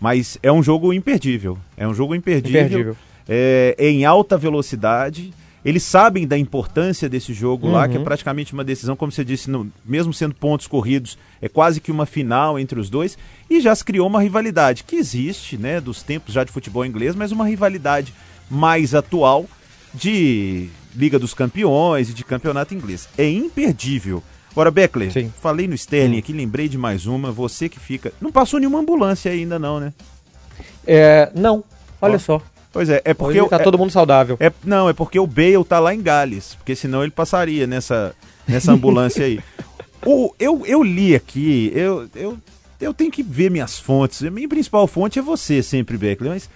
Mas 0.00 0.38
é 0.42 0.50
um 0.50 0.60
jogo 0.60 0.92
imperdível. 0.92 1.56
É 1.76 1.86
um 1.86 1.94
jogo 1.94 2.16
imperdível. 2.16 2.60
imperdível 2.62 2.96
é, 3.28 3.74
em 3.78 4.04
alta 4.04 4.36
velocidade. 4.36 5.32
Eles 5.62 5.82
sabem 5.82 6.26
da 6.26 6.38
importância 6.38 7.06
desse 7.06 7.34
jogo 7.34 7.66
uhum. 7.66 7.74
lá, 7.74 7.86
que 7.86 7.94
é 7.94 7.98
uhum. 7.98 8.04
praticamente 8.04 8.54
uma 8.54 8.64
decisão, 8.64 8.96
como 8.96 9.12
você 9.12 9.22
disse, 9.22 9.50
no, 9.50 9.70
mesmo 9.84 10.12
sendo 10.12 10.34
pontos 10.34 10.66
corridos, 10.66 11.18
é 11.40 11.48
quase 11.50 11.82
que 11.82 11.92
uma 11.92 12.06
final 12.06 12.58
entre 12.58 12.80
os 12.80 12.88
dois. 12.88 13.18
E 13.48 13.60
já 13.60 13.74
se 13.74 13.84
criou 13.84 14.06
uma 14.06 14.22
rivalidade 14.22 14.84
que 14.84 14.96
existe, 14.96 15.58
né, 15.58 15.78
dos 15.80 16.02
tempos 16.02 16.32
já 16.32 16.44
de 16.44 16.50
futebol 16.50 16.84
inglês, 16.84 17.14
mas 17.14 17.30
uma 17.30 17.46
rivalidade 17.46 18.14
mais 18.50 18.94
atual 18.94 19.46
de 19.92 20.68
Liga 20.96 21.18
dos 21.18 21.34
Campeões 21.34 22.08
e 22.08 22.14
de 22.14 22.24
campeonato 22.24 22.74
inglês. 22.74 23.08
É 23.18 23.28
imperdível. 23.28 24.22
Agora, 24.52 24.70
Beckler, 24.70 25.12
Sim. 25.12 25.32
falei 25.40 25.68
no 25.68 25.74
Sterling 25.74 26.18
aqui, 26.18 26.32
lembrei 26.32 26.68
de 26.68 26.76
mais 26.76 27.06
uma. 27.06 27.30
Você 27.30 27.68
que 27.68 27.78
fica. 27.78 28.12
Não 28.20 28.32
passou 28.32 28.58
nenhuma 28.58 28.80
ambulância 28.80 29.30
ainda, 29.30 29.58
não, 29.58 29.78
né? 29.78 29.92
É, 30.84 31.30
não. 31.34 31.62
Olha 32.02 32.16
Ó. 32.16 32.18
só. 32.18 32.42
Pois 32.72 32.88
é, 32.88 33.02
é 33.04 33.14
porque. 33.14 33.40
Hoje 33.40 33.50
tá 33.50 33.56
é, 33.56 33.62
todo 33.62 33.78
mundo 33.78 33.90
saudável. 33.90 34.36
É, 34.40 34.52
não, 34.64 34.88
é 34.88 34.92
porque 34.92 35.18
o 35.18 35.26
Bale 35.26 35.64
tá 35.64 35.78
lá 35.78 35.94
em 35.94 36.00
Gales. 36.00 36.54
Porque 36.54 36.76
senão 36.76 37.02
ele 37.02 37.10
passaria 37.10 37.66
nessa, 37.66 38.14
nessa 38.46 38.72
ambulância 38.72 39.24
aí. 39.24 39.40
O, 40.02 40.34
eu, 40.38 40.64
eu 40.64 40.82
li 40.82 41.14
aqui, 41.14 41.70
eu, 41.74 42.08
eu, 42.14 42.38
eu 42.80 42.94
tenho 42.94 43.10
que 43.10 43.22
ver 43.22 43.50
minhas 43.50 43.78
fontes. 43.78 44.22
A 44.22 44.30
minha 44.30 44.48
principal 44.48 44.86
fonte 44.86 45.18
é 45.18 45.22
você 45.22 45.62
sempre, 45.62 45.98
Beckley, 45.98 46.30
mas 46.30 46.48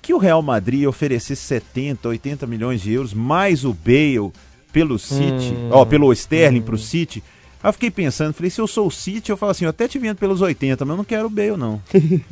que 0.00 0.14
o 0.14 0.18
Real 0.18 0.40
Madrid 0.40 0.86
oferecesse 0.86 1.42
70, 1.42 2.08
80 2.08 2.46
milhões 2.46 2.80
de 2.80 2.94
euros, 2.94 3.12
mais 3.12 3.66
o 3.66 3.74
Bale 3.74 4.32
pelo 4.72 4.98
City, 4.98 5.52
hum, 5.52 5.68
ó, 5.72 5.84
pelo 5.84 6.10
Sterling 6.12 6.60
hum. 6.60 6.62
pro 6.62 6.78
City 6.78 7.22
Aí 7.66 7.68
eu 7.70 7.72
fiquei 7.72 7.90
pensando, 7.90 8.32
falei, 8.32 8.48
se 8.48 8.60
eu 8.60 8.66
sou 8.68 8.86
o 8.86 8.90
City, 8.92 9.28
eu 9.28 9.36
falo 9.36 9.50
assim, 9.50 9.64
eu 9.64 9.70
até 9.70 9.88
te 9.88 9.98
vendo 9.98 10.18
pelos 10.18 10.40
80, 10.40 10.84
mas 10.84 10.92
eu 10.92 10.96
não 10.96 11.04
quero 11.04 11.26
o 11.26 11.28
Bale, 11.28 11.56
não. 11.56 11.82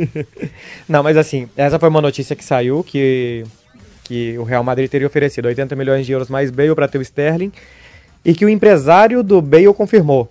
não, 0.88 1.02
mas 1.02 1.16
assim, 1.16 1.48
essa 1.56 1.76
foi 1.76 1.88
uma 1.88 2.00
notícia 2.00 2.36
que 2.36 2.44
saiu, 2.44 2.84
que, 2.84 3.42
que 4.04 4.38
o 4.38 4.44
Real 4.44 4.62
Madrid 4.62 4.88
teria 4.88 5.08
oferecido 5.08 5.46
80 5.46 5.74
milhões 5.74 6.06
de 6.06 6.12
euros 6.12 6.28
mais 6.28 6.52
Bale 6.52 6.72
para 6.76 6.86
ter 6.86 6.98
o 6.98 7.02
Sterling, 7.02 7.50
e 8.24 8.32
que 8.32 8.44
o 8.44 8.48
empresário 8.48 9.24
do 9.24 9.42
Bale 9.42 9.74
confirmou. 9.74 10.28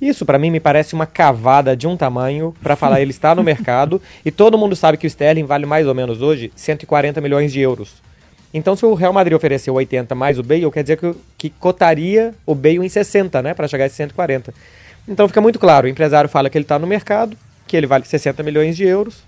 Isso 0.00 0.26
para 0.26 0.36
mim 0.36 0.50
me 0.50 0.58
parece 0.58 0.94
uma 0.94 1.06
cavada 1.06 1.76
de 1.76 1.86
um 1.86 1.96
tamanho 1.96 2.52
para 2.60 2.74
falar 2.74 3.00
ele 3.00 3.12
está 3.12 3.36
no 3.36 3.44
mercado 3.44 4.02
e 4.24 4.32
todo 4.32 4.58
mundo 4.58 4.74
sabe 4.74 4.98
que 4.98 5.06
o 5.06 5.08
Sterling 5.08 5.44
vale 5.44 5.64
mais 5.64 5.86
ou 5.86 5.94
menos 5.94 6.22
hoje 6.22 6.50
140 6.56 7.20
milhões 7.20 7.52
de 7.52 7.60
euros. 7.60 8.02
Então, 8.52 8.74
se 8.74 8.84
o 8.84 8.94
Real 8.94 9.12
Madrid 9.12 9.36
ofereceu 9.36 9.74
80 9.74 10.14
mais 10.14 10.38
o 10.38 10.42
Bale, 10.42 10.70
quer 10.70 10.82
dizer 10.82 10.96
que, 10.96 11.14
que 11.38 11.50
cotaria 11.50 12.34
o 12.44 12.54
Bale 12.54 12.84
em 12.84 12.88
60, 12.88 13.40
né? 13.42 13.54
Para 13.54 13.68
chegar 13.68 13.84
a 13.84 13.88
140. 13.88 14.52
Então 15.06 15.26
fica 15.26 15.40
muito 15.40 15.58
claro, 15.58 15.86
o 15.86 15.90
empresário 15.90 16.28
fala 16.28 16.48
que 16.48 16.56
ele 16.56 16.64
está 16.64 16.78
no 16.78 16.86
mercado, 16.86 17.36
que 17.66 17.76
ele 17.76 17.86
vale 17.86 18.04
60 18.04 18.42
milhões 18.42 18.76
de 18.76 18.84
euros. 18.84 19.22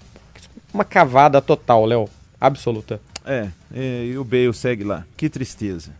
Uma 0.72 0.84
cavada 0.84 1.40
total, 1.40 1.84
Léo. 1.84 2.08
Absoluta. 2.40 3.00
É, 3.24 3.48
e 3.74 4.16
o 4.16 4.24
Bale 4.24 4.52
segue 4.52 4.84
lá. 4.84 5.04
Que 5.16 5.28
tristeza. 5.28 5.90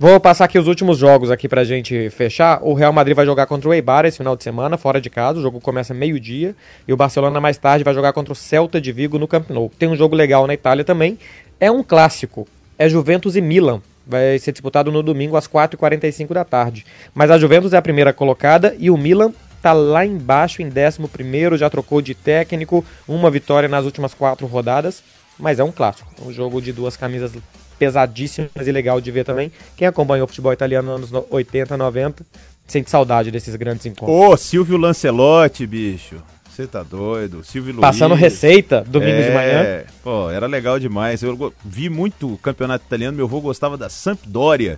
Vou 0.00 0.20
passar 0.20 0.44
aqui 0.44 0.56
os 0.58 0.68
últimos 0.68 0.96
jogos 0.96 1.28
aqui 1.28 1.48
pra 1.48 1.64
gente 1.64 2.08
fechar. 2.10 2.60
O 2.62 2.72
Real 2.72 2.92
Madrid 2.92 3.16
vai 3.16 3.26
jogar 3.26 3.46
contra 3.46 3.68
o 3.68 3.74
Eibar 3.74 4.04
esse 4.04 4.18
final 4.18 4.36
de 4.36 4.44
semana, 4.44 4.78
fora 4.78 5.00
de 5.00 5.10
casa. 5.10 5.40
O 5.40 5.42
jogo 5.42 5.60
começa 5.60 5.92
meio-dia. 5.92 6.54
E 6.86 6.92
o 6.92 6.96
Barcelona 6.96 7.40
mais 7.40 7.58
tarde 7.58 7.82
vai 7.82 7.92
jogar 7.92 8.12
contra 8.12 8.32
o 8.32 8.36
Celta 8.36 8.80
de 8.80 8.92
Vigo 8.92 9.18
no 9.18 9.26
Camp 9.26 9.50
Nou. 9.50 9.72
Tem 9.76 9.88
um 9.88 9.96
jogo 9.96 10.14
legal 10.14 10.46
na 10.46 10.54
Itália 10.54 10.84
também. 10.84 11.18
É 11.60 11.70
um 11.70 11.82
clássico. 11.82 12.46
É 12.78 12.88
Juventus 12.88 13.34
e 13.36 13.40
Milan. 13.40 13.82
Vai 14.06 14.38
ser 14.38 14.52
disputado 14.52 14.90
no 14.90 15.02
domingo 15.02 15.36
às 15.36 15.46
4h45 15.46 16.32
da 16.32 16.44
tarde. 16.44 16.86
Mas 17.14 17.30
a 17.30 17.38
Juventus 17.38 17.72
é 17.72 17.76
a 17.76 17.82
primeira 17.82 18.12
colocada 18.12 18.74
e 18.78 18.90
o 18.90 18.96
Milan 18.96 19.32
tá 19.60 19.72
lá 19.72 20.06
embaixo 20.06 20.62
em 20.62 20.68
11 20.68 21.58
já 21.58 21.68
trocou 21.68 22.00
de 22.00 22.14
técnico, 22.14 22.84
uma 23.06 23.30
vitória 23.30 23.68
nas 23.68 23.84
últimas 23.84 24.14
quatro 24.14 24.46
rodadas, 24.46 25.02
mas 25.38 25.58
é 25.58 25.64
um 25.64 25.72
clássico. 25.72 26.08
Um 26.24 26.32
jogo 26.32 26.62
de 26.62 26.72
duas 26.72 26.96
camisas 26.96 27.32
pesadíssimas 27.78 28.66
e 28.66 28.72
legal 28.72 29.00
de 29.00 29.10
ver 29.10 29.24
também. 29.24 29.52
Quem 29.76 29.86
acompanhou 29.86 30.24
o 30.24 30.28
futebol 30.28 30.52
italiano 30.52 30.96
nos 30.96 31.12
anos 31.12 31.26
80, 31.28 31.76
90, 31.76 32.24
sente 32.66 32.90
saudade 32.90 33.30
desses 33.30 33.54
grandes 33.56 33.84
encontros. 33.84 34.16
Ô, 34.16 34.36
Silvio 34.36 34.76
Lancelotti, 34.76 35.66
bicho. 35.66 36.22
Você 36.58 36.66
tá 36.66 36.82
doido. 36.82 37.44
Silvio 37.44 37.72
Luiz. 37.72 37.82
Passando 37.82 38.16
receita, 38.16 38.84
domingo 38.84 39.12
é, 39.12 39.22
de 39.22 39.30
manhã. 39.30 39.84
Pô, 40.02 40.28
era 40.28 40.48
legal 40.48 40.80
demais. 40.80 41.22
Eu 41.22 41.54
vi 41.64 41.88
muito 41.88 42.34
o 42.34 42.36
campeonato 42.36 42.84
italiano, 42.84 43.16
meu 43.16 43.26
avô 43.26 43.40
gostava 43.40 43.78
da 43.78 43.88
Sampdoria. 43.88 44.76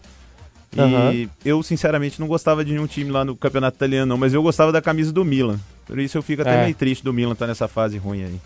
E 0.76 0.78
uhum. 0.78 1.28
eu, 1.42 1.62
sinceramente, 1.62 2.20
não 2.20 2.28
gostava 2.28 2.62
de 2.62 2.72
nenhum 2.72 2.86
time 2.86 3.10
lá 3.10 3.24
no 3.24 3.34
campeonato 3.34 3.78
italiano, 3.78 4.04
não, 4.04 4.18
mas 4.18 4.34
eu 4.34 4.42
gostava 4.42 4.70
da 4.70 4.82
camisa 4.82 5.10
do 5.10 5.24
Milan. 5.24 5.58
Por 5.86 5.98
isso 5.98 6.18
eu 6.18 6.22
fico 6.22 6.42
até 6.42 6.54
é. 6.54 6.62
meio 6.64 6.74
triste 6.74 7.02
do 7.02 7.14
Milan 7.14 7.32
estar 7.32 7.46
tá 7.46 7.48
nessa 7.48 7.66
fase 7.66 7.96
ruim 7.96 8.24
aí. 8.24 8.40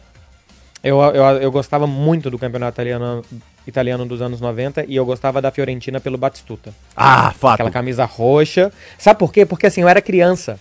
Eu, 0.85 1.01
eu, 1.01 1.25
eu 1.25 1.51
gostava 1.51 1.89
muito 1.89 2.31
do 2.31 2.39
campeonato 2.39 2.77
italiano, 2.77 3.25
italiano 3.67 4.07
dos 4.07 4.23
anos 4.23 4.41
90 4.41 4.85
e 4.87 4.95
eu 4.95 5.05
gostava 5.05 5.43
da 5.43 5.51
Fiorentina 5.51 5.99
pelo 5.99 6.17
Batistuta. 6.17 6.73
Ah, 6.97 7.33
fato. 7.33 7.55
Aquela 7.55 7.71
camisa 7.73 8.05
roxa. 8.05 8.71
Sabe 8.97 9.19
por 9.19 9.33
quê? 9.33 9.45
Porque 9.45 9.67
assim, 9.67 9.81
eu 9.81 9.89
era 9.89 10.01
criança. 10.01 10.61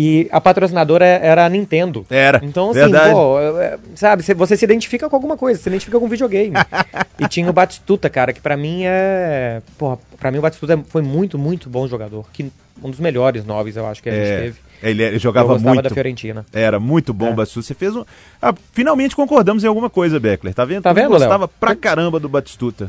E 0.00 0.28
a 0.30 0.40
patrocinadora 0.40 1.04
era 1.04 1.44
a 1.44 1.48
Nintendo. 1.48 2.06
Era. 2.08 2.40
Então, 2.44 2.70
assim, 2.70 2.78
verdade. 2.78 3.12
pô, 3.12 3.40
é, 3.40 3.64
é, 3.64 3.78
sabe, 3.96 4.22
você 4.22 4.56
se 4.56 4.64
identifica 4.64 5.10
com 5.10 5.16
alguma 5.16 5.36
coisa, 5.36 5.60
se 5.60 5.68
identifica 5.68 5.98
com 5.98 6.06
um 6.06 6.08
videogame. 6.08 6.54
e 7.18 7.26
tinha 7.26 7.50
o 7.50 7.52
Batistuta, 7.52 8.08
cara, 8.08 8.32
que 8.32 8.40
para 8.40 8.56
mim 8.56 8.82
é. 8.84 9.60
Porra, 9.76 9.98
pra 10.16 10.30
mim 10.30 10.38
o 10.38 10.40
Batistuta 10.40 10.78
foi 10.86 11.02
muito, 11.02 11.36
muito 11.36 11.68
bom 11.68 11.88
jogador. 11.88 12.24
Que, 12.32 12.48
um 12.80 12.90
dos 12.90 13.00
melhores 13.00 13.44
noves, 13.44 13.74
eu 13.74 13.88
acho 13.88 14.00
que 14.00 14.08
a 14.08 14.12
gente 14.12 14.30
é. 14.30 14.40
teve. 14.42 14.58
Ele, 14.80 15.02
ele 15.02 15.18
jogava 15.18 15.54
eu 15.54 15.58
muito. 15.58 15.82
da 15.82 15.90
Fiorentina. 15.90 16.46
Era 16.52 16.78
muito 16.78 17.12
bom, 17.12 17.30
é. 17.30 17.32
Batistuta. 17.32 17.66
Você 17.66 17.74
fez 17.74 17.96
um. 17.96 18.04
Ah, 18.40 18.54
finalmente 18.72 19.16
concordamos 19.16 19.64
em 19.64 19.66
alguma 19.66 19.90
coisa, 19.90 20.20
Beckler. 20.20 20.54
Tá 20.54 20.64
vendo? 20.64 20.84
Tá 20.84 20.92
vendo, 20.92 21.06
Eu 21.06 21.10
gostava 21.10 21.46
Léo? 21.46 21.50
pra 21.58 21.74
caramba 21.74 22.20
do 22.20 22.28
Batistuta. 22.28 22.88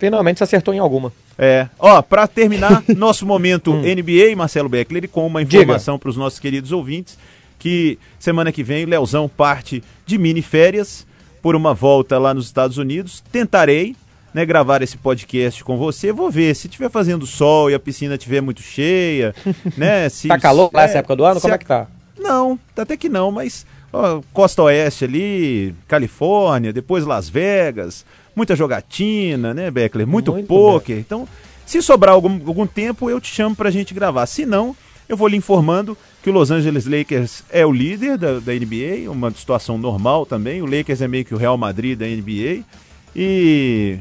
Finalmente 0.00 0.38
se 0.38 0.44
acertou 0.44 0.72
em 0.72 0.78
alguma. 0.78 1.12
É. 1.38 1.68
Ó, 1.78 2.00
pra 2.00 2.26
terminar, 2.26 2.82
nosso 2.96 3.26
momento 3.26 3.70
hum. 3.70 3.82
NBA, 3.82 4.34
Marcelo 4.34 4.66
Beckler, 4.66 5.06
com 5.10 5.26
uma 5.26 5.42
informação 5.42 5.98
para 5.98 6.08
os 6.08 6.16
nossos 6.16 6.40
queridos 6.40 6.72
ouvintes, 6.72 7.18
que 7.58 7.98
semana 8.18 8.50
que 8.50 8.64
vem 8.64 8.84
o 8.84 8.88
Leozão 8.88 9.28
parte 9.28 9.84
de 10.06 10.16
mini 10.16 10.40
férias 10.40 11.06
por 11.42 11.54
uma 11.54 11.74
volta 11.74 12.18
lá 12.18 12.32
nos 12.32 12.46
Estados 12.46 12.78
Unidos. 12.78 13.22
Tentarei 13.30 13.94
né, 14.32 14.46
gravar 14.46 14.80
esse 14.80 14.96
podcast 14.96 15.62
com 15.62 15.76
você. 15.76 16.12
Vou 16.12 16.30
ver 16.30 16.56
se 16.56 16.66
estiver 16.66 16.88
fazendo 16.88 17.26
sol 17.26 17.70
e 17.70 17.74
a 17.74 17.78
piscina 17.78 18.14
estiver 18.14 18.40
muito 18.40 18.62
cheia, 18.62 19.34
né? 19.76 20.08
Se, 20.08 20.28
tá 20.28 20.38
calor 20.38 20.70
lá 20.72 20.84
é, 20.84 20.86
nessa 20.86 20.98
época 20.98 21.14
do 21.14 21.24
ano? 21.26 21.42
Como 21.42 21.52
a... 21.52 21.56
é 21.56 21.58
que 21.58 21.66
tá? 21.66 21.86
Não, 22.18 22.58
até 22.74 22.96
que 22.96 23.10
não, 23.10 23.30
mas 23.30 23.66
ó, 23.92 24.22
Costa 24.32 24.62
Oeste 24.62 25.04
ali, 25.04 25.74
Califórnia, 25.86 26.72
depois 26.72 27.04
Las 27.04 27.28
Vegas, 27.28 28.06
muita 28.34 28.56
jogatina, 28.56 29.52
né, 29.54 29.70
Beckler? 29.70 30.06
Muito, 30.06 30.32
muito 30.32 30.46
poker. 30.46 30.96
Bem. 30.96 31.04
Então, 31.06 31.28
se 31.66 31.80
sobrar 31.82 32.14
algum, 32.14 32.32
algum 32.46 32.66
tempo, 32.66 33.08
eu 33.10 33.20
te 33.20 33.32
chamo 33.32 33.54
pra 33.54 33.70
gente 33.70 33.94
gravar. 33.94 34.26
Se 34.26 34.44
não, 34.44 34.74
eu 35.08 35.16
vou 35.16 35.28
lhe 35.28 35.36
informando 35.36 35.96
que 36.22 36.30
o 36.30 36.32
Los 36.32 36.50
Angeles 36.50 36.86
Lakers 36.86 37.42
é 37.50 37.64
o 37.64 37.72
líder 37.72 38.18
da, 38.18 38.38
da 38.40 38.52
NBA, 38.52 39.10
uma 39.10 39.30
situação 39.30 39.78
normal 39.78 40.24
também. 40.26 40.62
O 40.62 40.66
Lakers 40.66 41.00
é 41.00 41.08
meio 41.08 41.24
que 41.24 41.34
o 41.34 41.38
Real 41.38 41.56
Madrid 41.56 41.98
da 41.98 42.06
NBA. 42.06 42.64
E 43.14 43.98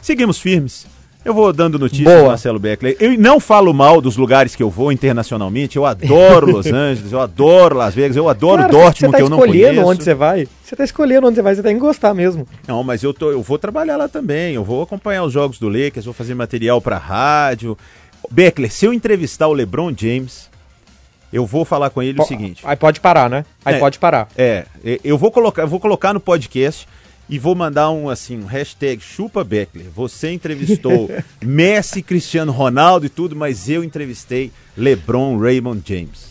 seguimos 0.00 0.38
firmes. 0.38 0.86
Eu 1.28 1.34
vou 1.34 1.52
dando 1.52 1.78
notícias, 1.78 2.10
Boa. 2.10 2.28
Marcelo 2.28 2.58
Beckler. 2.58 2.96
Eu 2.98 3.18
não 3.18 3.38
falo 3.38 3.74
mal 3.74 4.00
dos 4.00 4.16
lugares 4.16 4.56
que 4.56 4.62
eu 4.62 4.70
vou 4.70 4.90
internacionalmente. 4.90 5.76
Eu 5.76 5.84
adoro 5.84 6.46
Los 6.50 6.64
Angeles, 6.68 7.12
eu 7.12 7.20
adoro 7.20 7.76
Las 7.76 7.94
Vegas, 7.94 8.16
eu 8.16 8.30
adoro 8.30 8.62
Cara, 8.62 8.72
Dortmund, 8.72 9.12
tá 9.12 9.18
que 9.18 9.24
eu 9.24 9.28
não 9.28 9.36
conheço. 9.36 9.58
Você 9.58 9.66
tá 9.66 9.68
escolhendo 9.68 9.90
onde 9.90 10.04
você 10.04 10.14
vai? 10.14 10.48
Você 10.64 10.76
tá 10.76 10.84
escolhendo 10.84 11.26
onde 11.26 11.34
você 11.34 11.42
vai, 11.42 11.54
você 11.54 11.62
tem 11.62 11.74
que 11.74 11.80
gostar 11.80 12.14
mesmo. 12.14 12.48
Não, 12.66 12.82
mas 12.82 13.02
eu, 13.02 13.12
tô, 13.12 13.30
eu 13.30 13.42
vou 13.42 13.58
trabalhar 13.58 13.98
lá 13.98 14.08
também. 14.08 14.54
Eu 14.54 14.64
vou 14.64 14.80
acompanhar 14.80 15.22
os 15.22 15.30
jogos 15.30 15.58
do 15.58 15.68
Lakers, 15.68 16.06
vou 16.06 16.14
fazer 16.14 16.34
material 16.34 16.80
pra 16.80 16.96
rádio. 16.96 17.76
Beckler, 18.30 18.72
se 18.72 18.86
eu 18.86 18.94
entrevistar 18.94 19.48
o 19.48 19.52
LeBron 19.52 19.92
James, 19.94 20.48
eu 21.30 21.44
vou 21.44 21.62
falar 21.62 21.90
com 21.90 22.02
ele 22.02 22.16
P 22.16 22.22
o 22.22 22.26
seguinte. 22.26 22.62
Aí 22.64 22.74
pode 22.74 23.00
parar, 23.00 23.28
né? 23.28 23.44
Aí 23.62 23.74
é, 23.74 23.78
pode 23.78 23.98
parar. 23.98 24.28
É, 24.34 24.64
eu 25.04 25.18
vou 25.18 25.30
colocar, 25.30 25.60
eu 25.60 25.68
vou 25.68 25.78
colocar 25.78 26.14
no 26.14 26.20
podcast 26.20 26.88
e 27.28 27.38
vou 27.38 27.54
mandar 27.54 27.90
um 27.90 28.08
assim, 28.08 28.38
um 28.38 28.46
hashtag 28.46 29.02
chupa 29.02 29.44
Beckler. 29.44 29.86
Você 29.94 30.32
entrevistou 30.32 31.10
Messi, 31.44 32.02
Cristiano 32.02 32.52
Ronaldo 32.52 33.06
e 33.06 33.08
tudo, 33.08 33.36
mas 33.36 33.68
eu 33.68 33.84
entrevistei 33.84 34.50
LeBron 34.76 35.38
Raymond 35.38 35.82
James. 35.84 36.28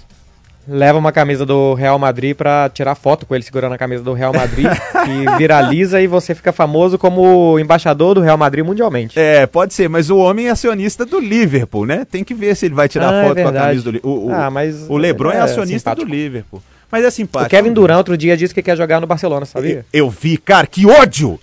Leva 0.70 1.00
uma 1.00 1.14
camisa 1.14 1.46
do 1.46 1.74
Real 1.76 1.98
Madrid 1.98 2.36
para 2.36 2.70
tirar 2.70 2.94
foto 2.94 3.26
com 3.26 3.34
ele 3.34 3.44
segurando 3.44 3.72
a 3.72 3.78
camisa 3.78 4.04
do 4.04 4.12
Real 4.12 4.34
Madrid 4.34 4.68
e 5.08 5.38
viraliza 5.38 6.02
e 6.02 6.08
você 6.08 6.36
fica 6.36 6.52
famoso 6.52 6.98
como 6.98 7.58
embaixador 7.58 8.16
do 8.16 8.22
Real 8.22 8.38
Madrid 8.38 8.66
mundialmente. 8.66 9.18
É, 9.18 9.48
pode 9.48 9.74
ser, 9.74 9.88
mas 9.88 10.10
o 10.10 10.18
homem 10.18 10.48
é 10.48 10.50
acionista 10.50 11.06
do 11.06 11.22
Liverpool, 11.22 11.86
né? 11.86 12.04
Tem 12.04 12.22
que 12.22 12.34
ver 12.34 12.54
se 12.54 12.66
ele 12.66 12.76
vai 12.76 12.90
tirar 12.90 13.14
ah, 13.14 13.16
é 13.16 13.28
foto 13.28 13.38
é 13.38 13.44
com 13.44 13.50
a 13.50 13.54
camisa 13.54 13.84
do 13.84 13.92
Liverpool. 13.92 14.30
Ah, 14.34 14.52
mas 14.52 14.90
o 14.90 14.98
LeBron 14.98 15.32
é, 15.32 15.38
é 15.38 15.40
acionista 15.40 15.92
simpático. 15.92 16.06
do 16.06 16.14
Liverpool. 16.14 16.62
Mas 16.92 17.04
é 17.04 17.12
simpático. 17.12 17.48
O 17.48 17.50
Kevin 17.50 17.74
Durant 17.74 17.98
outro 17.98 18.18
dia 18.18 18.38
disse 18.38 18.54
que 18.54 18.62
quer 18.62 18.78
jogar 18.78 19.00
no 19.00 19.08
Barcelona, 19.08 19.46
sabia? 19.46 19.86
Eu, 19.92 20.06
eu 20.06 20.10
vi, 20.10 20.38
cara, 20.38 20.66
que 20.66 20.86
ódio! 20.86 21.40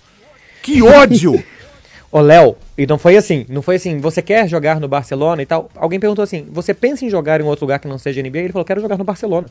Que 0.61 0.81
ódio! 0.81 1.43
Ô, 2.11 2.21
Léo, 2.21 2.55
e 2.77 2.87
não 2.87 2.97
foi 2.97 3.17
assim, 3.17 3.45
não 3.49 3.61
foi 3.61 3.75
assim, 3.75 3.99
você 3.99 4.21
quer 4.21 4.47
jogar 4.47 4.79
no 4.79 4.87
Barcelona 4.87 5.41
e 5.41 5.45
tal? 5.45 5.69
Alguém 5.75 5.99
perguntou 5.99 6.23
assim, 6.23 6.47
você 6.49 6.73
pensa 6.73 7.05
em 7.05 7.09
jogar 7.09 7.41
em 7.41 7.43
outro 7.43 7.65
lugar 7.65 7.79
que 7.79 7.87
não 7.87 7.97
seja 7.97 8.21
NBA? 8.21 8.39
Ele 8.39 8.53
falou, 8.53 8.65
quero 8.65 8.81
jogar 8.81 8.97
no 8.97 9.03
Barcelona. 9.03 9.47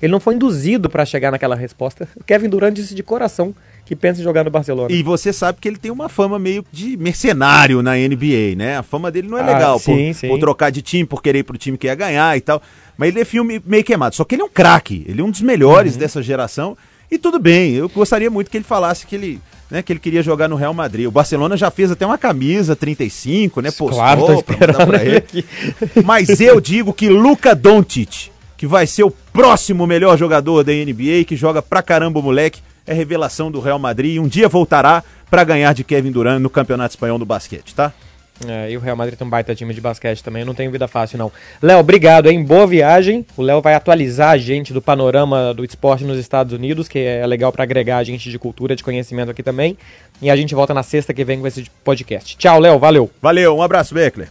Ele 0.00 0.12
não 0.12 0.20
foi 0.20 0.34
induzido 0.34 0.90
para 0.90 1.04
chegar 1.06 1.30
naquela 1.30 1.56
resposta. 1.56 2.08
O 2.16 2.24
Kevin 2.24 2.48
Durant 2.48 2.74
disse 2.74 2.94
de 2.94 3.02
coração 3.02 3.54
que 3.86 3.94
pensa 3.94 4.20
em 4.20 4.24
jogar 4.24 4.44
no 4.44 4.50
Barcelona. 4.50 4.92
E 4.92 5.02
você 5.02 5.32
sabe 5.32 5.58
que 5.60 5.68
ele 5.68 5.78
tem 5.78 5.90
uma 5.90 6.08
fama 6.08 6.38
meio 6.38 6.64
de 6.72 6.96
mercenário 6.96 7.82
na 7.82 7.94
NBA, 7.94 8.56
né? 8.56 8.76
A 8.76 8.82
fama 8.82 9.10
dele 9.10 9.28
não 9.28 9.38
é 9.38 9.42
ah, 9.42 9.46
legal 9.46 9.78
sim, 9.78 10.08
por, 10.08 10.14
sim. 10.14 10.28
por 10.28 10.38
trocar 10.40 10.70
de 10.70 10.82
time, 10.82 11.06
por 11.06 11.22
querer 11.22 11.38
ir 11.38 11.42
pro 11.44 11.56
time 11.56 11.78
que 11.78 11.86
ia 11.86 11.94
ganhar 11.94 12.36
e 12.36 12.40
tal. 12.40 12.60
Mas 12.98 13.10
ele 13.10 13.20
é 13.20 13.24
filme 13.24 13.62
meio 13.64 13.84
queimado. 13.84 14.16
Só 14.16 14.24
que 14.24 14.34
ele 14.34 14.42
é 14.42 14.44
um 14.44 14.50
craque, 14.50 15.04
ele 15.06 15.20
é 15.20 15.24
um 15.24 15.30
dos 15.30 15.40
melhores 15.40 15.94
uhum. 15.94 16.00
dessa 16.00 16.20
geração. 16.20 16.76
E 17.08 17.16
tudo 17.16 17.38
bem, 17.38 17.74
eu 17.74 17.88
gostaria 17.88 18.28
muito 18.28 18.50
que 18.50 18.56
ele 18.56 18.64
falasse 18.64 19.06
que 19.06 19.14
ele, 19.14 19.40
né, 19.70 19.80
que 19.80 19.92
ele 19.92 20.00
queria 20.00 20.22
jogar 20.22 20.48
no 20.48 20.56
Real 20.56 20.74
Madrid. 20.74 21.06
O 21.06 21.10
Barcelona 21.10 21.56
já 21.56 21.70
fez 21.70 21.90
até 21.90 22.04
uma 22.04 22.18
camisa 22.18 22.74
35, 22.74 23.60
né? 23.60 23.70
Postou 23.70 23.90
claro, 23.90 24.26
tô 24.26 24.34
esperando 24.34 24.84
pra 24.84 25.04
ele. 25.04 25.18
Aqui. 25.18 25.44
Mas 26.04 26.40
eu 26.40 26.60
digo 26.60 26.92
que 26.92 27.08
Luca 27.08 27.54
Doncic, 27.54 28.30
que 28.56 28.66
vai 28.66 28.88
ser 28.88 29.04
o 29.04 29.12
próximo 29.36 29.86
melhor 29.86 30.16
jogador 30.16 30.64
da 30.64 30.72
NBA, 30.72 31.24
que 31.26 31.36
joga 31.36 31.60
pra 31.60 31.82
caramba 31.82 32.18
o 32.18 32.22
moleque, 32.22 32.62
é 32.86 32.94
revelação 32.94 33.50
do 33.50 33.60
Real 33.60 33.78
Madrid 33.78 34.14
e 34.14 34.18
um 34.18 34.26
dia 34.26 34.48
voltará 34.48 35.04
para 35.30 35.44
ganhar 35.44 35.74
de 35.74 35.84
Kevin 35.84 36.10
Durant 36.10 36.40
no 36.40 36.48
Campeonato 36.48 36.94
Espanhol 36.94 37.18
do 37.18 37.26
basquete, 37.26 37.74
tá? 37.74 37.92
É, 38.48 38.70
e 38.70 38.76
o 38.78 38.80
Real 38.80 38.96
Madrid 38.96 39.18
tem 39.18 39.26
um 39.26 39.30
baita 39.30 39.54
time 39.54 39.74
de 39.74 39.80
basquete 39.80 40.24
também, 40.24 40.42
não 40.42 40.54
tem 40.54 40.70
vida 40.70 40.88
fácil 40.88 41.18
não. 41.18 41.30
Léo, 41.60 41.78
obrigado, 41.80 42.28
hein? 42.30 42.42
Boa 42.42 42.66
viagem. 42.66 43.26
O 43.36 43.42
Léo 43.42 43.60
vai 43.60 43.74
atualizar 43.74 44.30
a 44.30 44.38
gente 44.38 44.72
do 44.72 44.80
panorama 44.80 45.52
do 45.52 45.62
esporte 45.62 46.04
nos 46.04 46.18
Estados 46.18 46.54
Unidos, 46.54 46.88
que 46.88 46.98
é 46.98 47.26
legal 47.26 47.52
para 47.52 47.62
agregar 47.62 47.98
a 47.98 48.04
gente 48.04 48.30
de 48.30 48.38
cultura, 48.38 48.74
de 48.74 48.82
conhecimento 48.82 49.30
aqui 49.30 49.42
também. 49.42 49.76
E 50.22 50.30
a 50.30 50.36
gente 50.36 50.54
volta 50.54 50.72
na 50.72 50.82
sexta 50.82 51.12
que 51.12 51.24
vem 51.24 51.40
com 51.40 51.46
esse 51.46 51.66
podcast. 51.84 52.38
Tchau, 52.38 52.58
Léo, 52.58 52.78
valeu. 52.78 53.10
Valeu, 53.20 53.54
um 53.54 53.62
abraço, 53.62 53.94
Beckler. 53.94 54.30